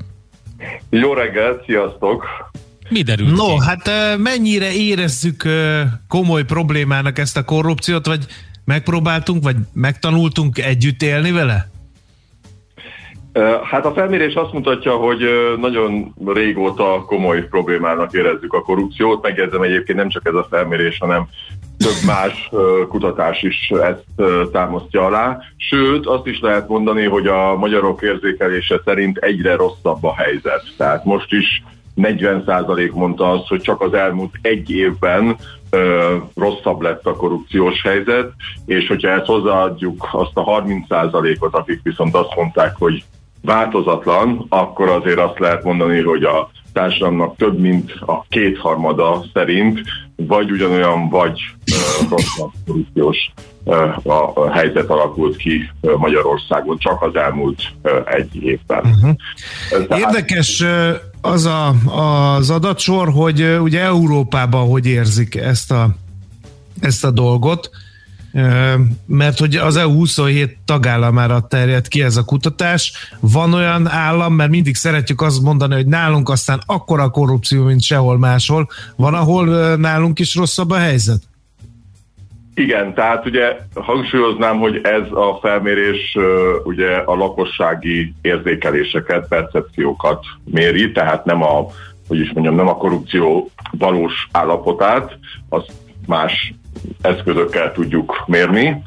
Jó 0.90 1.14
reggelt, 1.14 1.66
sziasztok! 1.66 2.26
Mi 2.90 3.02
derült 3.02 3.36
No, 3.36 3.46
ki? 3.46 3.66
hát 3.66 4.18
mennyire 4.18 4.74
érezzük 4.74 5.44
komoly 6.08 6.44
problémának 6.44 7.20
ezt 7.20 7.38
a 7.38 7.44
korrupciót, 7.44 8.06
vagy 8.06 8.26
megpróbáltunk, 8.66 9.44
vagy 9.44 9.56
megtanultunk 9.74 10.58
együtt 10.58 11.02
élni 11.02 11.32
vele? 11.32 11.70
Hát 13.64 13.86
a 13.86 13.94
felmérés 13.94 14.34
azt 14.34 14.54
mutatja, 14.54 14.96
hogy 14.96 15.20
nagyon 15.60 16.14
régóta 16.26 17.04
komoly 17.08 17.48
problémának 17.48 18.14
érezzük 18.14 18.54
a 18.54 18.62
korrupciót. 18.62 19.22
Megjegyzem 19.22 19.62
egyébként 19.62 19.98
nem 19.98 20.10
csak 20.10 20.28
ez 20.28 20.34
a 20.34 20.48
felmérés, 20.50 20.98
hanem 20.98 21.28
több 21.78 22.06
más 22.06 22.50
kutatás 22.88 23.42
is 23.42 23.70
ezt 23.70 24.32
támasztja 24.52 25.06
alá. 25.06 25.40
Sőt, 25.58 26.06
azt 26.06 26.26
is 26.26 26.40
lehet 26.40 26.68
mondani, 26.68 27.04
hogy 27.04 27.28
a 27.28 27.56
magyarok 27.56 28.02
érzékelése 28.02 28.82
szerint 28.86 29.18
egyre 29.18 29.56
rosszabb 29.56 30.04
a 30.04 30.16
helyzet. 30.16 30.74
Tehát 30.78 31.06
most 31.06 31.34
is 31.34 31.64
40% 32.02 32.93
mondta 32.93 33.32
azt, 33.32 33.47
hogy 33.47 33.62
csak 33.62 33.82
az 33.82 33.93
elmúlt 33.93 34.34
egy 34.41 34.72
évben 34.72 35.36
ö, 35.70 36.16
rosszabb 36.36 36.82
lett 36.82 37.06
a 37.06 37.16
korrupciós 37.16 37.82
helyzet, 37.82 38.32
és 38.66 38.88
hogyha 38.88 39.10
ezt 39.10 39.26
hozzáadjuk 39.26 40.08
azt 40.12 40.32
a 40.34 40.43
30%-ot, 40.43 41.54
akik 41.54 41.80
viszont 41.84 42.16
azt 42.16 42.36
mondták, 42.36 42.76
hogy 42.78 43.04
változatlan, 43.41 44.45
akkor 44.50 44.89
azért 44.89 45.20
azt 45.20 45.39
lehet 45.39 45.64
mondani, 45.64 46.02
hogy 46.02 46.24
a 46.24 46.50
társadalomnak 46.74 47.36
több 47.36 47.60
mint 47.60 47.91
a 47.91 48.26
kétharmada 48.30 49.24
szerint 49.34 49.82
vagy 50.16 50.52
ugyanolyan, 50.52 51.10
vagy 51.10 51.39
ö, 51.72 52.06
rosszabb 52.10 52.52
korrupciós 52.66 53.32
ö, 53.66 53.88
a, 54.04 54.52
helyzet 54.52 54.89
alakult 54.89 55.36
ki 55.36 55.70
Magyarországon 55.82 56.78
csak 56.78 57.02
az 57.02 57.16
elmúlt 57.16 57.62
ö, 57.82 58.00
egy 58.06 58.43
évben. 58.43 58.86
Uh-huh. 58.86 60.00
Érdekes 60.00 60.62
ö, 60.62 60.91
az 61.22 61.46
a, 61.46 61.76
az 62.38 62.50
adatsor, 62.50 63.10
hogy 63.10 63.58
ugye 63.62 63.82
Európában 63.82 64.68
hogy 64.68 64.86
érzik 64.86 65.36
ezt 65.36 65.72
a, 65.72 65.96
ezt 66.80 67.04
a 67.04 67.12
dolgot, 67.12 67.70
mert 69.06 69.40
hogy 69.40 69.56
az 69.56 69.76
EU 69.76 69.94
27 69.94 70.58
tagállamára 70.66 71.48
terjed 71.48 71.88
ki 71.88 72.02
ez 72.02 72.18
a 72.18 72.24
kutatás. 72.24 72.94
Van 73.20 73.54
olyan 73.54 73.88
állam, 73.88 74.34
mert 74.34 74.50
mindig 74.50 74.76
szeretjük 74.76 75.22
azt 75.22 75.42
mondani, 75.42 75.74
hogy 75.74 75.88
nálunk 75.88 76.30
aztán 76.30 76.62
akkora 76.66 77.10
korrupció, 77.10 77.64
mint 77.64 77.84
sehol 77.84 78.18
máshol. 78.18 78.70
Van, 78.96 79.14
ahol 79.14 79.76
nálunk 79.76 80.20
is 80.20 80.36
rosszabb 80.36 80.70
a 80.70 80.78
helyzet? 80.78 81.29
Igen, 82.60 82.93
tehát 82.93 83.26
ugye 83.26 83.57
hangsúlyoznám, 83.76 84.60
hogy 84.60 84.80
ez 84.84 85.12
a 85.12 85.38
felmérés 85.41 86.18
ugye 86.64 86.95
a 86.95 87.16
lakossági 87.16 88.14
érzékeléseket, 88.22 89.28
percepciókat 89.28 90.26
méri, 90.43 90.91
tehát 90.91 91.26
nem 91.26 91.43
a, 91.43 91.66
hogy 92.07 92.20
is 92.20 92.32
mondjam, 92.34 92.55
nem 92.55 92.68
a 92.68 92.78
korrupció 92.78 93.49
valós 93.72 94.28
állapotát, 94.32 95.18
azt 95.49 95.72
más 96.07 96.53
eszközökkel 97.01 97.72
tudjuk 97.72 98.24
mérni. 98.28 98.82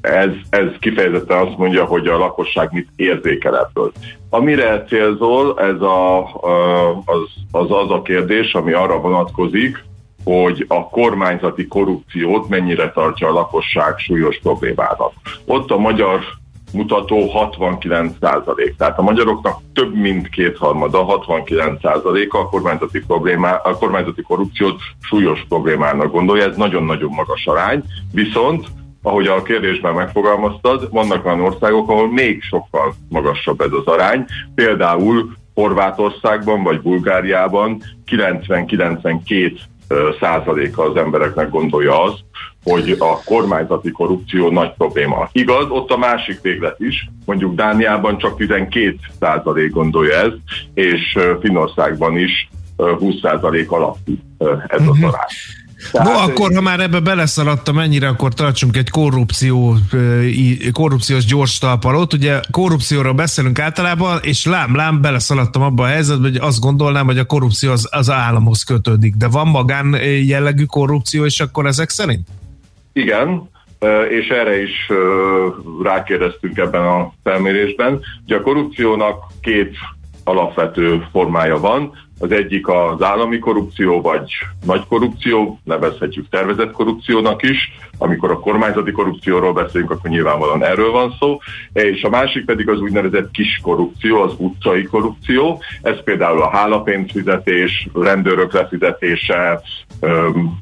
Ez, 0.00 0.30
ez 0.50 0.66
kifejezetten 0.80 1.46
azt 1.46 1.58
mondja, 1.58 1.84
hogy 1.84 2.06
a 2.06 2.18
lakosság 2.18 2.72
mit 2.72 2.88
érzékel 2.96 3.58
ebből. 3.58 3.92
Amire 4.30 4.84
célzol, 4.88 5.60
ez 5.60 5.80
a, 5.80 6.24
az, 7.04 7.28
az 7.50 7.70
az 7.70 7.90
a 7.90 8.02
kérdés, 8.02 8.52
ami 8.52 8.72
arra 8.72 9.00
vonatkozik, 9.00 9.86
hogy 10.28 10.64
a 10.68 10.88
kormányzati 10.88 11.66
korrupciót 11.66 12.48
mennyire 12.48 12.90
tartja 12.90 13.28
a 13.28 13.32
lakosság 13.32 13.98
súlyos 13.98 14.38
problémának. 14.42 15.12
Ott 15.46 15.70
a 15.70 15.78
magyar 15.78 16.20
mutató 16.72 17.26
69 17.26 18.12
százalék. 18.20 18.76
Tehát 18.76 18.98
a 18.98 19.02
magyaroknak 19.02 19.60
több 19.74 19.94
mint 19.94 20.28
kétharmada, 20.28 21.02
69 21.02 21.80
százaléka 21.80 22.38
a 22.38 22.48
kormányzati, 22.48 23.00
problémá, 23.06 23.54
a 23.54 23.76
kormányzati 23.76 24.22
korrupciót 24.22 24.80
súlyos 25.00 25.44
problémának 25.48 26.12
gondolja. 26.12 26.44
Ez 26.44 26.56
nagyon-nagyon 26.56 27.12
magas 27.12 27.46
arány. 27.46 27.82
Viszont 28.12 28.66
ahogy 29.02 29.26
a 29.26 29.42
kérdésben 29.42 29.94
megfogalmaztad, 29.94 30.88
vannak 30.90 31.26
olyan 31.26 31.40
országok, 31.40 31.90
ahol 31.90 32.12
még 32.12 32.42
sokkal 32.42 32.94
magasabb 33.08 33.60
ez 33.60 33.72
az 33.72 33.86
arány. 33.86 34.24
Például 34.54 35.32
Horvátországban 35.54 36.62
vagy 36.62 36.80
Bulgáriában 36.80 37.82
90-92 38.10 39.58
százaléka 40.20 40.82
az 40.82 40.96
embereknek 40.96 41.50
gondolja 41.50 42.02
azt, 42.02 42.24
hogy 42.64 42.96
a 42.98 43.20
kormányzati 43.24 43.90
korrupció 43.90 44.50
nagy 44.50 44.72
probléma. 44.76 45.28
Igaz, 45.32 45.66
ott 45.68 45.90
a 45.90 45.96
másik 45.96 46.40
véglet 46.40 46.80
is, 46.80 47.08
mondjuk 47.24 47.54
Dániában 47.54 48.18
csak 48.18 48.36
12 48.36 48.96
százalék 49.20 49.70
gondolja 49.70 50.14
ez, 50.16 50.32
és 50.74 51.18
Finnországban 51.40 52.16
is 52.16 52.48
20 52.76 53.14
százalék 53.22 53.70
alatti 53.70 54.22
ez 54.66 54.80
az 54.80 55.02
arány. 55.02 55.26
No, 55.92 56.10
akkor, 56.10 56.54
ha 56.54 56.60
már 56.60 56.80
ebbe 56.80 57.00
beleszaladtam 57.00 57.74
mennyire, 57.74 58.08
akkor 58.08 58.34
tartsunk 58.34 58.76
egy 58.76 58.90
korrupció, 58.90 59.76
korrupciós 60.72 61.24
gyors 61.24 61.58
talpalót. 61.58 62.12
Ugye 62.12 62.40
korrupcióról 62.50 63.12
beszélünk 63.12 63.58
általában, 63.58 64.18
és 64.22 64.46
lám-lám 64.46 65.00
beleszaladtam 65.00 65.62
abba 65.62 65.82
a 65.82 65.86
helyzetbe, 65.86 66.28
hogy 66.28 66.36
azt 66.36 66.60
gondolnám, 66.60 67.06
hogy 67.06 67.18
a 67.18 67.24
korrupció 67.24 67.70
az, 67.70 67.88
az 67.90 68.10
államhoz 68.10 68.62
kötődik. 68.62 69.14
De 69.14 69.28
van 69.28 69.46
magán 69.46 69.96
jellegű 70.26 70.64
korrupció, 70.64 71.24
és 71.24 71.40
akkor 71.40 71.66
ezek 71.66 71.88
szerint? 71.88 72.28
Igen, 72.92 73.48
és 74.10 74.28
erre 74.28 74.62
is 74.62 74.90
rákérdeztünk 75.82 76.58
ebben 76.58 76.82
a 76.82 77.12
felmérésben. 77.22 78.00
Ugye 78.24 78.36
a 78.36 78.42
korrupciónak 78.42 79.24
két 79.40 79.76
alapvető 80.24 81.06
formája 81.12 81.58
van. 81.58 82.06
Az 82.18 82.32
egyik 82.32 82.68
az 82.68 83.02
állami 83.02 83.38
korrupció, 83.38 84.00
vagy 84.00 84.30
nagy 84.66 84.86
korrupció, 84.86 85.60
nevezhetjük 85.64 86.26
szervezett 86.30 86.72
korrupciónak 86.72 87.42
is. 87.42 87.72
Amikor 87.98 88.30
a 88.30 88.38
kormányzati 88.38 88.90
korrupcióról 88.90 89.52
beszélünk, 89.52 89.90
akkor 89.90 90.10
nyilvánvalóan 90.10 90.64
erről 90.64 90.90
van 90.90 91.14
szó. 91.18 91.38
És 91.72 92.02
a 92.02 92.08
másik 92.08 92.44
pedig 92.44 92.68
az 92.68 92.80
úgynevezett 92.80 93.30
kis 93.30 93.60
korrupció, 93.62 94.22
az 94.22 94.32
utcai 94.36 94.82
korrupció. 94.82 95.62
Ez 95.82 96.02
például 96.04 96.42
a 96.42 96.50
hálapénzfizetés, 96.50 97.88
rendőrök 97.94 98.52
lefizetése, 98.52 99.60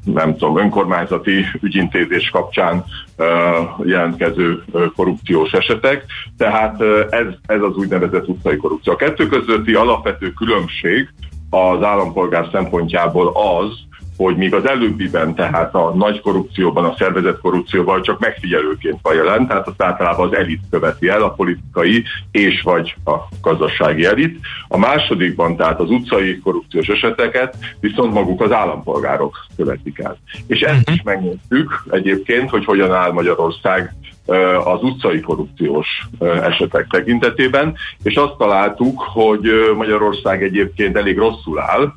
nem 0.03 0.37
tudom, 0.37 0.57
önkormányzati 0.57 1.45
ügyintézés 1.61 2.29
kapcsán 2.29 2.83
jelentkező 3.83 4.63
korrupciós 4.95 5.51
esetek. 5.51 6.05
Tehát 6.37 6.81
ez, 7.09 7.27
ez 7.45 7.61
az 7.61 7.75
úgynevezett 7.75 8.27
utcai 8.27 8.57
korrupció. 8.57 8.93
A 8.93 8.95
kettő 8.95 9.27
közötti 9.27 9.73
alapvető 9.73 10.31
különbség 10.31 11.09
az 11.49 11.83
állampolgár 11.83 12.47
szempontjából 12.51 13.27
az, 13.27 13.85
hogy 14.17 14.35
míg 14.35 14.53
az 14.53 14.67
előbbiben, 14.67 15.35
tehát 15.35 15.75
a 15.75 15.93
nagy 15.95 16.21
korrupcióban, 16.21 16.85
a 16.85 16.95
szervezett 16.97 17.39
korrupcióban 17.39 18.01
csak 18.01 18.19
megfigyelőként 18.19 18.99
van 19.01 19.15
jelen, 19.15 19.47
tehát 19.47 19.67
azt 19.67 19.81
általában 19.81 20.27
az 20.27 20.35
elit 20.35 20.61
követi 20.69 21.07
el, 21.07 21.21
a 21.23 21.29
politikai 21.29 22.03
és 22.31 22.61
vagy 22.61 22.95
a 23.05 23.15
gazdasági 23.41 24.05
elit. 24.05 24.39
A 24.67 24.77
másodikban, 24.77 25.55
tehát 25.55 25.79
az 25.79 25.89
utcai 25.89 26.39
korrupciós 26.39 26.87
eseteket 26.87 27.57
viszont 27.79 28.13
maguk 28.13 28.41
az 28.41 28.51
állampolgárok 28.51 29.45
követik 29.55 29.99
el. 29.99 30.17
És 30.47 30.59
ezt 30.59 30.89
is 30.89 31.01
megnéztük 31.03 31.83
egyébként, 31.89 32.49
hogy 32.49 32.65
hogyan 32.65 32.93
áll 32.93 33.11
Magyarország 33.11 33.93
az 34.63 34.83
utcai 34.83 35.19
korrupciós 35.19 35.87
esetek 36.19 36.87
tekintetében, 36.89 37.75
és 38.03 38.15
azt 38.15 38.37
találtuk, 38.37 38.99
hogy 38.99 39.49
Magyarország 39.75 40.43
egyébként 40.43 40.97
elég 40.97 41.17
rosszul 41.17 41.59
áll 41.59 41.93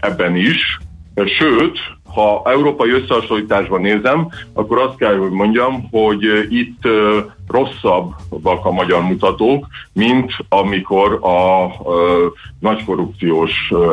ebben 0.00 0.36
is, 0.36 0.78
Sőt, 1.26 1.78
ha 2.14 2.42
európai 2.44 2.90
összehasonlításban 2.90 3.80
nézem, 3.80 4.28
akkor 4.52 4.78
azt 4.78 4.96
kell, 4.96 5.16
hogy 5.16 5.30
mondjam, 5.30 5.88
hogy 5.90 6.22
itt 6.48 6.82
rosszabbak 7.48 8.64
a 8.64 8.70
magyar 8.70 9.02
mutatók, 9.02 9.66
mint 9.92 10.32
amikor 10.48 11.18
a 11.22 11.70
ö, 11.90 12.26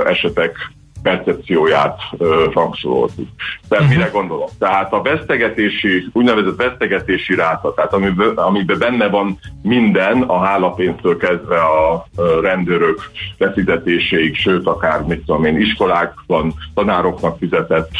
esetek 0.05 0.71
percepcióját 1.01 1.99
ö, 2.17 2.45
rangsoroltuk. 2.53 3.27
Tehát 3.69 3.83
uh-huh. 3.83 3.97
mire 3.97 4.09
gondolok? 4.13 4.49
Tehát 4.59 4.93
a 4.93 5.01
vesztegetési, 5.01 6.07
úgynevezett 6.13 6.55
vesztegetési 6.55 7.35
ráta, 7.35 7.73
tehát 7.73 7.93
amiben, 7.93 8.35
amiben 8.35 8.79
benne 8.79 9.07
van 9.07 9.39
minden, 9.61 10.21
a 10.21 10.39
hálapénztől 10.39 11.17
kezdve 11.17 11.59
a 11.59 12.07
rendőrök 12.41 13.11
befizetéséig, 13.37 14.35
sőt 14.35 14.67
akár, 14.67 15.01
mit 15.03 15.25
tudom 15.25 15.45
én, 15.45 15.59
iskolákban 15.59 16.53
tanároknak 16.73 17.37
fizetett 17.37 17.91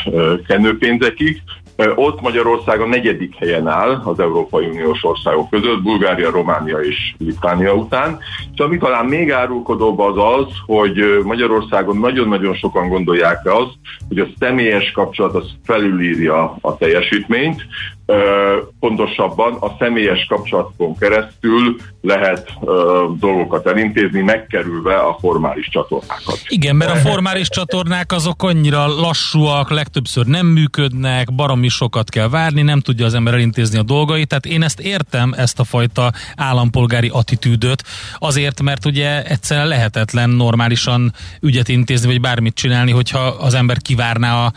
kenőpénzekig, 0.48 1.42
Ott 1.96 2.22
Magyarország 2.22 2.82
a 2.82 2.88
negyedik 2.88 3.36
helyen 3.36 3.68
áll 3.68 4.02
az 4.04 4.20
Európai 4.20 4.66
Uniós 4.66 5.04
országok 5.04 5.50
között, 5.50 5.82
Bulgária, 5.82 6.32
Románia 6.32 6.78
és 6.78 7.14
Litvánia 7.18 7.74
után. 7.74 8.20
És 8.54 8.60
ami 8.60 8.78
talán 8.78 9.06
még 9.06 9.32
árulkodóbb 9.32 10.00
az 10.00 10.18
az, 10.18 10.54
hogy 10.66 11.22
Magyarországon 11.24 11.98
nagyon-nagyon 11.98 12.56
sokan 12.56 12.90
gondolják 12.90 13.46
azt, 13.46 13.74
hogy 14.08 14.20
a 14.20 14.28
személyes 14.40 14.92
kapcsolat 14.92 15.36
az 15.36 15.50
felülírja 15.64 16.58
a 16.62 16.78
teljesítményt, 16.78 17.62
pontosabban 18.80 19.54
a 19.54 19.76
személyes 19.80 20.26
kapcsolatokon 20.30 20.98
keresztül 20.98 21.76
lehet 22.02 22.54
dolgokat 23.20 23.68
elintézni, 23.68 24.22
megkerülve 24.22 24.96
a 24.96 25.18
formális 25.20 25.70
csatornákat. 25.70 26.40
Igen, 26.48 26.76
mert 26.76 26.92
a 26.92 26.96
formális 26.96 27.50
csatornák 27.50 28.12
azok 28.12 28.44
annyira 28.44 28.88
lassúak, 28.88 29.70
legtöbbször 29.70 30.26
nem 30.26 30.46
működnek, 30.46 31.34
baromi 31.34 31.68
sokat 31.68 32.10
kell 32.10 32.30
várni, 32.30 32.62
nem 32.62 32.80
tudja 32.80 33.06
az 33.06 33.14
ember 33.14 33.34
elintézni 33.34 33.78
a 33.78 33.84
dolgait, 33.84 34.28
tehát 34.28 34.46
én 34.46 34.64
ezt 34.64 34.80
értem, 34.80 35.34
ezt 35.38 35.60
a 35.60 35.64
fajta 35.64 36.12
állampolgári 36.36 37.10
attitűdöt, 37.14 37.84
azért, 38.18 38.62
mert 38.62 38.86
ugye 38.86 39.24
egyszerűen 39.24 39.68
lehetetlen 39.68 40.30
normálisan 40.30 41.14
ügyet 41.42 41.68
intézni, 41.68 42.08
vagy 42.08 42.22
bármit 42.22 42.56
csinálni, 42.56 42.92
hogyha 42.92 43.20
az 43.20 43.54
ember 43.54 43.78
kivárná 43.78 44.46
a 44.46 44.52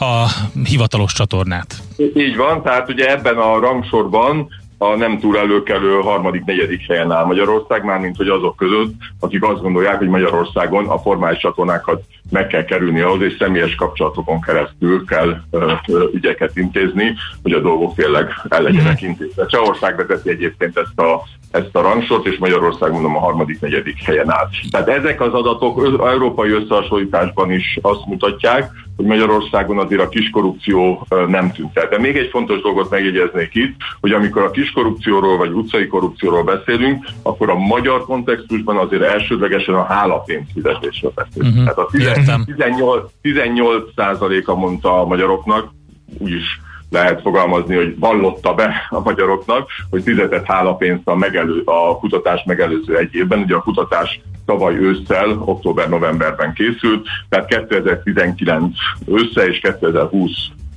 a 0.00 0.26
hivatalos 0.64 1.12
csatornát. 1.12 1.74
Így 2.14 2.36
van, 2.36 2.62
tehát 2.62 2.88
ugye 2.88 3.10
ebben 3.10 3.36
a 3.36 3.58
rangsorban 3.58 4.48
a 4.78 4.96
nem 4.96 5.18
túl 5.18 5.38
előkelő 5.38 6.00
harmadik, 6.00 6.44
negyedik 6.44 6.86
helyen 6.86 7.12
áll 7.12 7.24
Magyarország, 7.24 7.84
mármint 7.84 8.16
hogy 8.16 8.28
azok 8.28 8.56
között, 8.56 8.92
akik 9.20 9.44
azt 9.44 9.62
gondolják, 9.62 9.98
hogy 9.98 10.08
Magyarországon 10.08 10.86
a 10.86 10.98
formális 10.98 11.38
csatornákat 11.38 12.02
meg 12.30 12.46
kell 12.46 12.64
kerülni 12.64 13.00
ahhoz, 13.00 13.22
és 13.22 13.36
személyes 13.38 13.74
kapcsolatokon 13.74 14.40
keresztül 14.40 15.04
kell 15.04 15.40
ö, 15.50 15.72
ö, 15.86 16.04
ügyeket 16.12 16.56
intézni, 16.56 17.14
hogy 17.42 17.52
a 17.52 17.60
dolgok 17.60 17.94
tényleg 17.94 18.28
el 18.48 18.62
legyenek 18.62 19.00
mhm. 19.00 19.10
intézve. 19.10 19.46
Csehország 19.46 19.96
vezeti 19.96 20.30
egyébként 20.30 20.76
ezt 20.78 20.98
a, 20.98 21.22
ezt 21.50 21.76
a 21.76 21.80
rangsort, 21.80 22.26
és 22.26 22.38
Magyarország 22.38 22.92
mondom 22.92 23.16
a 23.16 23.20
harmadik, 23.20 23.60
negyedik 23.60 24.04
helyen 24.04 24.30
áll. 24.30 24.48
Tehát 24.70 24.88
ezek 24.88 25.20
az 25.20 25.32
adatok 25.32 25.82
az 25.82 26.08
európai 26.08 26.50
összehasonlításban 26.50 27.52
is 27.52 27.78
azt 27.82 28.06
mutatják, 28.06 28.70
hogy 28.98 29.06
Magyarországon 29.06 29.78
azért 29.78 30.00
a 30.00 30.08
kiskorrupció 30.08 31.06
nem 31.28 31.52
tűnt 31.52 31.78
el. 31.78 31.88
De 31.88 31.98
még 31.98 32.16
egy 32.16 32.28
fontos 32.28 32.60
dolgot 32.60 32.90
megjegyeznék 32.90 33.54
itt, 33.54 33.76
hogy 34.00 34.12
amikor 34.12 34.42
a 34.42 34.50
kiskorrupcióról 34.50 35.36
vagy 35.36 35.50
utcai 35.50 35.86
korrupcióról 35.86 36.42
beszélünk, 36.42 37.04
akkor 37.22 37.50
a 37.50 37.58
magyar 37.58 38.04
kontextusban 38.04 38.76
azért 38.76 39.02
elsődlegesen 39.02 39.74
a 39.74 39.84
hálapénz 39.84 40.46
fizetésről 40.54 41.12
beszélünk. 41.14 41.56
Uh-huh. 41.56 41.74
Tehát 41.74 41.78
a 41.78 42.44
18, 42.44 43.10
18 43.20 44.48
a 44.48 44.54
mondta 44.54 45.00
a 45.00 45.06
magyaroknak, 45.06 45.70
úgyis 46.18 46.60
lehet 46.90 47.20
fogalmazni, 47.20 47.74
hogy 47.74 47.98
vallotta 47.98 48.54
be 48.54 48.86
a 48.90 49.00
magyaroknak, 49.00 49.68
hogy 49.90 50.02
fizetett 50.02 50.46
hálapénzt 50.46 51.08
a, 51.08 51.14
megelő, 51.14 51.62
a 51.64 51.98
kutatás 51.98 52.42
megelőző 52.46 52.96
egy 52.96 53.14
évben. 53.14 53.38
Ugye 53.38 53.54
a 53.54 53.62
kutatás 53.62 54.20
tavaly 54.48 54.78
ősszel, 54.78 55.42
október-novemberben 55.44 56.52
készült, 56.52 57.06
tehát 57.28 57.48
2019 57.48 58.76
ősze 59.06 59.46
és 59.46 59.58
2020 59.58 60.30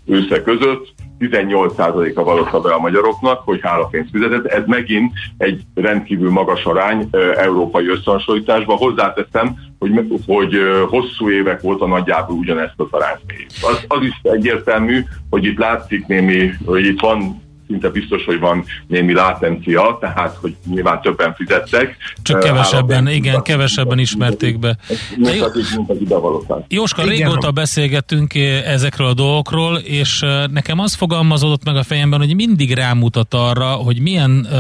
ősze 0.06 0.42
között 0.42 0.94
18%-a 1.20 2.24
vallotta 2.24 2.60
be 2.60 2.74
a 2.74 2.80
magyaroknak, 2.80 3.42
hogy 3.46 3.60
hálapénzt 3.62 4.10
fizetett. 4.12 4.46
Ez 4.46 4.64
megint 4.66 5.14
egy 5.38 5.62
rendkívül 5.76 6.32
magas 6.32 6.64
arány 6.64 7.10
európai 7.36 7.88
összehasonlításban. 7.88 8.78
Hozzáteszem, 8.78 9.56
hogy, 9.80 10.22
hogy 10.26 10.56
hosszú 10.90 11.30
évek 11.30 11.64
óta 11.64 11.88
nagyjából 11.88 12.36
ugyanezt 12.36 12.74
az 12.78 12.88
arányt 12.92 13.20
az, 13.62 13.86
az 13.88 14.04
is 14.04 14.20
egyértelmű, 14.22 15.04
hogy 15.30 15.46
itt 15.46 15.58
látszik 15.58 16.08
némi, 16.08 16.52
hogy 16.66 16.86
itt 16.86 17.00
van 17.00 17.42
szinte 17.72 17.90
biztos, 17.90 18.26
hogy 18.26 18.40
van 18.40 18.66
némi 18.88 19.14
látencia, 19.14 19.98
tehát 20.02 20.36
hogy 20.42 20.56
nyilván 20.66 21.02
többen 21.02 21.34
fizettek. 21.34 21.98
Csak 22.22 22.40
kevesebben, 22.40 23.06
uh, 23.06 23.16
igen, 23.16 23.42
kevesebben 23.42 24.00
ismerték 24.00 24.60
be. 24.60 24.78
Jóska, 26.68 27.04
régóta 27.04 27.52
beszélgettünk 27.52 28.36
ezekről 28.66 29.08
a 29.08 29.14
dolgokról, 29.14 29.78
és 29.78 30.26
nekem 30.52 30.80
az 30.80 30.94
fogalmazódott 30.94 31.66
meg 31.66 31.76
a 31.76 31.84
fejemben, 31.84 32.20
hogy 32.20 32.36
mindig 32.36 32.74
rámutat 32.74 33.34
arra, 33.34 33.66
hogy 33.66 34.00
milyen 34.00 34.48
uh, 34.52 34.58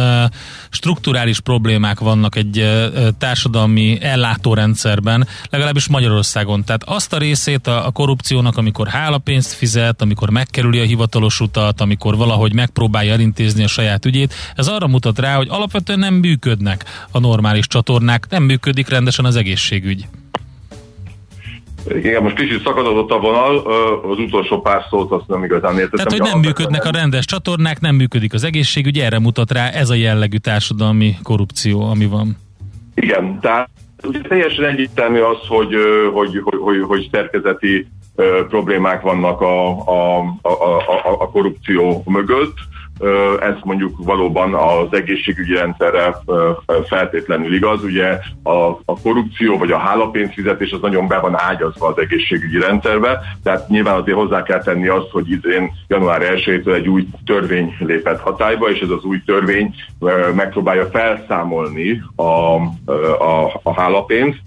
strukturális 0.69 1.39
problémák 1.39 1.99
vannak 1.99 2.35
egy 2.35 2.59
uh, 2.59 3.07
társadalmi 3.17 3.97
ellátórendszerben, 4.01 5.27
legalábbis 5.49 5.87
Magyarországon. 5.87 6.63
Tehát 6.63 6.83
azt 6.85 7.13
a 7.13 7.17
részét 7.17 7.67
a, 7.67 7.85
a 7.85 7.91
korrupciónak, 7.91 8.57
amikor 8.57 8.87
hálapénzt 8.87 9.53
fizet, 9.53 10.01
amikor 10.01 10.29
megkerüli 10.29 10.79
a 10.79 10.83
hivatalos 10.83 11.39
utat, 11.39 11.81
amikor 11.81 12.17
valahogy 12.17 12.53
megpróbál 12.53 13.00
próbálja 13.01 13.13
elintézni 13.13 13.63
a 13.63 13.67
saját 13.67 14.05
ügyét. 14.05 14.33
Ez 14.55 14.67
arra 14.67 14.87
mutat 14.87 15.19
rá, 15.19 15.35
hogy 15.35 15.47
alapvetően 15.49 15.99
nem 15.99 16.13
működnek 16.13 16.83
a 17.11 17.19
normális 17.19 17.67
csatornák, 17.67 18.25
nem 18.29 18.43
működik 18.43 18.89
rendesen 18.89 19.25
az 19.25 19.35
egészségügy. 19.35 20.05
Igen, 21.89 22.23
most 22.23 22.35
kicsit 22.35 22.63
szakadott 22.63 23.11
a 23.11 23.19
vonal, 23.19 23.57
az 24.11 24.17
utolsó 24.17 24.61
pár 24.61 24.85
szót 24.89 25.11
azt 25.11 25.27
nem 25.27 25.43
igazán 25.43 25.77
értettem. 25.77 26.05
Tehát, 26.05 26.19
hogy 26.19 26.31
nem 26.31 26.39
működnek 26.39 26.85
a 26.85 26.91
rendes 26.91 27.25
csatornák, 27.25 27.79
nem 27.79 27.95
működik 27.95 28.33
az 28.33 28.43
egészségügy, 28.43 28.97
erre 28.97 29.19
mutat 29.19 29.51
rá 29.51 29.69
ez 29.69 29.89
a 29.89 29.93
jellegű 29.93 30.37
társadalmi 30.37 31.15
korrupció, 31.23 31.89
ami 31.89 32.05
van. 32.05 32.37
Igen, 32.95 33.39
tehát 33.39 33.69
ugye 34.03 34.21
teljesen 34.21 34.65
egyértelmű 34.65 35.19
az, 35.19 35.37
hogy, 35.47 35.75
hogy, 36.13 36.41
hogy, 36.43 36.59
hogy, 36.59 36.81
hogy 36.87 37.07
szerkezeti 37.11 37.87
problémák 38.49 39.01
vannak 39.01 39.41
a, 39.41 39.69
a, 39.69 40.19
a, 40.41 40.51
a, 40.51 41.15
a 41.19 41.29
korrupció 41.29 42.03
mögött 42.05 42.55
ez 43.39 43.55
mondjuk 43.63 43.97
valóban 43.97 44.53
az 44.53 44.87
egészségügyi 44.91 45.55
rendszerre 45.55 46.17
feltétlenül 46.87 47.53
igaz. 47.53 47.83
Ugye 47.83 48.19
a, 48.43 48.51
a 48.85 48.99
korrupció 49.03 49.57
vagy 49.57 49.71
a 49.71 49.77
hálapénzfizetés 49.77 50.71
az 50.71 50.81
nagyon 50.81 51.07
be 51.07 51.19
van 51.19 51.39
ágyazva 51.39 51.87
az 51.87 51.97
egészségügyi 51.97 52.59
rendszerbe, 52.59 53.19
tehát 53.43 53.69
nyilván 53.69 53.99
azért 53.99 54.17
hozzá 54.17 54.43
kell 54.43 54.63
tenni 54.63 54.87
azt, 54.87 55.09
hogy 55.11 55.31
idén 55.31 55.71
január 55.87 56.21
1-től 56.21 56.73
egy 56.73 56.87
új 56.87 57.07
törvény 57.25 57.75
lépett 57.79 58.19
hatályba, 58.19 58.69
és 58.69 58.79
ez 58.79 58.89
az 58.89 59.03
új 59.03 59.21
törvény 59.25 59.75
megpróbálja 60.35 60.85
felszámolni 60.85 62.01
a, 62.15 62.21
a, 62.21 63.59
a 63.63 63.73
hálapénzt. 63.73 64.39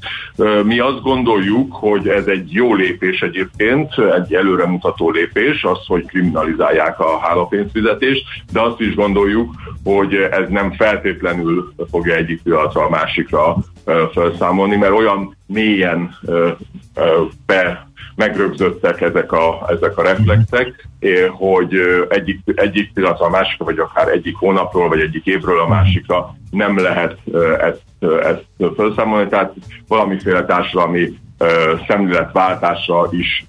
Mi 0.64 0.78
azt 0.78 1.03
gondoljuk, 1.03 1.72
hogy 1.72 2.09
ez 2.09 2.26
egy 2.26 2.53
jó 2.53 2.74
lépés 2.74 3.22
egyébként, 3.22 3.95
egy 4.16 4.34
előremutató 4.34 5.11
lépés, 5.11 5.64
az, 5.64 5.78
hogy 5.86 6.07
kriminalizálják 6.07 7.01
a 7.01 7.18
hálapénzfizetést, 7.18 8.24
de 8.53 8.61
azt 8.61 8.80
is 8.80 8.95
gondoljuk, 8.95 9.55
hogy 9.85 10.14
ez 10.14 10.49
nem 10.49 10.72
feltétlenül 10.72 11.74
fogja 11.91 12.14
egyik 12.14 12.43
pillanatra 12.43 12.85
a 12.85 12.89
másikra 12.89 13.57
felszámolni, 14.12 14.76
mert 14.76 14.93
olyan 14.93 15.37
mélyen 15.47 16.18
be 17.47 17.89
megrögzöttek 18.14 19.01
ezek 19.01 19.32
a, 19.32 19.66
ezek 19.68 19.99
a 19.99 20.03
reflexek, 20.03 20.89
hogy 21.30 21.80
egyik, 22.09 22.41
egyik 22.55 22.93
pillanatra 22.93 23.26
a 23.26 23.30
másikra, 23.30 23.64
vagy 23.64 23.78
akár 23.78 24.09
egyik 24.09 24.37
hónapról, 24.37 24.89
vagy 24.89 25.01
egyik 25.01 25.26
évről 25.26 25.61
a 25.61 25.68
másikra 25.68 26.35
nem 26.51 26.78
lehet 26.78 27.18
ezt, 27.59 27.82
ezt 28.22 28.74
felszámolni, 28.76 29.28
tehát 29.28 29.53
valamiféle 29.89 30.45
társadalmi 30.45 31.18
szemléletváltásra 31.87 33.09
is, 33.11 33.47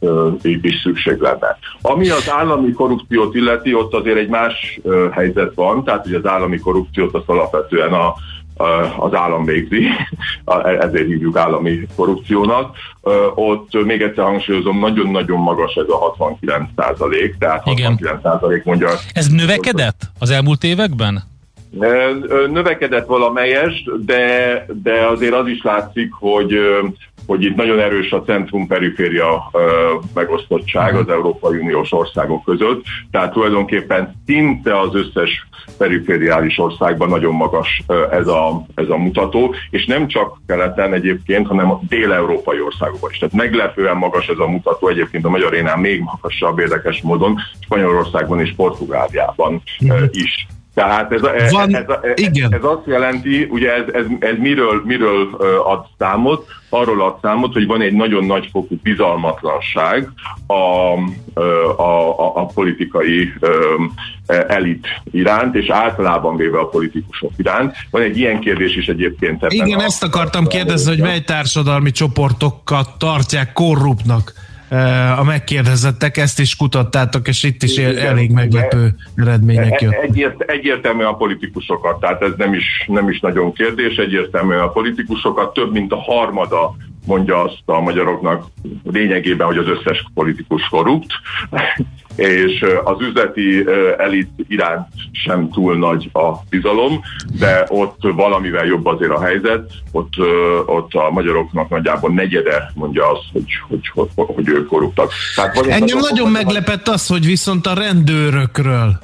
is 0.62 0.82
szükség 0.84 1.20
lenne. 1.20 1.58
Ami 1.82 2.10
az 2.10 2.32
állami 2.32 2.72
korrupciót 2.72 3.36
illeti, 3.36 3.74
ott 3.74 3.94
azért 3.94 4.18
egy 4.18 4.30
más 4.30 4.80
helyzet 5.12 5.54
van, 5.56 5.84
tehát 5.84 6.04
hogy 6.04 6.14
az 6.14 6.26
állami 6.26 6.58
korrupciót 6.58 7.14
az 7.14 7.24
alapvetően 7.26 7.94
a, 7.94 8.14
az 8.98 9.14
állam 9.14 9.46
végzi, 9.46 9.88
ezért 10.80 11.06
hívjuk 11.06 11.38
állami 11.38 11.88
korrupciónak. 11.96 12.76
Ott 13.36 13.84
még 13.86 14.02
egyszer 14.02 14.24
hangsúlyozom, 14.24 14.80
nagyon-nagyon 14.80 15.40
magas 15.40 15.74
ez 15.76 15.90
a 15.90 15.96
69 15.98 16.70
százalék, 16.76 17.38
tehát 17.38 17.64
69 17.64 18.22
százalék 18.22 18.64
mondja. 18.64 18.90
Ez 19.14 19.28
növekedett 19.28 20.02
az 20.20 20.30
elmúlt 20.30 20.64
években? 20.64 21.24
Növekedett 22.51 23.05
valamelyes, 23.05 23.89
de, 24.05 24.66
de 24.84 25.05
azért 25.05 25.34
az 25.34 25.47
is 25.47 25.63
látszik, 25.63 26.13
hogy 26.13 26.59
hogy 27.26 27.43
itt 27.43 27.55
nagyon 27.55 27.80
erős 27.80 28.11
a 28.11 28.22
centrum-periféria 28.22 29.51
megosztottság 30.13 30.95
az 30.95 31.09
Európai 31.09 31.57
Uniós 31.57 31.91
országok 31.91 32.43
között, 32.43 32.84
tehát 33.11 33.32
tulajdonképpen 33.32 34.22
szinte 34.26 34.80
az 34.80 34.95
összes 34.95 35.47
perifériális 35.78 36.57
országban 36.57 37.09
nagyon 37.09 37.34
magas 37.34 37.84
ez 38.11 38.28
a, 38.28 38.66
ez 38.76 38.89
a 38.89 38.97
mutató, 38.97 39.55
és 39.70 39.86
nem 39.86 40.07
csak 40.07 40.38
keleten 40.47 40.93
egyébként, 40.93 41.47
hanem 41.47 41.72
a 41.72 41.80
dél-európai 41.88 42.61
országokban 42.61 43.09
is. 43.11 43.18
Tehát 43.18 43.36
meglepően 43.36 43.97
magas 43.97 44.28
ez 44.28 44.38
a 44.38 44.47
mutató, 44.47 44.88
egyébként 44.88 45.26
a 45.26 45.30
magyarénál 45.30 45.78
még 45.78 46.01
magasabb 46.01 46.59
érdekes 46.59 47.01
módon, 47.01 47.39
Spanyolországban 47.59 48.39
és 48.39 48.53
Portugáliában 48.55 49.61
mm. 49.86 50.03
is. 50.11 50.47
Tehát 50.76 51.12
ez, 51.12 51.24
a, 51.24 51.32
Van, 51.50 51.76
ez, 51.76 51.84
ez, 52.02 52.20
igen. 52.20 52.54
ez 52.54 52.64
azt 52.64 52.86
jelenti, 52.86 53.48
ugye 53.50 53.74
ez, 53.74 53.84
ez, 53.94 54.06
ez 54.20 54.36
miről, 54.38 54.82
miről 54.86 55.30
ad 55.66 55.86
számot? 55.98 56.48
Arról 56.70 57.02
ad 57.02 57.18
számot, 57.22 57.54
hogy 57.54 57.66
van 57.66 57.82
egy 57.82 57.94
nagyon 57.94 58.26
nagy 58.26 58.50
fokú 58.52 58.80
bizalmatlanság 58.84 60.10
a, 60.48 60.54
a, 61.82 62.20
a, 62.20 62.36
a 62.36 62.46
politikai 62.46 63.34
ö, 63.40 63.76
elit 64.48 64.88
iránt, 65.12 65.56
és 65.56 65.70
általában 65.70 66.36
véve 66.36 66.60
a 66.60 66.68
politikusok 66.68 67.32
iránt. 67.38 67.76
Van 67.92 68.02
egy 68.02 68.18
ilyen 68.18 68.40
kérdés 68.40 68.76
is 68.76 68.88
egyébként. 68.88 69.44
ebben 69.44 69.68
Igen, 69.68 69.80
a- 69.80 69.84
ezt 69.84 70.04
akartam 70.04 70.48
kérdezni, 70.48 70.90
hogy 70.92 71.02
mely 71.02 71.22
társadalmi 71.22 71.92
csoportokat 71.92 72.90
tartják 72.98 73.54
korruptnak 73.54 74.34
a 75.18 75.24
megkérdezettek, 75.24 76.18
ezt 76.18 76.39
is 76.39 76.55
kutattátok, 76.55 77.28
és 77.28 77.43
itt 77.43 77.63
is 77.63 77.78
Igen, 77.78 77.97
elég 77.97 78.32
meglepő 78.32 78.95
eredmények 79.16 79.72
E- 79.72 79.86
jöttek. 79.86 80.03
Egyért, 80.03 80.41
egyértelmű 80.41 81.03
a 81.03 81.13
politikusokat, 81.13 81.99
tehát 81.99 82.22
ez 82.22 82.32
nem 82.38 82.53
is, 82.53 82.86
nem 82.88 83.09
is 83.09 83.20
nagyon 83.20 83.53
kérdés, 83.53 83.95
egyértelmű 83.95 84.55
a 84.55 84.70
politikusokat, 84.70 85.53
több 85.53 85.72
mint 85.72 85.91
a 85.91 86.01
harmada 86.01 86.76
mondja 87.06 87.43
azt 87.43 87.62
a 87.66 87.80
magyaroknak 87.80 88.45
lényegében, 88.84 89.47
hogy 89.47 89.58
az 89.58 89.68
összes 89.68 90.06
politikus 90.14 90.68
korrupt, 90.70 91.12
és 92.16 92.66
az 92.84 93.01
üzleti 93.01 93.66
elit 93.97 94.30
iránt 94.47 94.88
sem 95.12 95.49
túl 95.49 95.78
nagy 95.78 96.10
a 96.14 96.32
bizalom, 96.49 97.01
de 97.39 97.66
ott 97.70 97.99
valamivel 98.01 98.66
jobb 98.66 98.86
azért 98.86 99.12
a 99.12 99.22
helyzet, 99.22 99.72
ott, 99.91 100.14
ott 100.66 100.93
a 100.93 101.10
magyaroknak 101.12 101.70
nagyjából 101.70 102.12
negyede 102.14 102.72
mondja 102.76 103.12
azt, 103.12 103.24
hogy, 103.34 103.43
hogy, 103.68 103.88
hogy, 103.93 104.10
hogy 104.36 104.47
ők 104.47 104.68
korruptak. 104.68 105.12
Tehát 105.36 105.56
Engem 105.56 105.97
nagyon 105.97 106.32
nagy- 106.32 106.43
meglepett 106.43 106.88
az, 106.88 107.08
hogy 107.08 107.26
viszont 107.26 107.68
a 107.68 107.74
rendőrökről 107.74 108.99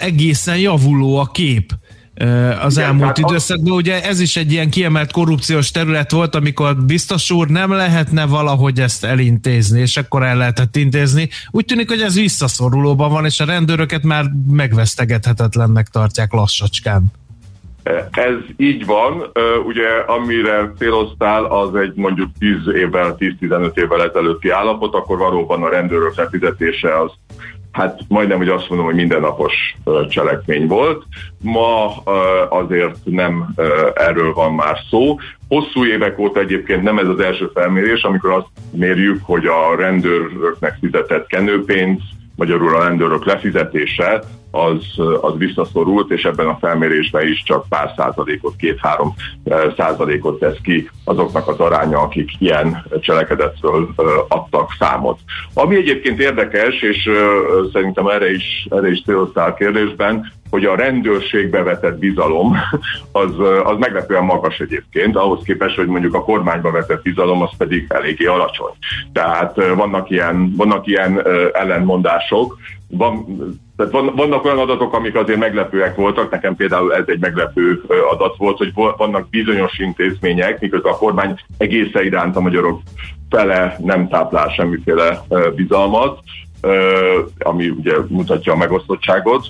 egészen 0.00 0.58
javuló 0.58 1.16
a 1.16 1.26
kép 1.32 1.72
az 2.60 2.76
Igen, 2.76 2.88
elmúlt 2.88 3.18
az- 3.18 3.18
időszakban. 3.18 3.72
Ugye 3.72 4.02
ez 4.02 4.20
is 4.20 4.36
egy 4.36 4.52
ilyen 4.52 4.70
kiemelt 4.70 5.12
korrupciós 5.12 5.70
terület 5.70 6.10
volt, 6.10 6.34
amikor 6.34 6.76
biztos 6.76 7.30
úr 7.30 7.48
nem 7.48 7.72
lehetne 7.72 8.26
valahogy 8.26 8.80
ezt 8.80 9.04
elintézni, 9.04 9.80
és 9.80 9.96
akkor 9.96 10.22
el 10.22 10.36
lehetett 10.36 10.76
intézni. 10.76 11.28
Úgy 11.50 11.64
tűnik, 11.64 11.88
hogy 11.88 12.00
ez 12.00 12.14
visszaszorulóban 12.14 13.10
van, 13.10 13.24
és 13.24 13.40
a 13.40 13.44
rendőröket 13.44 14.02
már 14.02 14.24
megvesztegethetetlennek 14.50 15.88
tartják 15.88 16.32
lassacskán. 16.32 17.04
Ez 18.10 18.34
így 18.56 18.86
van, 18.86 19.22
ugye 19.66 19.88
amire 20.06 20.72
céloztál, 20.78 21.44
az 21.44 21.74
egy 21.74 21.92
mondjuk 21.94 22.30
10 22.38 22.50
évvel, 22.74 23.16
10-15 23.18 23.76
évvel 23.76 24.02
ezelőtti 24.02 24.48
állapot, 24.50 24.94
akkor 24.94 25.18
valóban 25.18 25.62
a 25.62 25.68
rendőrök 25.68 26.16
lefizetése 26.16 27.00
az 27.00 27.10
hát 27.72 28.00
majdnem, 28.08 28.38
hogy 28.38 28.48
azt 28.48 28.68
mondom, 28.68 28.86
hogy 28.86 28.94
mindennapos 28.94 29.76
cselekmény 30.08 30.66
volt. 30.66 31.04
Ma 31.42 31.96
azért 32.48 32.96
nem 33.04 33.54
erről 33.94 34.32
van 34.32 34.54
már 34.54 34.78
szó. 34.90 35.18
Hosszú 35.48 35.84
évek 35.84 36.18
óta 36.18 36.40
egyébként 36.40 36.82
nem 36.82 36.98
ez 36.98 37.06
az 37.08 37.20
első 37.20 37.50
felmérés, 37.54 38.02
amikor 38.02 38.30
azt 38.30 38.46
mérjük, 38.70 39.20
hogy 39.22 39.46
a 39.46 39.76
rendőröknek 39.76 40.76
fizetett 40.80 41.26
kenőpénz, 41.26 42.00
magyarul 42.38 42.76
a 42.76 42.82
rendőrök 42.82 43.24
lefizetése 43.24 44.22
az, 44.50 44.82
az 45.20 45.32
visszaszorult, 45.36 46.10
és 46.10 46.24
ebben 46.24 46.46
a 46.46 46.58
felmérésben 46.60 47.28
is 47.28 47.42
csak 47.42 47.68
pár 47.68 47.92
százalékot, 47.96 48.56
két-három 48.56 49.14
eh, 49.44 49.72
százalékot 49.76 50.38
tesz 50.38 50.56
ki 50.62 50.90
azoknak 51.04 51.48
az 51.48 51.58
aránya, 51.58 51.98
akik 51.98 52.30
ilyen 52.38 52.84
cselekedetről 53.00 53.88
eh, 53.96 54.04
adtak 54.28 54.70
számot. 54.78 55.18
Ami 55.54 55.76
egyébként 55.76 56.20
érdekes, 56.20 56.82
és 56.82 57.06
eh, 57.06 57.14
szerintem 57.72 58.06
erre 58.06 58.30
is, 58.30 58.66
erre 58.70 58.90
is 58.90 59.02
a 59.34 59.54
kérdésben, 59.54 60.32
hogy 60.50 60.64
a 60.64 60.76
rendőrségbe 60.76 61.62
vetett 61.62 61.98
bizalom 61.98 62.56
az, 63.12 63.30
az 63.64 63.78
meglepően 63.78 64.24
magas 64.24 64.58
egyébként, 64.58 65.16
ahhoz 65.16 65.42
képest, 65.44 65.76
hogy 65.76 65.86
mondjuk 65.86 66.14
a 66.14 66.24
kormányba 66.24 66.70
vetett 66.70 67.02
bizalom 67.02 67.42
az 67.42 67.50
pedig 67.58 67.86
eléggé 67.88 68.24
alacsony. 68.24 68.72
Tehát 69.12 69.58
eh, 69.58 69.76
vannak 69.76 70.10
ilyen, 70.10 70.54
vannak 70.56 70.86
ilyen 70.86 71.26
ellentmondások, 71.52 72.58
van, 72.90 73.26
tehát 73.76 73.92
van, 73.92 74.12
vannak 74.16 74.44
olyan 74.44 74.58
adatok, 74.58 74.94
amik 74.94 75.14
azért 75.14 75.38
meglepőek 75.38 75.96
voltak, 75.96 76.30
nekem 76.30 76.56
például 76.56 76.94
ez 76.94 77.04
egy 77.06 77.20
meglepő 77.20 77.82
adat 78.12 78.36
volt, 78.36 78.58
hogy 78.58 78.72
vannak 78.96 79.28
bizonyos 79.28 79.78
intézmények, 79.78 80.60
miközben 80.60 80.92
a 80.92 80.96
kormány 80.96 81.34
egészen 81.58 82.04
iránt 82.04 82.36
a 82.36 82.40
magyarok 82.40 82.80
fele 83.30 83.76
nem 83.78 84.08
táplál 84.08 84.48
semmiféle 84.48 85.24
bizalmat, 85.54 86.20
ami 87.38 87.68
ugye 87.68 87.92
mutatja 88.08 88.52
a 88.52 88.56
megosztottságot, 88.56 89.46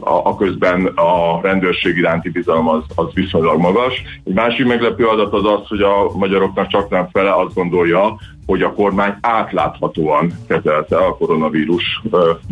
a, 0.00 0.36
közben 0.36 0.86
a 0.86 1.40
rendőrség 1.42 1.96
iránti 1.96 2.30
bizalom 2.30 2.68
az, 2.68 2.82
az 2.94 3.06
viszonylag 3.14 3.60
magas. 3.60 4.02
Egy 4.24 4.34
másik 4.34 4.66
meglepő 4.66 5.06
adat 5.06 5.32
az 5.32 5.44
az, 5.44 5.68
hogy 5.68 5.82
a 5.82 6.16
magyaroknak 6.16 6.66
csak 6.66 6.90
nem 6.90 7.08
fele 7.12 7.34
azt 7.34 7.54
gondolja, 7.54 8.16
hogy 8.46 8.62
a 8.62 8.72
kormány 8.72 9.14
átláthatóan 9.20 10.32
kezelte 10.48 10.96
a 10.96 11.16
koronavírus 11.16 12.02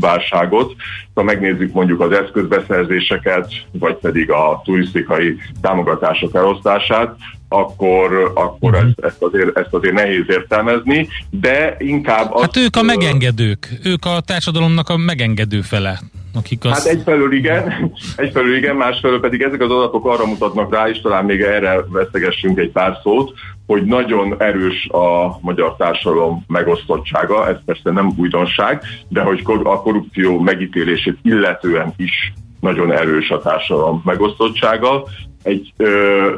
válságot. 0.00 0.74
Ha 1.14 1.22
megnézzük 1.22 1.72
mondjuk 1.72 2.00
az 2.00 2.12
eszközbeszerzéseket, 2.12 3.52
vagy 3.72 3.94
pedig 3.94 4.30
a 4.30 4.60
turisztikai 4.64 5.36
támogatások 5.60 6.34
elosztását, 6.34 7.16
akkor, 7.53 8.32
akkor 8.34 8.74
ezt, 8.74 9.01
ezt, 9.03 9.22
azért, 9.22 9.59
ezt 9.59 9.74
azért 9.74 9.94
nehéz 9.94 10.24
értelmezni, 10.28 11.09
de 11.30 11.76
inkább... 11.78 12.24
Hát 12.24 12.32
azt, 12.32 12.57
ők 12.57 12.76
a 12.76 12.82
megengedők, 12.82 13.68
ők 13.84 14.05
a 14.05 14.20
társadalomnak 14.20 14.88
a 14.88 14.96
megengedő 14.96 15.61
fele, 15.61 16.01
akik 16.34 16.64
Hát 16.64 16.72
azt... 16.72 16.86
egyfelől 16.86 17.32
igen, 17.32 17.92
egyfelől 18.16 18.57
igen, 18.57 18.76
másfelől 18.76 19.20
pedig 19.20 19.42
ezek 19.42 19.61
az 19.61 19.70
adatok 19.70 20.07
arra 20.07 20.26
mutatnak 20.26 20.74
rá, 20.74 20.88
és 20.88 21.01
talán 21.01 21.24
még 21.24 21.40
erre 21.40 21.84
vesztegessünk 21.88 22.59
egy 22.59 22.70
pár 22.70 22.98
szót, 23.03 23.32
hogy 23.66 23.84
nagyon 23.84 24.34
erős 24.38 24.86
a 24.86 25.38
magyar 25.40 25.76
társadalom 25.76 26.44
megosztottsága, 26.46 27.48
ez 27.48 27.57
persze 27.64 27.90
nem 27.90 28.12
újdonság, 28.16 28.82
de 29.09 29.20
hogy 29.20 29.42
a 29.62 29.80
korrupció 29.80 30.40
megítélését 30.40 31.18
illetően 31.22 31.92
is 31.96 32.32
nagyon 32.61 32.92
erős 32.92 33.30
a 33.30 33.40
társadalom 33.40 34.03
megosztottsága. 34.05 35.05
Egy, 35.43 35.72
ö, 35.76 35.86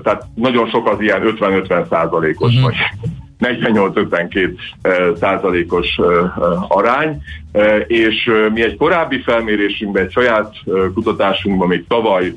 tehát 0.02 0.24
nagyon 0.34 0.68
sok 0.68 0.88
az 0.88 1.00
ilyen 1.00 1.22
50-50 1.22 1.86
százalékos, 1.90 2.52
Mhm. 2.54 2.62
vagy 2.62 2.74
48-52 3.38 4.54
ö, 4.82 5.12
százalékos 5.20 5.98
arány, 6.68 7.22
és 7.86 8.30
mi 8.52 8.62
egy 8.62 8.76
korábbi 8.76 9.20
felmérésünkben, 9.22 10.04
egy 10.04 10.10
saját 10.12 10.54
kutatásunkban 10.94 11.68
még 11.68 11.84
tavaly 11.88 12.32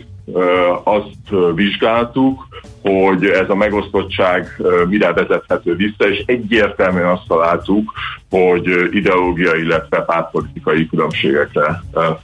azt 0.83 1.53
vizsgáltuk, 1.55 2.47
hogy 2.81 3.25
ez 3.25 3.49
a 3.49 3.55
megosztottság 3.55 4.61
mire 4.87 5.13
vezethető 5.13 5.75
vissza, 5.75 6.09
és 6.09 6.23
egyértelműen 6.25 7.07
azt 7.07 7.27
találtuk, 7.27 7.91
hogy 8.29 8.89
ideológiai, 8.91 9.61
illetve 9.61 10.01
pártpolitikai 10.01 10.87
különbségekre 10.87 11.83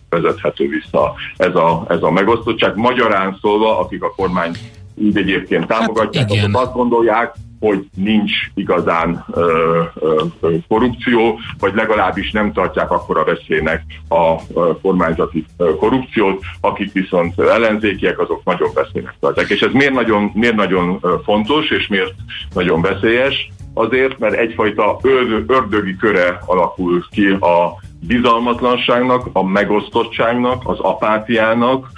vezethető 0.09 0.67
vissza 0.67 1.13
ez 1.37 1.55
a, 1.55 1.85
ez 1.87 2.03
a 2.03 2.11
megosztottság. 2.11 2.75
Magyarán 2.75 3.37
szólva, 3.41 3.79
akik 3.79 4.03
a 4.03 4.13
kormány 4.15 4.51
így 4.95 5.17
egyébként 5.17 5.67
támogatják, 5.67 6.31
igen. 6.31 6.43
azok 6.43 6.61
azt 6.61 6.73
gondolják, 6.73 7.35
hogy 7.61 7.85
nincs 7.95 8.31
igazán 8.53 9.25
ö, 9.31 9.81
ö, 9.99 10.23
korrupció, 10.67 11.39
vagy 11.59 11.73
legalábbis 11.75 12.31
nem 12.31 12.53
tartják 12.53 12.91
akkora 12.91 13.23
veszélynek 13.23 13.83
a 14.09 14.35
kormányzati 14.81 15.45
korrupciót, 15.79 16.43
akik 16.61 16.91
viszont 16.91 17.39
ellenzékiek, 17.39 18.19
azok 18.19 18.43
nagyon 18.43 18.69
veszélynek 18.73 19.15
tartják. 19.19 19.49
És 19.49 19.61
ez 19.61 19.71
miért 19.71 19.93
nagyon, 19.93 20.31
miért 20.33 20.55
nagyon 20.55 20.99
fontos, 21.23 21.69
és 21.69 21.87
miért 21.87 22.13
nagyon 22.53 22.81
veszélyes? 22.81 23.51
Azért, 23.73 24.19
mert 24.19 24.33
egyfajta 24.33 24.99
ördö- 25.01 25.51
ördögi 25.51 25.95
köre 25.95 26.39
alakul 26.45 27.05
ki 27.09 27.27
a 27.27 27.79
bizalmatlanságnak, 28.07 29.29
a 29.31 29.43
megosztottságnak, 29.43 30.61
az 30.65 30.79
apátiának 30.79 31.91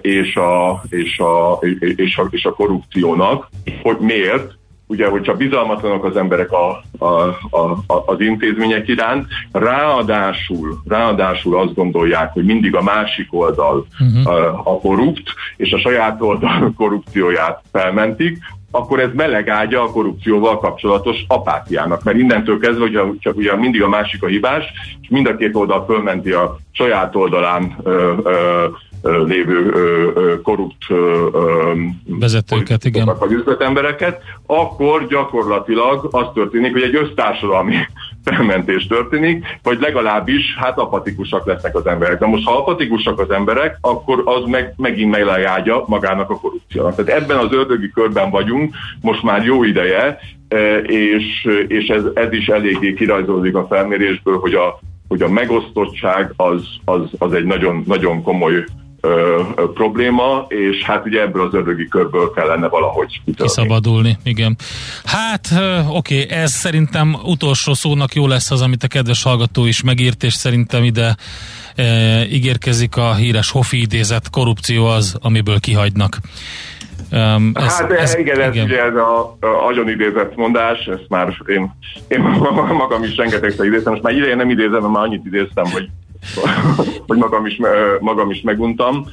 és 0.00 0.36
a, 0.36 0.82
és 0.88 1.18
a, 1.18 1.58
és 1.60 2.16
a, 2.16 2.26
és 2.30 2.44
a 2.44 2.52
korrupciónak. 2.52 3.48
Hogy 3.82 3.96
miért? 3.98 4.57
Ugye, 4.88 5.08
hogyha 5.08 5.36
bizalmatlanok 5.36 6.04
az 6.04 6.16
emberek 6.16 6.52
a, 6.52 6.82
a, 6.98 7.12
a, 7.50 7.82
az 8.06 8.20
intézmények 8.20 8.88
iránt, 8.88 9.26
ráadásul, 9.52 10.82
ráadásul 10.88 11.58
azt 11.58 11.74
gondolják, 11.74 12.32
hogy 12.32 12.44
mindig 12.44 12.74
a 12.74 12.82
másik 12.82 13.26
oldal 13.30 13.86
uh-huh. 14.00 14.34
a, 14.34 14.60
a 14.64 14.78
korrupt, 14.78 15.34
és 15.56 15.72
a 15.72 15.78
saját 15.78 16.20
oldal 16.20 16.72
korrupcióját 16.76 17.62
felmentik, 17.72 18.38
akkor 18.70 19.00
ez 19.00 19.10
meleg 19.14 19.48
ágya 19.48 19.82
a 19.82 19.90
korrupcióval 19.90 20.58
kapcsolatos 20.58 21.24
apátiának. 21.28 22.02
Mert 22.02 22.18
innentől 22.18 22.58
kezdve, 22.58 22.80
hogy 22.80 23.18
csak 23.18 23.36
ugye 23.36 23.56
mindig 23.56 23.82
a 23.82 23.88
másik 23.88 24.22
a 24.22 24.26
hibás, 24.26 24.64
és 25.00 25.08
mind 25.08 25.26
a 25.26 25.36
két 25.36 25.54
oldal 25.54 25.84
fölmenti 25.84 26.30
a 26.30 26.58
saját 26.72 27.14
oldalán 27.14 27.76
ö, 27.82 28.12
ö, 28.22 28.66
lévő 29.02 29.72
korrupt 30.42 30.86
Vezetőket, 32.06 32.84
igen. 32.84 33.10
vagy 33.18 33.32
üzletembereket, 33.32 34.22
akkor 34.46 35.06
gyakorlatilag 35.06 36.08
az 36.10 36.26
történik, 36.34 36.72
hogy 36.72 36.82
egy 36.82 36.94
össztársadalmi 36.94 37.74
felmentés 38.24 38.86
történik, 38.86 39.44
vagy 39.62 39.80
legalábbis 39.80 40.56
hát 40.58 40.78
apatikusak 40.78 41.46
lesznek 41.46 41.76
az 41.76 41.86
emberek. 41.86 42.18
De 42.18 42.26
most 42.26 42.44
ha 42.44 42.56
apatikusak 42.56 43.20
az 43.20 43.30
emberek, 43.30 43.78
akkor 43.80 44.22
az 44.24 44.42
meg, 44.46 44.74
megint 44.76 45.10
meglejágya 45.10 45.84
magának 45.86 46.30
a 46.30 46.38
korrupciónak. 46.38 46.94
Tehát 46.94 47.22
ebben 47.22 47.38
az 47.38 47.52
ördögi 47.52 47.90
körben 47.90 48.30
vagyunk 48.30 48.74
most 49.00 49.22
már 49.22 49.44
jó 49.44 49.64
ideje, 49.64 50.18
és, 50.82 51.48
és 51.68 51.86
ez, 51.88 52.02
ez 52.14 52.32
is 52.32 52.46
eléggé 52.46 52.94
kirajzolódik 52.94 53.54
a 53.54 53.66
felmérésből, 53.66 54.38
hogy 54.38 54.54
a, 54.54 54.80
hogy 55.08 55.22
a 55.22 55.28
megosztottság 55.28 56.32
az, 56.36 56.62
az, 56.84 57.00
az 57.18 57.32
egy 57.32 57.44
nagyon, 57.44 57.82
nagyon 57.86 58.22
komoly 58.22 58.64
ö, 59.00 59.40
ö, 59.56 59.72
probléma, 59.72 60.46
és 60.48 60.82
hát 60.82 61.06
ugye 61.06 61.20
ebből 61.20 61.46
az 61.46 61.54
ördögi 61.54 61.88
körből 61.88 62.30
kellene 62.30 62.68
valahogy 62.68 63.20
kitörni. 63.24 63.52
Kiszabadulni, 63.52 64.16
igen. 64.24 64.56
Hát 65.04 65.48
oké, 65.90 66.22
okay, 66.22 66.36
ez 66.36 66.50
szerintem 66.50 67.16
utolsó 67.24 67.74
szónak 67.74 68.14
jó 68.14 68.26
lesz 68.26 68.50
az, 68.50 68.62
amit 68.62 68.82
a 68.82 68.88
kedves 68.88 69.22
hallgató 69.22 69.66
is 69.66 69.82
megírt, 69.82 70.22
és 70.22 70.34
szerintem 70.34 70.84
ide 70.84 71.16
e, 71.74 71.84
ígérkezik 72.26 72.96
a 72.96 73.14
híres 73.14 73.50
Hofi 73.50 73.80
idézet, 73.80 74.30
korrupció 74.30 74.86
az, 74.86 75.16
amiből 75.22 75.60
kihagynak. 75.60 76.18
Um, 77.12 77.50
ez, 77.54 77.78
hát 77.78 77.90
ez, 77.90 78.16
igen, 78.16 78.40
ez 78.40 78.54
igen. 78.54 78.64
ugye 78.64 78.82
ez 78.82 78.94
a, 78.94 79.36
a 79.40 79.66
agyon 79.66 79.88
idézett 79.88 80.36
mondás, 80.36 80.86
ezt 80.86 81.08
már 81.08 81.36
én, 81.46 81.74
én 82.08 82.20
magam 82.82 83.02
is 83.02 83.16
rengetegszer 83.16 83.66
idéztem, 83.66 83.92
most 83.92 84.04
már 84.04 84.14
ideje 84.14 84.34
nem 84.34 84.50
idézem, 84.50 84.80
mert 84.80 84.92
már 84.92 85.02
annyit 85.02 85.26
idéztem, 85.26 85.64
hogy 85.64 85.88
hogy 87.06 87.18
magam 87.18 87.46
is, 87.46 87.60
magam 88.00 88.30
is 88.30 88.40
meguntam. 88.40 89.04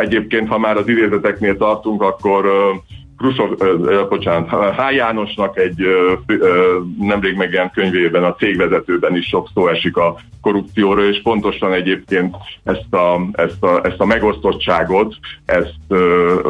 Egyébként, 0.00 0.48
ha 0.48 0.58
már 0.58 0.76
az 0.76 0.88
idézeteknél 0.88 1.56
tartunk, 1.56 2.02
akkor 2.02 2.46
Krusov, 3.18 3.50
bocsánat, 4.08 4.74
H. 4.76 4.94
Jánosnak 4.94 5.58
egy 5.58 5.86
nemrég 6.98 7.36
megjelent 7.36 7.72
könyvében, 7.72 8.24
a 8.24 8.34
cégvezetőben 8.34 9.16
is 9.16 9.26
sok 9.26 9.48
szó 9.54 9.68
esik 9.68 9.96
a 9.96 10.16
korrupcióról, 10.42 11.04
és 11.04 11.22
pontosan 11.22 11.72
egyébként 11.72 12.36
ezt 12.64 12.94
a, 12.94 13.20
ezt 13.32 13.62
a, 13.62 13.80
ezt 13.84 14.00
a 14.00 14.04
megosztottságot, 14.04 15.14
ezt 15.44 15.74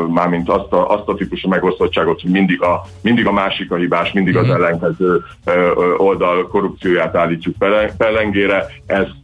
mármint 0.08 0.48
azt 0.48 0.72
a, 0.72 0.90
azt 0.90 1.08
a 1.08 1.14
típusú 1.14 1.48
megosztottságot, 1.48 2.20
hogy 2.20 2.30
mindig 2.30 2.62
a, 2.62 2.82
mindig 3.02 3.26
a 3.26 3.32
másik 3.32 3.70
a 3.70 3.76
hibás, 3.76 4.12
mindig 4.12 4.36
az 4.36 4.46
mhm. 4.46 4.54
ellenkező 4.54 5.22
oldal 5.96 6.48
korrupcióját 6.48 7.16
állítjuk 7.16 7.56
pellengére, 7.96 8.66
ezt, 8.86 9.14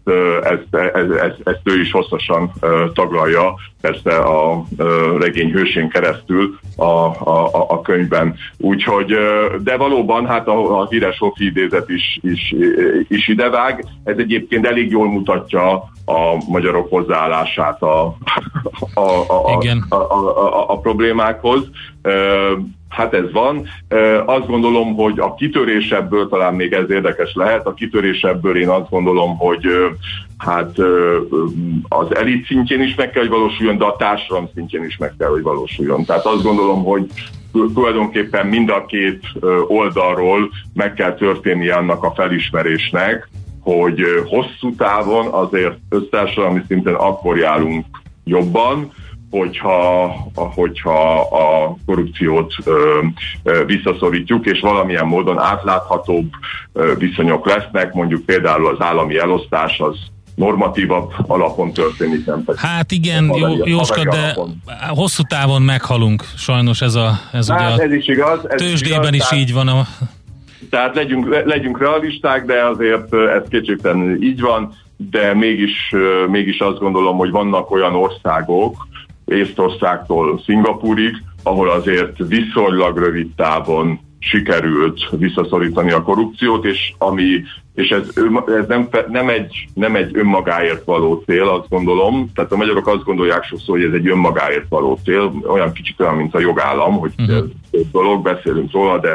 ezt, 0.43 0.75
ezt, 0.95 1.13
ezt, 1.13 1.41
ezt 1.45 1.61
ő 1.65 1.81
is 1.81 1.91
hosszasan 1.91 2.53
taglalja, 2.95 3.55
persze 3.81 4.17
a 4.17 4.65
regény 5.19 5.51
hősén 5.51 5.89
keresztül 5.89 6.59
a, 6.77 6.85
a, 6.85 7.67
a 7.69 7.81
könyvben. 7.81 8.37
Úgyhogy, 8.57 9.15
de 9.63 9.77
valóban 9.77 10.27
hát 10.27 10.49
a, 10.49 10.81
a 10.81 10.87
híres 10.89 11.19
Hofi 11.19 11.45
idézet 11.45 11.89
is, 11.89 12.19
is, 12.23 12.55
is 13.09 13.29
idevág. 13.29 13.85
Ez 14.05 14.19
egyébként 14.19 14.58
elég 14.67 14.91
jól 14.91 15.09
mutatja 15.09 15.73
a 16.05 16.45
magyarok 16.49 16.91
hozzáállását 16.91 17.83
a, 17.83 18.17
a, 18.95 19.01
a, 19.01 19.59
a, 19.89 19.95
a, 19.95 19.95
a, 19.95 20.71
a, 20.71 20.79
problémákhoz. 20.79 21.71
Hát 22.89 23.15
ez 23.15 23.33
van. 23.33 23.69
Azt 24.27 24.47
gondolom, 24.47 24.95
hogy 24.95 25.19
a 25.19 25.35
kitörésebből 25.35 26.29
talán 26.29 26.55
még 26.55 26.73
ez 26.73 26.91
érdekes 26.91 27.35
lehet. 27.35 27.67
A 27.67 27.75
kitörésebből 27.75 28.61
én 28.61 28.69
azt 28.69 28.91
gondolom, 28.91 29.37
hogy 29.37 29.67
hát 30.39 30.79
az 31.89 32.17
elit 32.17 32.47
szintjén 32.47 32.83
is 32.83 32.95
meg 32.95 33.11
kell, 33.11 33.23
hogy 33.23 33.31
valósuljon, 33.31 33.79
de 33.79 33.85
a 33.85 33.97
társadalom 33.97 34.49
szintjén 34.55 34.85
is 34.85 34.97
meg 34.97 35.15
kell, 35.19 35.29
hogy 35.29 35.43
valósuljon. 35.43 36.05
Tehát 36.05 36.25
azt 36.27 36.43
gondolom, 36.43 36.85
hogy 36.85 37.07
tulajdonképpen 37.53 38.47
mind 38.47 38.71
a 38.71 38.85
két 38.87 39.23
oldalról 39.67 40.51
meg 40.75 40.95
kell 40.95 41.15
történnie 41.15 41.75
annak 41.75 42.03
a 42.03 42.13
felismerésnek, 42.15 43.29
hogy 43.75 44.01
hosszú 44.27 44.75
távon 44.77 45.27
azért 45.27 45.79
össztársadalmi 45.89 46.61
szinten 46.67 46.95
akkor 46.95 47.39
járunk 47.39 47.85
jobban, 48.25 48.93
hogyha, 49.31 50.15
hogyha 50.35 51.21
a 51.21 51.77
korrupciót 51.87 52.55
ö, 52.65 53.01
ö, 53.43 53.65
visszaszorítjuk, 53.65 54.47
és 54.47 54.61
valamilyen 54.61 55.07
módon 55.07 55.39
átláthatóbb 55.39 56.31
ö, 56.73 56.95
viszonyok 56.99 57.47
lesznek, 57.47 57.93
mondjuk 57.93 58.25
például 58.25 58.67
az 58.67 58.81
állami 58.81 59.19
elosztás 59.19 59.79
az 59.79 59.97
normatívabb 60.35 61.13
alapon 61.27 61.73
történik, 61.73 62.27
nem 62.27 62.45
pedig. 62.45 62.61
Hát 62.61 62.93
igen, 62.93 63.25
jó, 63.25 63.67
Jóska, 63.67 64.05
de 64.05 64.17
alapon. 64.17 64.63
hosszú 64.89 65.23
távon 65.23 65.63
meghalunk, 65.63 66.25
sajnos 66.37 66.81
ez 66.81 66.95
a 66.95 67.21
ez 67.33 67.49
hát 67.49 67.75
ugye 67.75 67.83
a 67.83 67.87
ez 67.87 67.93
is 67.93 68.07
igaz, 68.07 68.49
ez 68.49 68.61
tőzsdében 68.61 69.15
is, 69.15 69.21
igaz, 69.21 69.33
is 69.33 69.39
így 69.39 69.53
van. 69.53 69.69
A... 69.69 69.87
Tehát 70.71 70.95
legyünk, 70.95 71.45
legyünk 71.45 71.79
realisták, 71.79 72.45
de 72.45 72.65
azért 72.65 73.15
ez 73.15 73.43
kétségtelenül 73.49 74.23
így 74.23 74.41
van, 74.41 74.73
de 75.11 75.35
mégis, 75.35 75.95
mégis 76.29 76.59
azt 76.59 76.79
gondolom, 76.79 77.17
hogy 77.17 77.31
vannak 77.31 77.71
olyan 77.71 77.95
országok, 77.95 78.87
Észtországtól 79.25 80.41
Szingapúrig, 80.45 81.23
ahol 81.43 81.71
azért 81.71 82.17
viszonylag 82.29 82.99
rövid 82.99 83.35
távon 83.37 84.01
sikerült 84.19 85.09
visszaszorítani 85.11 85.91
a 85.91 86.03
korrupciót, 86.03 86.65
és 86.65 86.93
ami 86.99 87.43
és 87.79 87.89
ez, 87.89 88.03
ez 88.47 88.67
nem, 88.69 88.89
nem, 89.09 89.29
egy, 89.29 89.69
nem 89.75 89.97
egy 89.97 90.17
önmagáért 90.17 90.85
való 90.85 91.23
cél, 91.27 91.49
azt 91.49 91.69
gondolom. 91.69 92.31
Tehát 92.35 92.53
a 92.53 92.57
magyarok 92.57 92.87
azt 92.87 93.05
gondolják 93.05 93.45
sokszor, 93.45 93.77
hogy 93.77 93.87
ez 93.87 93.93
egy 93.93 94.09
önmagáért 94.09 94.69
való 94.69 94.99
cél, 95.05 95.33
olyan 95.47 95.73
kicsit 95.73 96.01
olyan, 96.01 96.15
mint 96.15 96.35
a 96.35 96.41
jogállam, 96.41 96.99
hogy 96.99 97.13
uh-huh. 97.19 97.37
ez 97.37 97.43
egy 97.71 97.91
dolog, 97.93 98.23
beszélünk 98.23 98.73
róla, 98.73 98.99
de 98.99 99.15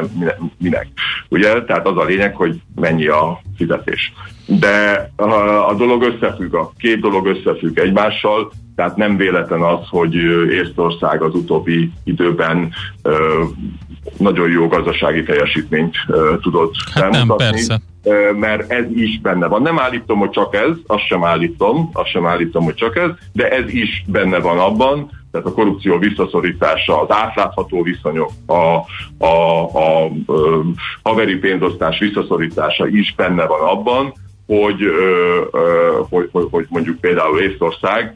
minek. 0.58 0.86
Ugye? 1.28 1.62
Tehát 1.62 1.86
az 1.86 1.96
a 1.96 2.04
lényeg, 2.04 2.36
hogy 2.36 2.60
mennyi 2.74 3.06
a 3.06 3.40
fizetés. 3.56 4.12
De 4.46 5.10
a, 5.16 5.68
a 5.68 5.74
dolog 5.74 6.02
összefügg, 6.02 6.54
a 6.54 6.72
két 6.78 7.00
dolog 7.00 7.26
összefügg 7.26 7.78
egymással, 7.78 8.52
tehát 8.76 8.96
nem 8.96 9.16
véletlen 9.16 9.62
az, 9.62 9.80
hogy 9.88 10.14
Észtország 10.50 11.22
az 11.22 11.34
utóbbi 11.34 11.90
időben 12.04 12.72
nagyon 14.16 14.50
jó 14.50 14.66
gazdasági 14.68 15.22
teljesítményt 15.22 15.96
tudott 16.42 16.74
hát 16.94 17.10
nem, 17.10 17.28
persze. 17.36 17.80
Mert 18.38 18.70
ez 18.70 18.84
is 18.94 19.20
benne 19.20 19.46
van. 19.46 19.62
Nem 19.62 19.78
állítom, 19.78 20.18
hogy 20.18 20.30
csak 20.30 20.54
ez, 20.54 20.76
azt 20.86 21.06
sem 21.06 21.24
állítom, 21.24 21.90
azt 21.92 22.10
sem 22.10 22.26
állítom, 22.26 22.64
hogy 22.64 22.74
csak 22.74 22.96
ez, 22.96 23.10
de 23.32 23.48
ez 23.48 23.72
is 23.72 24.04
benne 24.06 24.38
van 24.38 24.58
abban, 24.58 25.10
tehát 25.30 25.46
a 25.46 25.52
korrupció 25.52 25.98
visszaszorítása, 25.98 27.00
az 27.00 27.16
átlátható 27.16 27.82
viszonyok, 27.82 28.30
a, 28.46 28.52
a, 29.24 29.64
a, 29.72 30.04
a 30.04 30.10
haveri 31.02 31.36
pénzosztás 31.36 31.98
visszaszorítása 31.98 32.86
is 32.86 33.14
benne 33.14 33.46
van 33.46 33.60
abban, 33.60 34.12
hogy, 34.46 34.80
hogy, 36.08 36.28
hogy, 36.32 36.46
hogy 36.50 36.66
mondjuk 36.68 37.00
például 37.00 37.40
Észtország 37.40 38.12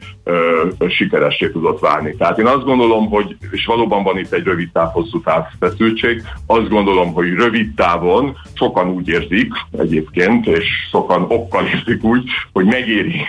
sikeressé 0.87 1.49
tudott 1.49 1.79
válni. 1.79 2.15
Tehát 2.15 2.39
én 2.39 2.45
azt 2.45 2.63
gondolom, 2.63 3.09
hogy, 3.09 3.35
és 3.51 3.65
valóban 3.65 4.03
van 4.03 4.17
itt 4.17 4.31
egy 4.31 4.43
rövid 4.43 4.71
táv, 4.71 4.91
hosszú 4.91 5.21
táv 5.21 5.45
feszültség, 5.59 6.23
azt 6.45 6.69
gondolom, 6.69 7.13
hogy 7.13 7.33
rövid 7.33 7.73
távon 7.75 8.37
sokan 8.53 8.89
úgy 8.89 9.07
érzik 9.07 9.53
egyébként, 9.77 10.47
és 10.47 10.65
sokan 10.91 11.25
okkal 11.27 11.65
érzik 11.65 12.03
úgy, 12.03 12.23
hogy 12.53 12.65
megéri 12.65 13.27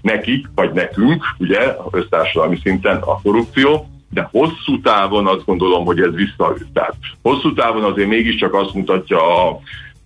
nekik, 0.00 0.46
vagy 0.54 0.72
nekünk, 0.72 1.24
ugye, 1.38 1.76
össztársadalmi 1.90 2.58
szinten 2.62 2.96
a 2.96 3.20
korrupció, 3.22 3.86
de 4.10 4.28
hosszú 4.30 4.80
távon 4.82 5.26
azt 5.26 5.44
gondolom, 5.44 5.84
hogy 5.84 6.00
ez 6.00 6.14
visszaüt. 6.14 6.66
Tehát 6.72 6.94
hosszú 7.22 7.52
távon 7.52 7.84
azért 7.84 8.08
mégiscsak 8.08 8.54
azt 8.54 8.74
mutatja 8.74 9.48
a 9.48 9.58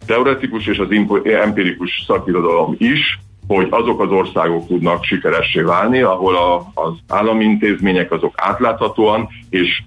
teoretikus 0.07 0.67
és 0.67 0.79
az 0.79 0.89
empirikus 1.25 2.05
szakirodalom 2.07 2.75
is, 2.79 3.19
hogy 3.47 3.67
azok 3.71 4.01
az 4.01 4.11
országok 4.11 4.67
tudnak 4.67 5.05
sikeressé 5.05 5.61
válni, 5.61 6.01
ahol 6.01 6.37
a, 6.37 6.71
az 6.75 6.93
állami 7.09 7.45
intézmények 7.45 8.13
azok 8.13 8.35
átláthatóan, 8.37 9.29
és 9.51 9.83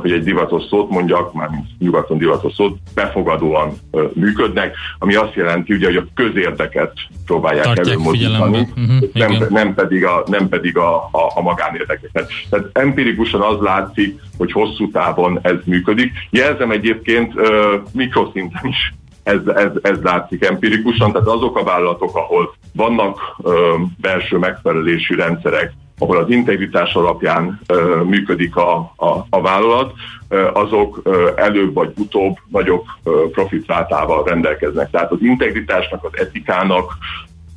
hogy 0.00 0.12
egy 0.12 0.22
divatos 0.22 0.62
szót 0.68 0.90
mondjak, 0.90 1.32
már 1.32 1.48
mint 1.48 1.66
nyugaton 1.78 2.18
divatos 2.18 2.52
szót, 2.52 2.78
befogadóan 2.94 3.72
működnek, 4.12 4.76
ami 4.98 5.14
azt 5.14 5.34
jelenti, 5.34 5.74
ugye, 5.74 5.86
hogy 5.86 5.96
a 5.96 6.06
közérdeket 6.14 6.92
próbálják 7.26 7.78
előmozdítani, 7.78 8.68
uh-huh, 8.76 9.08
nem, 9.12 9.46
nem 9.48 9.74
pedig, 9.74 10.04
a, 10.04 10.24
nem 10.26 10.48
pedig 10.48 10.76
a, 10.76 10.96
a, 10.96 11.32
a 11.34 11.42
magánérdekeket. 11.42 12.32
Tehát 12.50 12.66
empirikusan 12.72 13.40
az 13.40 13.60
látszik, 13.60 14.20
hogy 14.38 14.52
hosszú 14.52 14.90
távon 14.90 15.38
ez 15.42 15.56
működik. 15.64 16.12
Jelzem 16.30 16.70
egyébként 16.70 17.34
uh, 17.34 17.48
mikroszinten 17.92 18.66
is 18.68 18.92
ez, 19.22 19.46
ez, 19.46 19.70
ez 19.82 19.98
látszik 20.02 20.44
empirikusan, 20.44 21.12
tehát 21.12 21.28
azok 21.28 21.58
a 21.58 21.64
vállalatok, 21.64 22.16
ahol 22.16 22.54
vannak 22.72 23.18
ö, 23.42 23.74
belső 24.00 24.36
megfelelési 24.36 25.14
rendszerek, 25.14 25.72
ahol 25.98 26.16
az 26.16 26.30
integritás 26.30 26.94
alapján 26.94 27.60
ö, 27.66 28.02
működik 28.04 28.56
a, 28.56 28.92
a, 28.96 29.26
a 29.30 29.40
vállalat, 29.40 29.92
ö, 30.28 30.50
azok 30.52 31.00
ö, 31.02 31.30
előbb 31.36 31.74
vagy 31.74 31.92
utóbb 31.96 32.36
nagyobb 32.48 32.84
ö, 33.02 33.24
profitrátával 33.32 34.24
rendelkeznek. 34.24 34.90
Tehát 34.90 35.10
az 35.10 35.22
integritásnak, 35.22 36.04
az 36.04 36.18
etikának, 36.18 36.96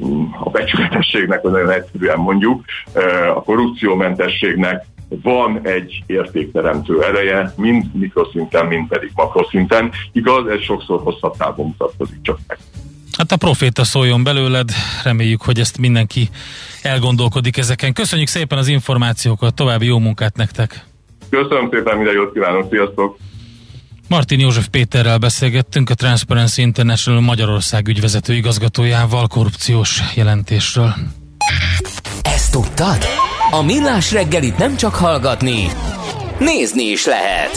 mm, 0.06 0.24
a 0.40 0.50
becsületességnek, 0.50 1.44
nagyon 1.44 1.70
egyszerűen 1.70 2.20
mondjuk, 2.20 2.64
a 3.36 3.44
korrupciómentességnek 3.44 4.86
van 5.10 5.60
egy 5.64 6.04
értékteremtő 6.06 7.04
ereje, 7.04 7.54
mind 7.58 7.86
mikroszinten, 7.94 8.66
mind 8.66 8.88
pedig 8.88 9.12
makroszinten. 9.16 9.92
Igaz, 10.12 10.48
ez 10.48 10.62
sokszor 10.62 11.02
hosszabb 11.02 11.38
távon 11.38 11.66
mutatkozik 11.66 12.22
csak 12.22 12.40
meg. 12.48 12.58
Hát 13.18 13.32
a 13.32 13.38
proféta 13.38 13.84
szóljon 13.84 14.24
belőled, 14.24 14.72
reméljük, 15.04 15.42
hogy 15.42 15.60
ezt 15.60 15.78
mindenki 15.78 16.30
elgondolkodik 16.82 17.58
ezeken. 17.58 17.94
Köszönjük 17.94 18.28
szépen 18.28 18.58
az 18.58 18.68
információkat, 18.68 19.54
további 19.54 19.86
jó 19.86 20.00
munkát 20.00 20.36
nektek! 20.36 20.86
Köszönöm 21.30 21.70
szépen, 21.72 21.96
minden 21.96 22.14
jót 22.14 22.34
kívánok, 22.34 22.68
sziasztok! 22.70 23.18
Martin 24.08 24.40
József 24.40 24.68
Péterrel 24.68 25.18
beszélgettünk 25.18 25.90
a 25.90 25.94
Transparency 25.94 26.62
International 26.62 27.22
Magyarország 27.22 27.88
ügyvezető 27.88 28.34
igazgatójával 28.34 29.28
korrupciós 29.28 30.02
jelentésről. 30.16 30.94
Ezt 32.22 32.52
tudtad? 32.52 32.98
A 33.56 33.62
Millás 33.62 34.12
reggelit 34.12 34.58
nem 34.58 34.76
csak 34.76 34.96
hallgatni, 34.96 35.68
nézni 36.40 36.84
is 36.84 37.06
lehet. 37.06 37.50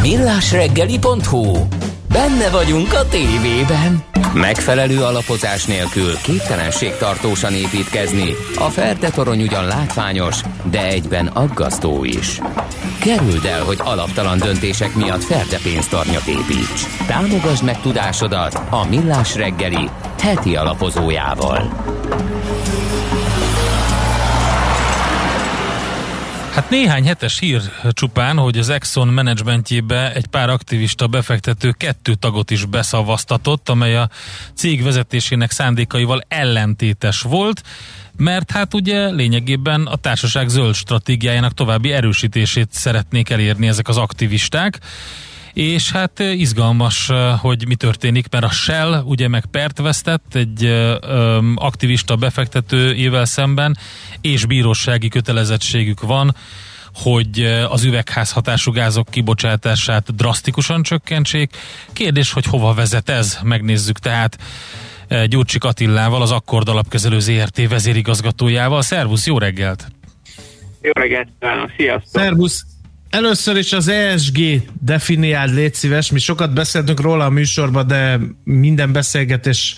Millásreggeli.hu 0.00 1.66
Benne 2.08 2.50
vagyunk 2.50 2.92
a 2.92 3.08
tévében. 3.08 4.04
Megfelelő 4.34 5.02
alapozás 5.02 5.64
nélkül 5.64 6.16
képtelenség 6.22 6.96
tartósan 6.96 7.52
építkezni. 7.52 8.34
A 8.56 8.68
Ferde 8.68 9.10
torony 9.10 9.42
ugyan 9.42 9.66
látványos, 9.66 10.40
de 10.70 10.86
egyben 10.86 11.26
aggasztó 11.26 12.04
is. 12.04 12.40
Kerüld 13.00 13.44
el, 13.44 13.64
hogy 13.64 13.78
alaptalan 13.84 14.38
döntések 14.38 14.94
miatt 14.94 15.24
Ferde 15.24 15.58
pénztarnyat 15.62 16.26
építs. 16.26 17.06
Támogasd 17.06 17.64
meg 17.64 17.80
tudásodat 17.80 18.60
a 18.70 18.86
Millás 18.88 19.34
reggeli 19.34 19.88
heti 20.20 20.56
alapozójával. 20.56 21.72
Hát 26.54 26.70
néhány 26.70 27.06
hetes 27.06 27.38
hír 27.38 27.60
csupán, 27.90 28.36
hogy 28.36 28.58
az 28.58 28.68
Exxon 28.68 29.08
menedzsmentjébe 29.08 30.12
egy 30.12 30.26
pár 30.26 30.50
aktivista 30.50 31.06
befektető 31.06 31.70
kettő 31.70 32.14
tagot 32.14 32.50
is 32.50 32.64
beszavaztatott, 32.64 33.68
amely 33.68 33.96
a 33.96 34.08
cég 34.54 34.82
vezetésének 34.82 35.50
szándékaival 35.50 36.24
ellentétes 36.28 37.20
volt, 37.20 37.62
mert 38.16 38.50
hát 38.50 38.74
ugye 38.74 39.10
lényegében 39.10 39.86
a 39.86 39.96
társaság 39.96 40.48
zöld 40.48 40.74
stratégiájának 40.74 41.54
további 41.54 41.92
erősítését 41.92 42.72
szeretnék 42.72 43.30
elérni 43.30 43.68
ezek 43.68 43.88
az 43.88 43.96
aktivisták 43.96 44.80
és 45.54 45.90
hát 45.90 46.18
izgalmas, 46.18 47.10
hogy 47.40 47.66
mi 47.66 47.74
történik, 47.74 48.26
mert 48.30 48.44
a 48.44 48.50
Shell 48.50 49.02
ugye 49.04 49.28
meg 49.28 49.46
pert 49.46 49.78
vesztett 49.78 50.34
egy 50.34 50.64
aktivista 51.54 52.16
befektetőjével 52.16 53.24
szemben, 53.24 53.78
és 54.20 54.46
bírósági 54.46 55.08
kötelezettségük 55.08 56.00
van, 56.00 56.36
hogy 56.94 57.40
az 57.68 57.84
üvegházhatású 57.84 58.72
gázok 58.72 59.08
kibocsátását 59.10 60.14
drasztikusan 60.14 60.82
csökkentsék. 60.82 61.56
Kérdés, 61.92 62.32
hogy 62.32 62.44
hova 62.44 62.74
vezet 62.74 63.08
ez? 63.08 63.38
Megnézzük 63.42 63.98
tehát 63.98 64.38
Gyurcsik 65.26 65.64
Attillával, 65.64 66.22
az 66.22 66.30
Akkord 66.30 66.68
alapkezelő 66.68 67.20
ZRT 67.20 67.68
vezérigazgatójával. 67.68 68.82
Szervusz, 68.82 69.26
jó 69.26 69.38
reggelt! 69.38 69.86
Jó 70.80 70.90
reggelt 70.94 71.28
kívánok, 71.38 71.70
sziasztok! 71.76 72.22
Szervusz! 72.22 72.64
Először 73.14 73.56
is 73.56 73.72
az 73.72 73.88
ESG 73.88 74.38
definiáld, 74.80 75.54
légy 75.54 75.74
szíves. 75.74 76.12
Mi 76.12 76.18
sokat 76.18 76.54
beszéltünk 76.54 77.00
róla 77.00 77.24
a 77.24 77.30
műsorban, 77.30 77.86
de 77.86 78.18
minden 78.44 78.92
beszélgetés 78.92 79.74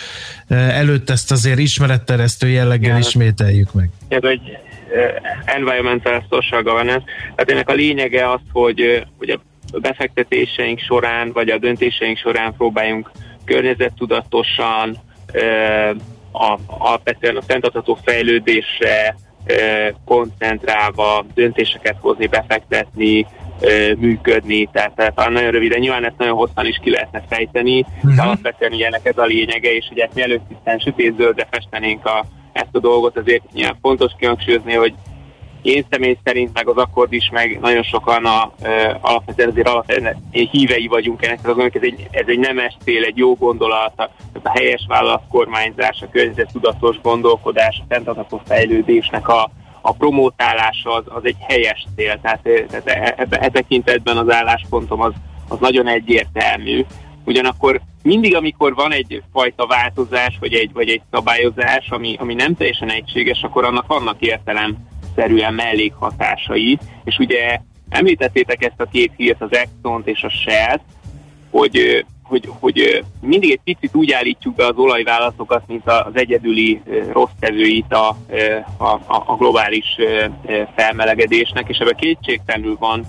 eh, 0.48 0.78
előtt 0.78 1.10
ezt 1.10 1.30
azért 1.30 1.58
ismeretteresztő 1.58 2.48
jelleggel 2.48 2.92
ja, 2.92 2.98
ismételjük 2.98 3.72
meg. 3.72 3.88
Ez 4.08 4.22
egy 4.22 4.40
uh, 4.48 5.54
environmental 5.54 6.24
social 6.30 6.62
governance. 6.62 7.04
Tehát 7.34 7.50
ennek 7.50 7.68
a 7.68 7.72
lényege 7.72 8.30
az, 8.30 8.40
hogy, 8.52 8.80
uh, 8.80 8.96
hogy 9.18 9.30
a 9.30 9.40
befektetéseink 9.80 10.80
során, 10.80 11.32
vagy 11.32 11.48
a 11.48 11.58
döntéseink 11.58 12.18
során 12.18 12.54
próbáljunk 12.56 13.10
környezettudatosan, 13.44 14.96
a, 16.32 16.58
alapvetően 16.66 17.36
a 17.36 17.42
fenntartható 17.42 17.98
fejlődésre, 18.04 19.16
koncentrálva 20.04 21.24
döntéseket 21.34 21.96
hozni, 22.00 22.26
befektetni, 22.26 23.26
működni, 23.98 24.68
tehát, 24.72 24.92
tehát 24.94 25.30
nagyon 25.30 25.50
röviden, 25.50 25.78
nyilván 25.78 26.04
ezt 26.04 26.18
nagyon 26.18 26.36
hosszan 26.36 26.66
is 26.66 26.78
ki 26.82 26.90
lehetne 26.90 27.22
fejteni, 27.28 27.80
uh-huh. 27.80 28.14
de 28.14 28.22
alapvetően 28.22 28.72
ennek 28.72 29.04
ez 29.06 29.18
a 29.18 29.24
lényege, 29.24 29.72
és 29.72 29.88
ugye 29.90 30.08
mielőtt 30.14 30.44
hiszen 30.48 30.78
sötét-zöldre 30.78 31.46
festenénk 31.50 32.06
a, 32.06 32.24
ezt 32.52 32.68
a 32.72 32.78
dolgot, 32.78 33.16
azért 33.16 33.52
nyilván 33.52 33.78
fontos 33.80 34.12
kihangsúlyozni, 34.18 34.74
hogy 34.74 34.94
én 35.66 35.86
személy 35.90 36.18
szerint, 36.24 36.52
meg 36.52 36.68
az 36.68 36.76
akkord 36.76 37.12
is, 37.12 37.30
meg 37.32 37.58
nagyon 37.60 37.82
sokan 37.82 38.24
a, 38.24 38.52
e, 38.62 38.98
alapvetően 39.00 39.48
azért 39.48 39.66
alapvetően 39.66 40.16
hívei 40.30 40.86
vagyunk 40.86 41.24
ennek, 41.24 41.48
az 41.48 41.58
ez 41.58 41.82
egy, 41.82 42.06
ez 42.10 42.24
egy 42.26 42.38
nemes 42.38 42.76
cél, 42.84 43.04
egy 43.04 43.16
jó 43.16 43.34
gondolat, 43.34 43.92
a, 43.96 44.10
a 44.42 44.50
helyes 44.50 44.84
vállalatkormányzás, 44.88 46.02
a 46.02 46.08
tudatos 46.52 47.00
gondolkodás, 47.00 47.80
a 47.80 47.84
fenntartható 47.88 48.40
fejlődésnek 48.46 49.28
a, 49.28 49.50
a 49.80 49.92
promótálása 49.92 50.92
az, 50.92 51.04
az 51.06 51.24
egy 51.24 51.36
helyes 51.48 51.86
cél, 51.96 52.20
tehát, 52.20 52.40
tehát 52.42 52.88
e, 52.88 53.14
e, 53.16 53.26
e 53.30 53.48
tekintetben 53.48 54.16
az 54.16 54.30
álláspontom 54.30 55.00
az, 55.00 55.12
az 55.48 55.58
nagyon 55.60 55.86
egyértelmű. 55.86 56.84
Ugyanakkor 57.24 57.80
mindig, 58.02 58.34
amikor 58.34 58.74
van 58.74 58.92
egy 58.92 59.22
fajta 59.32 59.66
változás, 59.66 60.36
vagy 60.40 60.54
egy, 60.54 60.72
vagy 60.72 60.88
egy 60.88 61.02
szabályozás, 61.10 61.90
ami, 61.90 62.16
ami 62.18 62.34
nem 62.34 62.54
teljesen 62.54 62.90
egységes, 62.90 63.42
akkor 63.42 63.64
annak 63.64 63.86
vannak 63.86 64.20
értelem 64.20 64.76
szerűen 65.16 65.54
mellékhatásai, 65.54 66.78
és 67.04 67.18
ugye 67.18 67.58
említettétek 67.88 68.64
ezt 68.64 68.80
a 68.80 68.88
két 68.92 69.12
hírt, 69.16 69.42
az 69.42 69.54
exxon 69.54 70.02
és 70.04 70.22
a 70.22 70.28
shell 70.28 70.78
hogy, 71.50 72.04
hogy, 72.22 72.48
hogy 72.60 73.04
mindig 73.20 73.50
egy 73.50 73.60
picit 73.64 73.94
úgy 73.94 74.12
állítjuk 74.12 74.54
be 74.54 74.66
az 74.66 74.76
olajvállatokat, 74.76 75.62
mint 75.66 75.86
az 75.86 76.12
egyedüli 76.12 76.80
rossz 77.12 77.30
tevőit 77.40 77.92
a, 77.92 78.08
a, 78.76 79.00
a 79.08 79.36
globális 79.38 79.96
felmelegedésnek, 80.76 81.68
és 81.68 81.78
ebben 81.78 81.96
kétségtelenül 81.96 82.76
van, 82.78 83.04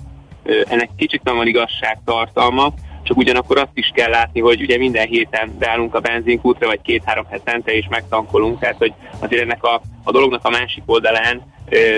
ennek 0.68 0.88
kétségtelenül 0.96 1.44
van 1.44 1.52
igazságtartalma, 1.54 2.72
csak 3.02 3.16
ugyanakkor 3.16 3.58
azt 3.58 3.70
is 3.74 3.90
kell 3.94 4.10
látni, 4.10 4.40
hogy 4.40 4.62
ugye 4.62 4.78
minden 4.78 5.06
héten 5.06 5.56
beállunk 5.58 5.94
a 5.94 6.00
benzinkútra, 6.00 6.66
vagy 6.66 6.80
két-három 6.82 7.26
hetente 7.30 7.76
is 7.76 7.86
megtankolunk, 7.88 8.58
tehát 8.60 8.76
hogy 8.76 8.92
azért 9.18 9.42
ennek 9.42 9.64
a, 9.64 9.80
a 10.02 10.10
dolognak 10.10 10.44
a 10.44 10.50
másik 10.50 10.82
oldalán 10.86 11.42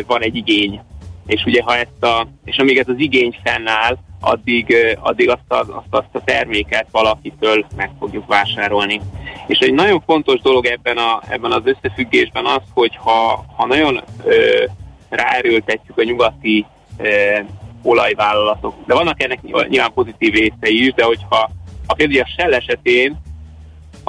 van 0.07 0.23
egy 0.23 0.37
igény. 0.37 0.81
És 1.27 1.45
ugye 1.45 1.62
ha 1.62 1.77
ezt 1.77 2.03
a, 2.03 2.29
és 2.45 2.57
amíg 2.57 2.79
ez 2.79 2.89
az 2.89 2.99
igény 2.99 3.37
fennáll, 3.45 3.99
addig, 4.21 4.77
addig 5.01 5.31
azt, 5.31 5.53
a, 5.53 5.59
azt, 5.59 5.87
azt 5.91 6.09
a 6.12 6.25
terméket 6.25 6.87
valakitől 6.91 7.66
meg 7.77 7.91
fogjuk 7.99 8.27
vásárolni. 8.27 9.01
És 9.47 9.59
egy 9.59 9.73
nagyon 9.73 10.03
fontos 10.07 10.41
dolog 10.41 10.66
ebben, 10.66 10.97
a, 10.97 11.21
ebben 11.29 11.53
az 11.53 11.62
összefüggésben 11.64 12.47
az, 12.47 12.62
hogy 12.75 12.97
ha, 12.97 13.45
ha 13.57 13.66
nagyon 13.66 14.03
ö, 14.25 14.64
ráerőltetjük 15.09 15.99
a 15.99 16.03
nyugati 16.03 16.66
ö, 16.99 17.39
olajvállalatok, 17.83 18.75
de 18.87 18.95
vannak 18.95 19.23
ennek 19.23 19.43
nyilván 19.43 19.93
pozitív 19.95 20.33
részei 20.33 20.87
is, 20.87 20.93
de 20.93 21.05
hogyha 21.05 21.51
a 21.87 21.95
például 21.95 22.21
a 22.21 22.27
Shell 22.27 22.53
esetén 22.53 23.21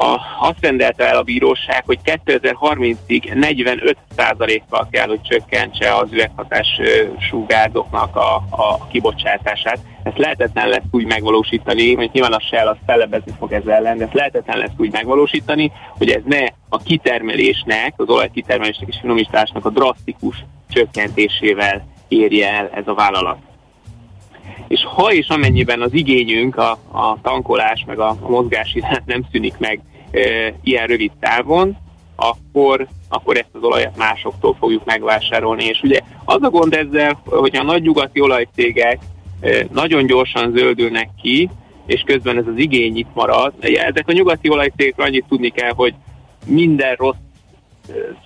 a, 0.02 0.22
azt 0.40 0.62
rendelte 0.62 1.08
el 1.08 1.18
a 1.18 1.24
bíróság, 1.24 1.84
hogy 1.86 2.00
2030-ig 2.06 3.54
45%-kal 4.08 4.88
kell, 4.92 5.08
hogy 5.08 5.22
csökkentse 5.22 5.96
az 5.96 6.12
üveghatás 6.12 6.68
sugárzoknak 7.30 8.16
a, 8.16 8.36
a 8.50 8.88
kibocsátását. 8.92 9.80
Ezt 10.04 10.18
lehetetlen 10.18 10.68
lesz 10.68 10.84
úgy 10.92 11.06
megvalósítani, 11.06 11.96
hogy 11.96 12.10
nyilván 12.14 12.34
a 12.34 12.40
Shell 12.40 12.68
az 12.68 12.78
felebezni 12.86 13.32
fog 13.40 13.52
ezzel 13.52 13.74
ellen, 13.74 13.98
de 13.98 14.04
ezt 14.04 14.14
lehetetlen 14.14 14.58
lesz 14.58 14.72
úgy 14.78 14.92
megvalósítani, 14.92 15.72
hogy 15.98 16.10
ez 16.10 16.22
ne 16.26 16.46
a 16.70 16.78
kitermelésnek, 16.78 17.94
az 17.98 18.10
olajkitermelésnek 18.10 18.88
és 18.90 18.98
finomításnak 19.02 19.66
a 19.66 19.70
drasztikus 19.70 20.46
csökkentésével 20.70 21.88
érje 22.08 22.50
el 22.50 22.70
ez 22.74 22.88
a 22.88 22.94
vállalat 22.94 23.38
és 24.68 24.84
ha 24.84 25.14
és 25.14 25.28
amennyiben 25.28 25.82
az 25.82 25.94
igényünk, 25.94 26.58
a, 26.58 26.72
a 26.92 27.18
tankolás 27.22 27.84
meg 27.88 28.00
a, 28.00 28.10
a 28.22 28.30
mozgás 28.30 28.76
iránt 28.76 29.06
nem 29.06 29.24
szűnik 29.32 29.58
meg 29.58 29.82
ilyen 30.62 30.88
rövid 30.88 31.12
távon, 31.20 31.78
akkor, 32.16 32.88
akkor 33.10 33.38
ezt 33.38 33.50
az 33.54 33.64
olajat 33.64 33.98
másoktól 33.98 34.56
fogjuk 34.60 34.86
megvásárolni. 34.86 35.64
És 35.64 35.82
ugye 35.84 36.00
az 36.26 36.42
a 36.42 36.50
gond 36.50 36.74
ezzel, 36.74 37.22
hogy 37.26 37.56
a 37.56 37.64
nagy 37.64 37.82
nyugati 37.82 38.22
olajcégek 38.22 39.00
nagyon 39.72 40.06
gyorsan 40.06 40.52
zöldülnek 40.52 41.10
ki, 41.22 41.50
és 41.86 42.02
közben 42.06 42.38
ez 42.38 42.48
az 42.48 42.58
igény 42.58 42.98
itt 42.98 43.14
marad. 43.14 43.54
Ezek 43.62 44.08
a 44.08 44.12
nyugati 44.12 44.50
olajcégek 44.50 45.00
annyit 45.00 45.26
tudni 45.28 45.50
kell, 45.50 45.72
hogy 45.76 45.94
minden 46.46 46.96
rossz 46.96 47.16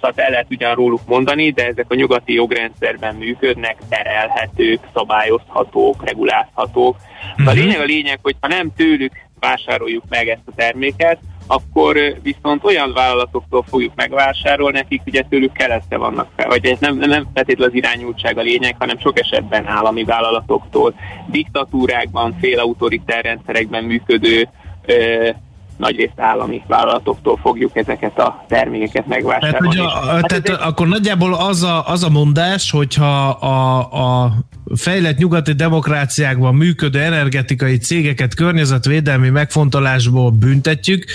szat 0.01 0.19
el 0.19 0.29
lehet 0.29 0.47
ugyan 0.49 0.75
róluk 0.75 1.01
mondani, 1.05 1.51
de 1.51 1.65
ezek 1.65 1.85
a 1.87 1.95
nyugati 1.95 2.33
jogrendszerben 2.33 3.15
működnek, 3.15 3.77
terelhetők, 3.89 4.79
szabályozhatók, 4.93 6.05
regulázhatók. 6.05 6.95
Uh-huh. 7.31 7.47
A 7.47 7.51
mhm. 7.51 7.59
lényeg 7.59 7.79
a 7.79 7.83
lényeg, 7.83 8.19
hogy 8.21 8.35
ha 8.39 8.47
nem 8.47 8.73
tőlük 8.75 9.11
vásároljuk 9.39 10.03
meg 10.09 10.27
ezt 10.27 10.41
a 10.45 10.51
terméket, 10.55 11.19
akkor 11.47 11.97
viszont 12.21 12.63
olyan 12.63 12.93
vállalatoktól 12.93 13.63
fogjuk 13.67 13.95
megvásárolni, 13.95 14.79
akik 14.79 15.01
ugye 15.05 15.21
tőlük 15.29 15.51
kereszte 15.51 15.97
vannak 15.97 16.29
fel, 16.35 16.47
vagy 16.47 16.65
ez 16.65 16.79
nem, 16.79 16.97
nem 16.97 17.27
feltétlenül 17.33 17.73
az 17.73 17.77
irányultság 17.77 18.37
a 18.37 18.41
lényeg, 18.41 18.75
hanem 18.79 18.99
sok 18.99 19.19
esetben 19.19 19.67
állami 19.67 20.03
vállalatoktól, 20.03 20.93
diktatúrákban, 21.27 22.35
félautoritár 22.39 23.23
rendszerekben 23.23 23.83
működő 23.83 24.47
ö, 24.85 25.29
nagyrészt 25.77 26.19
állami 26.19 26.63
vállalatoktól 26.67 27.37
fogjuk 27.41 27.75
ezeket 27.75 28.19
a 28.19 28.45
termékeket 28.47 29.07
megvásárolni. 29.07 29.75
Tehát, 29.75 29.91
hogy 29.91 30.09
a, 30.09 30.13
Hát 30.15 30.27
tehát 30.27 30.49
ez 30.49 30.67
akkor 30.67 30.87
nagyjából 30.87 31.33
az 31.33 31.63
a, 31.63 31.87
az 31.87 32.03
a 32.03 32.09
mondás, 32.09 32.71
hogyha 32.71 33.29
a, 33.29 33.79
a 34.23 34.31
fejlett 34.75 35.17
nyugati 35.17 35.53
demokráciákban 35.53 36.55
működő 36.55 36.99
energetikai 36.99 37.77
cégeket 37.77 38.35
környezetvédelmi 38.35 39.29
megfontolásból 39.29 40.31
büntetjük, 40.31 41.05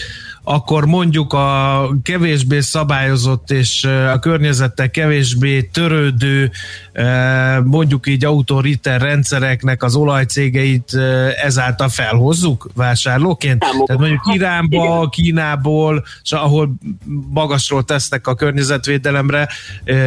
akkor 0.44 0.86
mondjuk 0.86 1.32
a 1.32 1.88
kevésbé 2.02 2.60
szabályozott 2.60 3.50
és 3.50 3.84
a 4.12 4.18
környezettel 4.18 4.90
kevésbé 4.90 5.62
törődő, 5.62 6.50
mondjuk 7.64 8.06
így 8.06 8.24
autoriter 8.24 9.00
rendszereknek 9.00 9.82
az 9.82 9.94
olajcégeit 9.94 10.94
ezáltal 11.42 11.88
felhozzuk 11.88 12.68
vásárlóként? 12.74 13.58
Támogat- 13.58 13.86
Tehát 13.86 14.00
mondjuk 14.02 14.34
Iránba, 14.34 14.84
Igen. 14.96 15.08
Kínából, 15.10 16.04
és 16.22 16.32
ahol 16.32 16.74
magasról 17.30 17.84
tesznek 17.84 18.26
a 18.26 18.34
környezetvédelemre, 18.34 19.48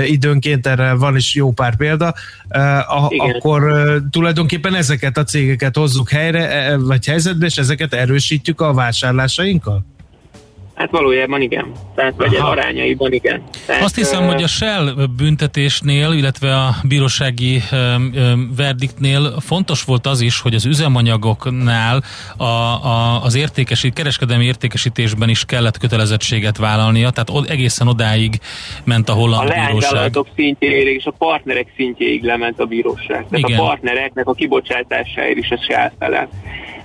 időnként 0.08 0.68
erre 0.68 0.94
van 0.94 1.16
is 1.16 1.36
jó 1.36 1.52
pár 1.52 1.76
példa, 1.76 2.14
Igen. 2.50 3.36
akkor 3.36 3.64
tulajdonképpen 4.12 4.76
ezeket 4.76 5.18
a 5.18 5.24
cégeket 5.24 5.76
hozzuk 5.76 6.10
helyre, 6.10 6.50
e, 6.50 6.78
vagy 6.78 7.06
helyzetbe, 7.06 7.46
és 7.46 7.58
ezeket 7.58 7.94
erősítjük 7.94 8.62
a 8.62 8.74
vásárlásainkkal? 8.74 9.86
Hát 10.74 10.92
valójában 10.92 11.42
igen. 11.42 11.72
Tehát 11.96 12.14
vagy 12.18 12.36
Aha. 12.36 12.50
arányaiban 12.50 13.14
igen. 13.14 13.44
Tehát, 13.66 13.84
Azt 13.84 13.96
hiszem, 13.96 14.24
hogy 14.26 14.44
a 14.44 14.48
Shell 14.48 14.94
büntetésnél, 15.18 16.12
illetve 16.12 16.56
a 16.56 16.76
bírósági 16.84 17.62
verdiktnél 18.56 19.34
fontos 19.40 19.84
volt 19.84 20.06
az 20.06 20.22
is, 20.22 20.40
hogy 20.40 20.54
az 20.54 20.66
üzemanyagoknál 20.66 22.04
a, 22.38 22.44
a, 22.44 23.24
az 23.24 23.36
értékesít, 23.36 23.94
kereskedelmi 23.94 24.46
értékesítésben 24.46 25.30
is 25.30 25.46
kellett 25.46 25.78
kötelezettséget 25.78 26.58
vállalnia, 26.58 27.10
tehát 27.10 27.30
od, 27.30 27.50
egészen 27.50 27.88
odáig 27.88 28.40
ment 28.84 29.10
a 29.10 29.12
a 29.14 29.16
holland 29.16 29.48
bíróság. 29.48 29.70
leányvállalatok 29.72 30.28
szintjéig 30.36 30.96
és 30.96 31.06
a 31.06 31.12
partnerek 31.12 31.68
szintjéig 31.76 32.24
lement 32.24 32.60
a 32.60 32.66
bíróság. 32.66 33.26
Tehát 33.30 33.48
Igen. 33.50 33.60
a 33.60 33.64
partnereknek 33.64 34.28
a 34.28 34.34
kibocsátásáért 34.34 35.38
is 35.38 35.50
ez 35.50 35.64
se 35.64 35.78
elfelel. 35.78 36.30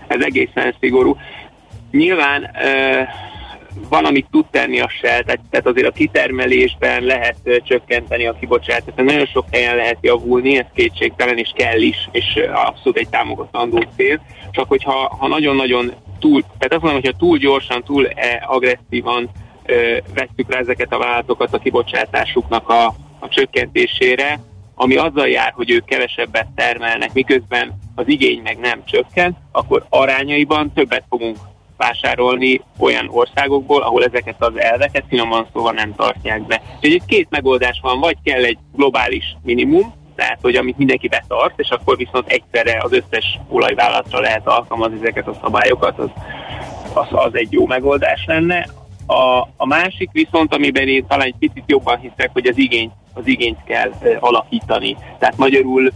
Ez 0.07 0.20
egészen 0.20 0.74
szigorú. 0.80 1.16
Nyilván 1.91 2.51
van, 3.89 4.05
amit 4.05 4.26
tud 4.31 4.45
tenni 4.51 4.81
a 4.81 4.89
Shell, 4.89 5.22
tehát, 5.22 5.41
tehát 5.51 5.66
azért 5.66 5.87
a 5.87 5.93
kitermelésben 5.93 7.03
lehet 7.03 7.37
csökkenteni 7.64 8.26
a 8.26 8.37
kibocsátást. 8.41 8.95
Tehát 8.95 9.11
nagyon 9.11 9.26
sok 9.26 9.45
helyen 9.51 9.76
lehet 9.76 9.99
javulni, 10.01 10.59
ez 10.59 10.66
kétségtelen, 10.74 11.39
és 11.39 11.51
kell 11.55 11.81
is, 11.81 12.09
és 12.12 12.41
abszolút 12.53 12.99
egy 12.99 13.09
támogatandó 13.09 13.85
cél. 13.97 14.20
Csak 14.51 14.68
hogyha 14.68 15.16
ha 15.18 15.29
nagyon-nagyon 15.29 15.93
túl, 16.18 16.43
tehát 16.43 16.72
azt 16.72 16.83
mondom, 16.83 17.01
hogyha 17.03 17.18
túl 17.18 17.39
gyorsan, 17.39 17.83
túl 17.83 18.09
eh, 18.09 18.53
agresszívan 18.53 19.31
ö, 19.66 19.97
vesszük 20.14 20.53
rá 20.53 20.59
ezeket 20.59 20.93
a 20.93 20.99
vállalatokat 20.99 21.55
a 21.55 21.59
kibocsátásuknak 21.59 22.68
a, 22.68 22.87
a 23.18 23.29
csökkentésére, 23.29 24.41
ami 24.74 24.97
azzal 24.97 25.29
jár, 25.29 25.53
hogy 25.53 25.70
ők 25.70 25.85
kevesebbet 25.85 26.47
termelnek, 26.55 27.12
miközben 27.12 27.79
az 27.95 28.09
igény 28.09 28.41
meg 28.43 28.59
nem 28.59 28.85
csökken, 28.85 29.37
akkor 29.53 29.87
arányaiban 29.89 30.72
többet 30.72 31.05
fogunk 31.09 31.37
vásárolni 31.79 32.61
olyan 32.79 33.09
országokból, 33.11 33.83
ahol 33.83 34.05
ezeket 34.05 34.37
az 34.39 34.61
elveket 34.61 35.05
finoman 35.09 35.47
szóval 35.53 35.72
nem 35.72 35.95
tartják 35.95 36.47
be. 36.47 36.62
Úgyhogy 36.74 36.93
itt 36.93 37.05
két 37.05 37.26
megoldás 37.31 37.79
van, 37.83 38.01
vagy 38.01 38.16
kell 38.24 38.45
egy 38.45 38.59
globális 38.72 39.37
minimum, 39.43 39.95
tehát 40.18 40.39
hogy 40.43 40.57
amit 40.57 40.79
mindenki 40.79 41.09
betart, 41.09 41.61
és 41.61 41.70
akkor 41.70 41.97
viszont 41.97 42.29
egyszerre 42.29 42.81
az 42.83 42.93
összes 42.93 43.39
olajvállalatra 43.49 44.20
lehet 44.20 44.47
alkalmazni 44.47 44.97
ezeket 44.97 45.26
a 45.29 45.39
szabályokat, 45.43 45.99
az, 45.99 46.11
az, 46.95 47.07
az 47.11 47.35
egy 47.35 47.53
jó 47.53 47.66
megoldás 47.66 48.24
lenne. 48.26 48.66
A, 49.07 49.49
a 49.57 49.66
másik 49.66 50.11
viszont, 50.12 50.55
amiben 50.55 50.89
én 50.89 51.07
talán 51.07 51.26
egy 51.26 51.35
picit 51.39 51.64
jobban 51.66 51.99
hiszek, 51.99 52.31
hogy 52.33 52.47
az 52.47 52.59
igény, 52.59 52.91
az 53.14 53.26
igényt 53.26 53.64
kell 53.64 53.91
ö, 54.03 54.16
alakítani. 54.20 54.97
Tehát 55.18 55.37
magyarul, 55.37 55.93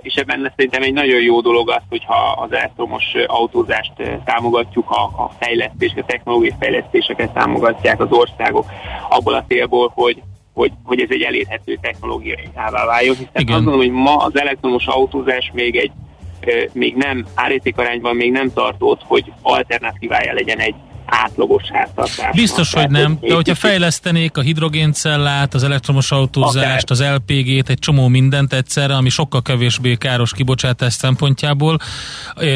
és 0.00 0.14
ebben 0.14 0.52
szerintem 0.56 0.82
egy 0.82 0.92
nagyon 0.92 1.20
jó 1.20 1.40
dolog 1.40 1.70
az, 1.70 1.82
hogyha 1.88 2.14
az 2.42 2.52
elektromos 2.52 3.04
autózást 3.26 3.92
támogatjuk, 4.24 4.90
a, 4.90 5.02
a 5.02 5.30
fejlesztés, 5.40 5.92
a 5.96 6.04
technológiai 6.06 6.54
fejlesztéseket 6.60 7.32
támogatják 7.32 8.00
az 8.00 8.10
országok 8.10 8.66
abból 9.08 9.34
a 9.34 9.44
célból, 9.48 9.90
hogy 9.94 10.22
hogy, 10.54 10.72
hogy 10.84 11.00
ez 11.00 11.08
egy 11.10 11.22
elérhető 11.22 11.78
technológiává 11.80 12.84
váljon, 12.86 13.16
hiszen 13.16 13.30
Igen. 13.34 13.54
azt 13.54 13.64
gondolom, 13.64 13.78
hogy 13.78 14.02
ma 14.02 14.16
az 14.16 14.38
elektromos 14.38 14.86
autózás 14.86 15.50
még 15.54 15.76
egy 15.76 15.90
még 16.72 16.94
nem 16.96 17.26
árértékarányban 17.34 18.16
még 18.16 18.32
nem 18.32 18.52
tartott, 18.52 19.00
hogy 19.04 19.32
alternatívája 19.42 20.32
legyen 20.32 20.58
egy 20.58 20.74
átlagos 21.08 21.62
háztartásnak. 21.72 22.34
Biztos, 22.34 22.72
hogy 22.72 22.86
Tehát, 22.86 23.06
nem. 23.06 23.18
De 23.20 23.34
hogyha 23.34 23.54
fejlesztenék 23.54 24.36
a 24.36 24.40
hidrogéncellát, 24.40 25.54
az 25.54 25.62
elektromos 25.62 26.10
autózást, 26.10 26.90
az 26.90 27.02
LPG-t, 27.02 27.68
egy 27.68 27.78
csomó 27.78 28.08
mindent 28.08 28.52
egyszerre, 28.52 28.96
ami 28.96 29.08
sokkal 29.08 29.42
kevésbé 29.42 29.94
káros 29.94 30.32
kibocsátás 30.32 30.92
szempontjából, 30.92 31.78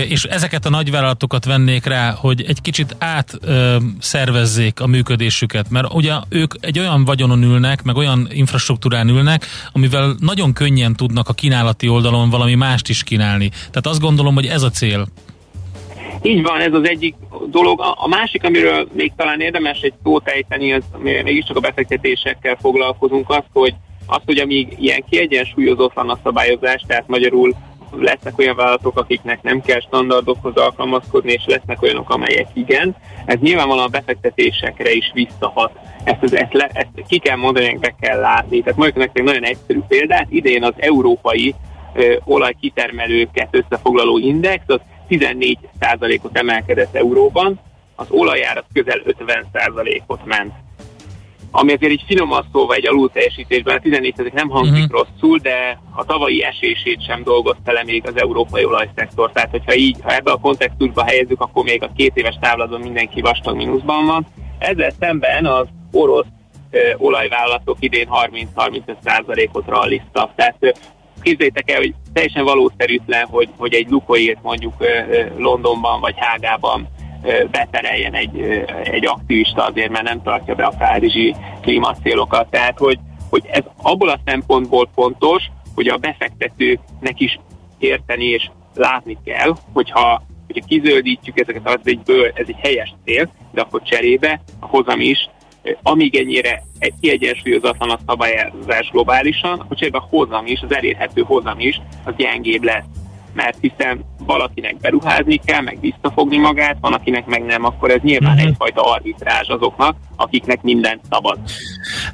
és 0.08 0.24
ezeket 0.24 0.66
a 0.66 0.70
nagyvállalatokat 0.70 1.44
vennék 1.44 1.84
rá, 1.84 2.10
hogy 2.10 2.44
egy 2.48 2.60
kicsit 2.60 2.96
átszervezzék 2.98 4.80
a 4.80 4.86
működésüket, 4.86 5.70
mert 5.70 5.92
ugye 5.92 6.14
ők 6.28 6.54
egy 6.60 6.78
olyan 6.78 7.04
vagyonon 7.04 7.42
ülnek, 7.42 7.82
meg 7.82 7.96
olyan 7.96 8.28
infrastruktúrán 8.30 9.08
ülnek, 9.08 9.46
amivel 9.72 10.14
nagyon 10.18 10.52
könnyen 10.52 10.94
tudnak 10.94 11.28
a 11.28 11.32
kínálati 11.32 11.88
oldalon 11.88 12.30
valami 12.30 12.54
mást 12.54 12.88
is 12.88 13.02
kínálni. 13.02 13.48
Tehát 13.48 13.86
azt 13.86 14.00
gondolom, 14.00 14.34
hogy 14.34 14.46
ez 14.46 14.62
a 14.62 14.70
cél. 14.70 15.06
Így 16.22 16.42
van, 16.42 16.60
ez 16.60 16.72
az 16.72 16.88
egyik 16.88 17.14
dolog. 17.46 17.80
A 17.94 18.08
másik, 18.08 18.44
amiről 18.44 18.88
még 18.92 19.12
talán 19.16 19.40
érdemes 19.40 19.80
egy 19.80 19.94
szót 20.02 20.28
ejteni, 20.28 20.72
az 20.72 20.82
mégiscsak 21.02 21.56
a 21.56 21.60
befektetésekkel 21.60 22.56
foglalkozunk, 22.60 23.30
az, 23.30 23.44
hogy 23.52 23.74
az, 24.06 24.20
hogy 24.24 24.38
amíg 24.38 24.76
ilyen 24.78 25.04
kiegyensúlyozatlan 25.10 26.10
a 26.10 26.18
szabályozás, 26.22 26.84
tehát 26.86 27.08
magyarul 27.08 27.54
lesznek 27.98 28.38
olyan 28.38 28.56
vállalatok, 28.56 28.98
akiknek 28.98 29.42
nem 29.42 29.60
kell 29.60 29.80
standardokhoz 29.80 30.56
alkalmazkodni, 30.56 31.32
és 31.32 31.42
lesznek 31.46 31.82
olyanok, 31.82 32.10
amelyek 32.10 32.46
igen. 32.52 32.96
Ez 33.24 33.38
nyilvánvalóan 33.40 33.86
a 33.86 33.90
befektetésekre 33.90 34.92
is 34.92 35.10
visszahat. 35.14 35.72
Ezt, 36.04 36.22
az, 36.22 36.36
ezt, 36.36 36.52
le, 36.52 36.70
ezt 36.72 37.06
ki 37.08 37.18
kell 37.18 37.36
mondani, 37.36 37.78
be 37.80 37.94
kell 38.00 38.20
látni. 38.20 38.60
Tehát 38.60 38.78
mondjuk 38.78 38.98
nektek 38.98 39.24
nagyon 39.24 39.44
egyszerű 39.44 39.80
példát. 39.88 40.26
Idén 40.30 40.64
az 40.64 40.74
európai 40.76 41.54
ö, 41.94 42.16
olajkitermelőket 42.24 43.48
összefoglaló 43.50 44.18
index 44.18 44.62
az 44.66 44.80
14%-ot 45.18 46.38
emelkedett 46.38 46.94
euróban, 46.94 47.60
az 47.96 48.06
olajárat 48.10 48.64
közel 48.72 49.00
50%-ot 49.06 50.24
ment. 50.24 50.52
Ami 51.54 51.72
azért 51.72 51.92
így 51.92 52.04
finoman 52.06 52.46
szóval 52.52 52.76
egy 52.76 52.86
alulteljesítésben, 52.86 53.76
a 53.76 53.80
14 53.80 54.32
nem 54.32 54.48
hangzik 54.48 54.88
Mhm. 54.88 54.92
rosszul, 54.92 55.38
de 55.38 55.78
a 55.90 56.04
tavalyi 56.04 56.42
esését 56.44 57.04
sem 57.04 57.22
dolgozta 57.22 57.72
le 57.72 57.84
még 57.84 58.06
az 58.06 58.16
európai 58.16 58.64
olajszektor. 58.64 59.32
Tehát, 59.32 59.50
hogyha 59.50 59.74
így, 59.74 59.96
ha 60.02 60.14
ebbe 60.14 60.30
a 60.30 60.36
kontextusba 60.36 61.04
helyezzük, 61.04 61.40
akkor 61.40 61.64
még 61.64 61.82
a 61.82 61.90
két 61.96 62.16
éves 62.16 62.38
távlaton 62.40 62.80
mindenki 62.80 63.20
vastag 63.20 63.56
mínuszban 63.56 64.06
van. 64.06 64.26
Ezzel 64.58 64.92
szemben 65.00 65.46
az 65.46 65.66
orosz 65.92 66.26
olajvállalatok 66.96 67.76
idén 67.80 68.08
30-35%-ot 68.10 69.66
ralliztak. 69.66 70.34
Tehát 70.34 70.56
képzeljétek 71.22 71.70
el, 71.70 71.76
hogy 71.76 71.94
teljesen 72.12 72.44
valószerűtlen, 72.44 73.26
hogy, 73.26 73.48
hogy 73.56 73.74
egy 73.74 73.90
Lukoilt 73.90 74.38
mondjuk 74.42 74.74
Londonban 75.36 76.00
vagy 76.00 76.14
Hágában 76.16 76.88
betereljen 77.50 78.14
egy, 78.14 78.40
egy 78.84 79.06
aktivista 79.06 79.64
azért, 79.64 79.90
mert 79.90 80.04
nem 80.04 80.22
tartja 80.22 80.54
be 80.54 80.64
a 80.64 80.74
párizsi 80.78 81.34
klímacélokat. 81.60 82.50
Tehát, 82.50 82.78
hogy, 82.78 82.98
hogy 83.30 83.42
ez 83.50 83.62
abból 83.82 84.08
a 84.08 84.20
szempontból 84.24 84.88
fontos, 84.94 85.50
hogy 85.74 85.88
a 85.88 85.96
befektetőknek 85.96 87.20
is 87.20 87.38
érteni 87.78 88.24
és 88.24 88.50
látni 88.74 89.18
kell, 89.24 89.54
hogyha, 89.72 90.22
hogyha 90.46 90.66
kizöldítjük 90.66 91.40
ezeket 91.40 91.68
az 91.68 91.80
egyből, 91.84 92.30
ez 92.34 92.46
egy 92.48 92.58
helyes 92.62 92.94
cél, 93.04 93.30
de 93.52 93.60
akkor 93.60 93.82
cserébe 93.82 94.40
a 94.60 94.66
hozam 94.66 95.00
is, 95.00 95.28
amíg 95.82 96.16
ennyire 96.16 96.62
egy 96.78 96.92
kiegyensúlyozatlan 97.00 97.90
a 97.90 97.98
szabályozás 98.06 98.88
globálisan, 98.90 99.58
akkor 99.58 99.76
cserébe 99.76 99.98
a 99.98 100.06
hozam 100.10 100.46
is, 100.46 100.60
az 100.60 100.74
elérhető 100.74 101.22
hozam 101.22 101.60
is, 101.60 101.80
az 102.04 102.14
gyengébb 102.16 102.62
lesz. 102.62 102.84
Mert 103.34 103.56
hiszen 103.60 104.04
valakinek 104.18 104.76
beruházni 104.76 105.36
kell, 105.44 105.60
meg 105.60 105.80
visszafogni 105.80 106.36
magát, 106.36 106.76
van 106.80 106.92
akinek 106.92 107.26
meg 107.26 107.42
nem, 107.44 107.64
akkor 107.64 107.90
ez 107.90 108.00
nyilván 108.02 108.36
Mhm. 108.36 108.46
egyfajta 108.46 108.82
arbitrázs 108.82 109.48
azoknak, 109.48 109.96
akiknek 110.16 110.62
mindent 110.62 111.00
szabad. 111.10 111.38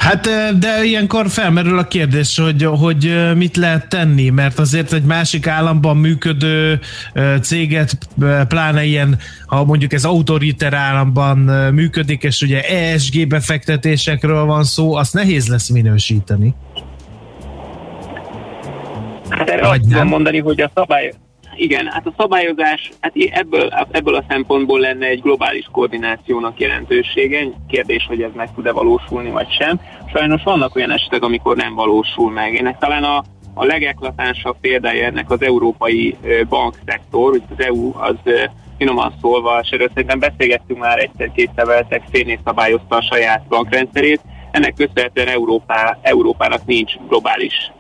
Hát 0.08 0.28
de 0.58 0.84
ilyenkor 0.84 1.28
felmerül 1.28 1.78
a 1.78 1.84
kérdés, 1.84 2.38
hogy, 2.38 2.62
hogy 2.62 3.34
mit 3.36 3.56
lehet 3.56 3.88
tenni, 3.88 4.28
mert 4.28 4.58
azért 4.58 4.92
egy 4.92 5.02
másik 5.02 5.46
államban 5.46 5.96
működő 5.96 6.80
céget, 7.42 7.98
pláne 8.48 8.84
ilyen, 8.84 9.18
ha 9.46 9.64
mondjuk 9.64 9.92
ez 9.92 10.04
autoriter 10.04 10.74
államban 10.74 11.38
működik, 11.72 12.22
és 12.22 12.42
ugye 12.42 12.62
ESG 12.62 13.26
befektetésekről 13.26 14.44
van 14.44 14.64
szó, 14.64 14.94
azt 14.94 15.14
nehéz 15.14 15.46
lesz 15.46 15.68
minősíteni. 15.68 16.54
Hát 19.28 19.50
erre 19.50 19.66
Vagy 19.66 19.80
azt 19.80 19.90
tudom 19.90 20.08
mondani, 20.08 20.38
hogy 20.38 20.60
a 20.60 20.70
szabály... 20.74 21.12
igen, 21.58 21.86
hát 21.86 22.06
a 22.06 22.14
szabályozás, 22.16 22.90
hát 23.00 23.12
ebből, 23.30 23.68
ebből 23.90 24.14
a 24.14 24.24
szempontból 24.28 24.80
lenne 24.80 25.06
egy 25.06 25.20
globális 25.20 25.68
koordinációnak 25.72 26.60
jelentősége. 26.60 27.46
Kérdés, 27.68 28.06
hogy 28.08 28.22
ez 28.22 28.30
meg 28.34 28.54
tud-e 28.54 28.72
valósulni, 28.72 29.30
vagy 29.30 29.50
sem. 29.50 29.80
Sajnos 30.12 30.42
vannak 30.42 30.76
olyan 30.76 30.92
esetek, 30.92 31.22
amikor 31.22 31.56
nem 31.56 31.74
valósul 31.74 32.30
meg. 32.30 32.56
Ennek 32.56 32.78
talán 32.78 33.04
a, 33.04 33.24
a 33.54 33.64
legeklatánsabb 33.64 34.56
példája 34.60 35.04
ennek 35.04 35.30
az 35.30 35.42
európai 35.42 36.16
bankszektor, 36.48 37.30
hogy 37.30 37.42
az 37.56 37.64
EU 37.64 37.92
az 37.98 38.16
finoman 38.78 39.14
szólva, 39.20 39.58
és 39.62 39.70
erről 39.70 39.88
szerintem 39.88 40.18
beszélgettünk 40.18 40.78
már 40.78 40.98
egyszer-kétszer 40.98 41.66
veletek, 41.66 42.02
szénét 42.12 42.40
szabályozta 42.44 42.96
a 42.96 43.02
saját 43.02 43.42
bankrendszerét. 43.48 44.20
Ennek 44.50 44.74
köszönhetően 44.74 45.28
Európá, 45.28 45.98
Európának 46.02 46.64
nincs 46.66 46.92
globális 47.08 47.70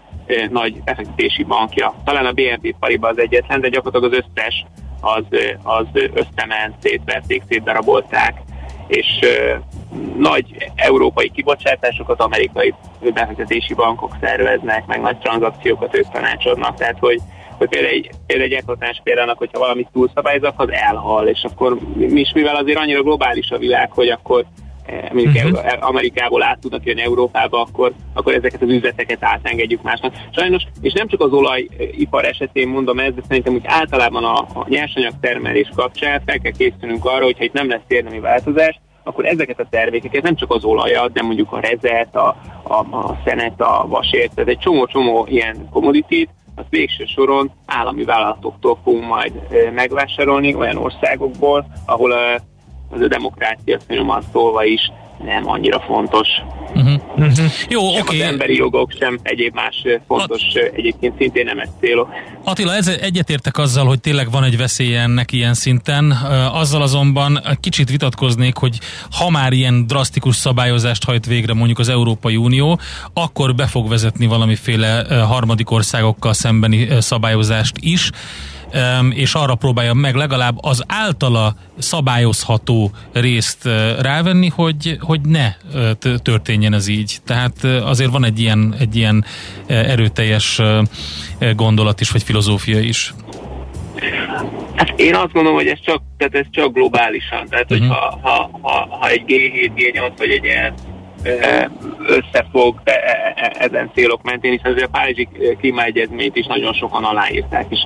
nagy 0.50 0.82
befektetési 0.82 1.42
bankja. 1.42 1.94
Talán 2.04 2.26
a 2.26 2.32
BNP 2.32 2.74
Paribas 2.80 3.10
az 3.10 3.18
egyetlen, 3.18 3.60
de 3.60 3.68
gyakorlatilag 3.68 4.12
az 4.12 4.24
összes 4.24 4.64
az, 5.00 5.24
az 5.62 5.86
összement, 5.92 6.74
szétverték, 6.80 7.42
szétdarabolták, 7.48 8.40
és 8.86 9.06
nagy 10.18 10.70
európai 10.74 11.30
kibocsátásokat 11.30 12.20
amerikai 12.20 12.74
befektetési 13.00 13.74
bankok 13.74 14.16
szerveznek, 14.20 14.86
meg 14.86 15.00
nagy 15.00 15.18
tranzakciókat 15.18 15.96
ők 15.96 16.08
tanácsadnak, 16.08 16.76
tehát 16.76 16.98
hogy, 16.98 17.20
hogy 17.58 17.68
például 17.68 17.92
egy, 17.92 18.10
például 18.26 18.50
egy 18.50 18.56
eklatás 18.56 19.00
példának, 19.04 19.38
hogyha 19.38 19.58
valamit 19.58 19.88
túlszabályoznak, 19.92 20.60
az 20.60 20.70
elhal, 20.70 21.26
és 21.26 21.44
akkor 21.44 21.78
mi 21.94 22.20
is, 22.20 22.32
mivel 22.32 22.56
azért 22.56 22.78
annyira 22.78 23.02
globális 23.02 23.50
a 23.50 23.58
világ, 23.58 23.92
hogy 23.92 24.08
akkor 24.08 24.44
mondjuk 25.12 25.34
uh-huh. 25.34 25.88
Amerikából 25.88 26.42
át 26.42 26.58
tudnak 26.60 26.84
jönni 26.84 27.02
Európába, 27.02 27.60
akkor, 27.60 27.92
akkor 28.14 28.34
ezeket 28.34 28.62
az 28.62 28.68
üzleteket 28.68 29.24
átengedjük 29.24 29.82
másnak. 29.82 30.14
Sajnos, 30.30 30.62
és 30.80 30.92
nem 30.92 31.08
csak 31.08 31.20
az 31.20 31.32
olajipar 31.32 32.24
esetén 32.24 32.68
mondom 32.68 32.98
ezt, 32.98 33.14
de 33.14 33.22
szerintem 33.28 33.54
úgy 33.54 33.64
általában 33.64 34.24
a, 34.24 34.38
a 34.38 34.66
nyersanyag 34.68 35.12
termelés 35.20 35.70
kapcsán 35.74 36.22
fel 36.26 36.38
kell 36.38 36.52
készülnünk 36.52 37.04
arra, 37.04 37.24
hogyha 37.24 37.44
itt 37.44 37.52
nem 37.52 37.68
lesz 37.68 37.80
érdemi 37.86 38.20
változás, 38.20 38.80
akkor 39.02 39.26
ezeket 39.26 39.60
a 39.60 39.66
termékeket, 39.70 40.22
nem 40.22 40.36
csak 40.36 40.52
az 40.52 40.64
olajat, 40.64 41.12
de 41.12 41.22
mondjuk 41.22 41.52
a 41.52 41.60
rezet, 41.60 42.16
a, 42.16 42.36
a, 42.62 42.96
a 42.96 43.18
szenet, 43.24 43.60
a 43.60 43.84
vasért, 43.88 44.34
tehát 44.34 44.50
egy 44.50 44.58
csomó-csomó 44.58 45.26
ilyen 45.28 45.68
commodity 45.70 46.28
az 46.54 46.64
végső 46.70 47.04
soron 47.04 47.50
állami 47.66 48.04
vállalatoktól 48.04 48.78
fogunk 48.84 49.06
majd 49.06 49.32
megvásárolni 49.74 50.54
olyan 50.54 50.76
országokból, 50.76 51.66
ahol 51.86 52.12
az 52.90 53.00
a 53.00 53.08
demokrácia 53.08 53.78
finoman 53.86 54.22
szólva 54.32 54.64
is 54.64 54.90
nem 55.24 55.48
annyira 55.48 55.80
fontos. 55.80 56.28
Uh-huh. 56.74 57.00
Uh-huh. 57.16 57.50
Jó, 57.68 57.88
oké. 57.88 58.00
Okay. 58.00 58.20
Az 58.20 58.28
emberi 58.28 58.56
jogok 58.56 58.90
sem 58.98 59.18
egyéb 59.22 59.54
más 59.54 59.84
fontos, 60.06 60.42
At- 60.54 60.72
egyébként 60.74 61.16
szintén 61.18 61.44
nem 61.44 61.58
ez 61.58 61.68
célok. 61.80 62.08
Attila, 62.44 62.74
ez, 62.74 62.88
egyetértek 62.88 63.58
azzal, 63.58 63.86
hogy 63.86 64.00
tényleg 64.00 64.30
van 64.30 64.44
egy 64.44 64.56
veszély 64.56 64.96
ennek 64.96 65.32
ilyen 65.32 65.54
szinten. 65.54 66.10
Azzal 66.52 66.82
azonban 66.82 67.40
kicsit 67.60 67.90
vitatkoznék, 67.90 68.56
hogy 68.56 68.78
ha 69.10 69.30
már 69.30 69.52
ilyen 69.52 69.86
drasztikus 69.86 70.36
szabályozást 70.36 71.04
hajt 71.04 71.26
végre 71.26 71.54
mondjuk 71.54 71.78
az 71.78 71.88
Európai 71.88 72.36
Unió, 72.36 72.78
akkor 73.12 73.54
be 73.54 73.66
fog 73.66 73.88
vezetni 73.88 74.26
valamiféle 74.26 75.04
harmadik 75.28 75.70
országokkal 75.70 76.32
szembeni 76.32 76.88
szabályozást 77.00 77.76
is 77.80 78.10
és 79.10 79.34
arra 79.34 79.54
próbálja 79.54 79.94
meg 79.94 80.14
legalább 80.14 80.56
az 80.60 80.84
általa 80.86 81.54
szabályozható 81.78 82.90
részt 83.12 83.68
rávenni, 84.00 84.48
hogy, 84.48 84.96
hogy 85.00 85.20
ne 85.20 85.52
történjen 86.22 86.72
ez 86.72 86.88
így. 86.88 87.18
Tehát 87.24 87.64
azért 87.64 88.10
van 88.10 88.24
egy 88.24 88.40
ilyen, 88.40 88.74
egy 88.78 88.96
ilyen 88.96 89.24
erőteljes 89.66 90.60
gondolat 91.56 92.00
is, 92.00 92.10
vagy 92.10 92.22
filozófia 92.22 92.80
is. 92.80 93.14
Hát 94.74 95.00
én 95.00 95.14
azt 95.14 95.32
gondolom, 95.32 95.58
hogy 95.58 95.66
ez 95.66 95.78
csak, 95.84 96.02
tehát 96.16 96.34
ez 96.34 96.46
csak 96.50 96.72
globálisan. 96.72 97.46
Tehát, 97.48 97.70
uh-huh. 97.70 97.86
hogyha 97.86 98.18
ha, 98.22 98.50
ha, 98.62 98.96
ha 99.00 99.08
egy 99.08 99.22
G7, 99.26 99.70
G8 99.76 100.12
vagy 100.16 100.30
egy 100.30 100.44
ilyen 100.44 100.74
összefog 102.06 102.80
e, 102.84 102.90
e, 102.90 103.32
e, 103.36 103.52
ezen 103.58 103.90
célok 103.94 104.22
mentén, 104.22 104.50
hiszen 104.50 104.72
azért 104.72 104.86
a 104.86 104.98
Párizsi 104.98 105.28
klímaegyezményt 105.58 106.36
is 106.36 106.46
nagyon 106.46 106.72
sokan 106.72 107.04
aláírták, 107.04 107.66
és, 107.68 107.80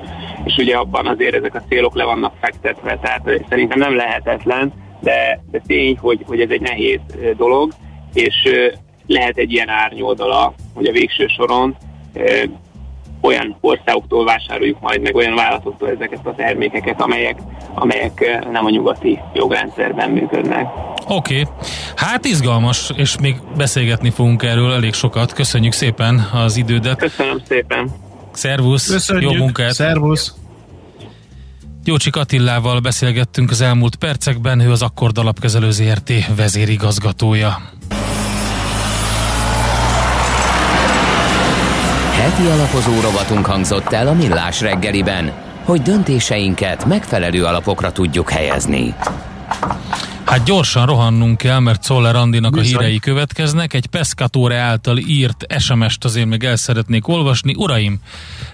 és 0.44 0.56
ugye 0.56 0.76
abban 0.76 1.06
azért 1.06 1.34
ezek 1.34 1.54
a 1.54 1.62
célok 1.68 1.94
le 1.94 2.04
vannak 2.04 2.34
fektetve, 2.40 2.98
tehát 3.02 3.44
szerintem 3.48 3.78
nem 3.78 3.96
lehetetlen, 3.96 4.72
de, 5.00 5.42
de 5.50 5.62
tény, 5.66 5.98
hogy, 5.98 6.20
hogy 6.26 6.40
ez 6.40 6.50
egy 6.50 6.60
nehéz 6.60 7.00
dolog, 7.36 7.72
és 8.14 8.48
lehet 9.06 9.36
egy 9.36 9.52
ilyen 9.52 9.68
árnyoldala, 9.68 10.54
hogy 10.74 10.86
a 10.86 10.92
végső 10.92 11.26
soron 11.26 11.76
olyan 13.22 13.56
országoktól 13.60 14.24
vásároljuk 14.24 14.80
majd 14.80 15.00
meg 15.00 15.14
olyan 15.14 15.34
vállalatoktól 15.34 15.90
ezeket 15.90 16.26
a 16.26 16.34
termékeket, 16.34 17.00
amelyek, 17.00 17.38
amelyek 17.74 18.40
nem 18.52 18.64
a 18.64 18.70
nyugati 18.70 19.18
jogrendszerben 19.34 20.10
működnek. 20.10 20.66
Oké, 21.08 21.40
okay. 21.40 21.54
hát 21.96 22.24
izgalmas, 22.24 22.90
és 22.96 23.18
még 23.20 23.36
beszélgetni 23.56 24.10
fogunk 24.10 24.42
erről 24.42 24.72
elég 24.72 24.92
sokat. 24.92 25.32
Köszönjük 25.32 25.72
szépen 25.72 26.28
az 26.32 26.56
idődet. 26.56 26.98
Köszönöm 26.98 27.40
szépen. 27.48 27.90
Szervusz, 28.32 28.90
Köszönjük. 28.90 29.30
jó 29.30 29.38
munkát. 29.38 29.72
Szervusz. 29.72 30.34
Jócsik 31.84 32.16
Attillával 32.16 32.80
beszélgettünk 32.80 33.50
az 33.50 33.60
elmúlt 33.60 33.96
percekben, 33.96 34.60
ő 34.60 34.70
az 34.70 34.82
Akkord 34.82 35.18
Alapkezelő 35.18 35.70
ZRT 35.70 36.12
vezérigazgatója. 36.36 37.56
Heti 42.22 42.46
alapozó 42.46 43.00
rovatunk 43.00 43.46
hangzott 43.46 43.92
el 43.92 44.08
a 44.08 44.12
Millás 44.12 44.60
reggeliben, 44.60 45.32
hogy 45.64 45.82
döntéseinket 45.82 46.84
megfelelő 46.84 47.44
alapokra 47.44 47.92
tudjuk 47.92 48.30
helyezni. 48.30 48.94
Hát 50.32 50.44
gyorsan 50.44 50.86
rohannunk 50.86 51.36
kell, 51.36 51.58
mert 51.58 51.82
Czoller 51.82 52.16
Andinak 52.16 52.52
Bizony. 52.52 52.74
a 52.74 52.78
hírei 52.78 52.98
következnek. 52.98 53.74
Egy 53.74 53.86
Pescatore 53.86 54.56
által 54.56 54.98
írt 54.98 55.46
SMS-t 55.58 56.04
azért 56.04 56.26
még 56.26 56.44
el 56.44 56.56
szeretnék 56.56 57.08
olvasni. 57.08 57.54
Uraim, 57.56 58.00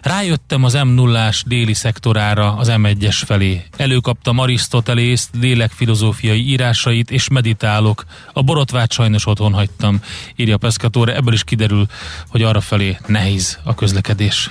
rájöttem 0.02 0.64
az 0.64 0.74
m 0.74 0.88
0 0.88 1.30
déli 1.46 1.74
szektorára 1.74 2.56
az 2.56 2.72
M1-es 2.76 3.22
felé. 3.26 3.64
Előkaptam 3.76 4.38
Arisztotelészt, 4.38 5.30
lélek 5.40 5.70
filozófiai 5.70 6.48
írásait, 6.48 7.10
és 7.10 7.28
meditálok. 7.28 8.04
A 8.32 8.42
borotvát 8.42 8.92
sajnos 8.92 9.26
otthon 9.26 9.52
hagytam, 9.52 10.00
írja 10.36 10.56
Pescatore. 10.56 11.14
Ebből 11.14 11.32
is 11.34 11.44
kiderül, 11.44 11.86
hogy 12.28 12.42
arra 12.42 12.60
felé 12.60 12.98
nehéz 13.06 13.58
a 13.64 13.74
közlekedés. 13.74 14.50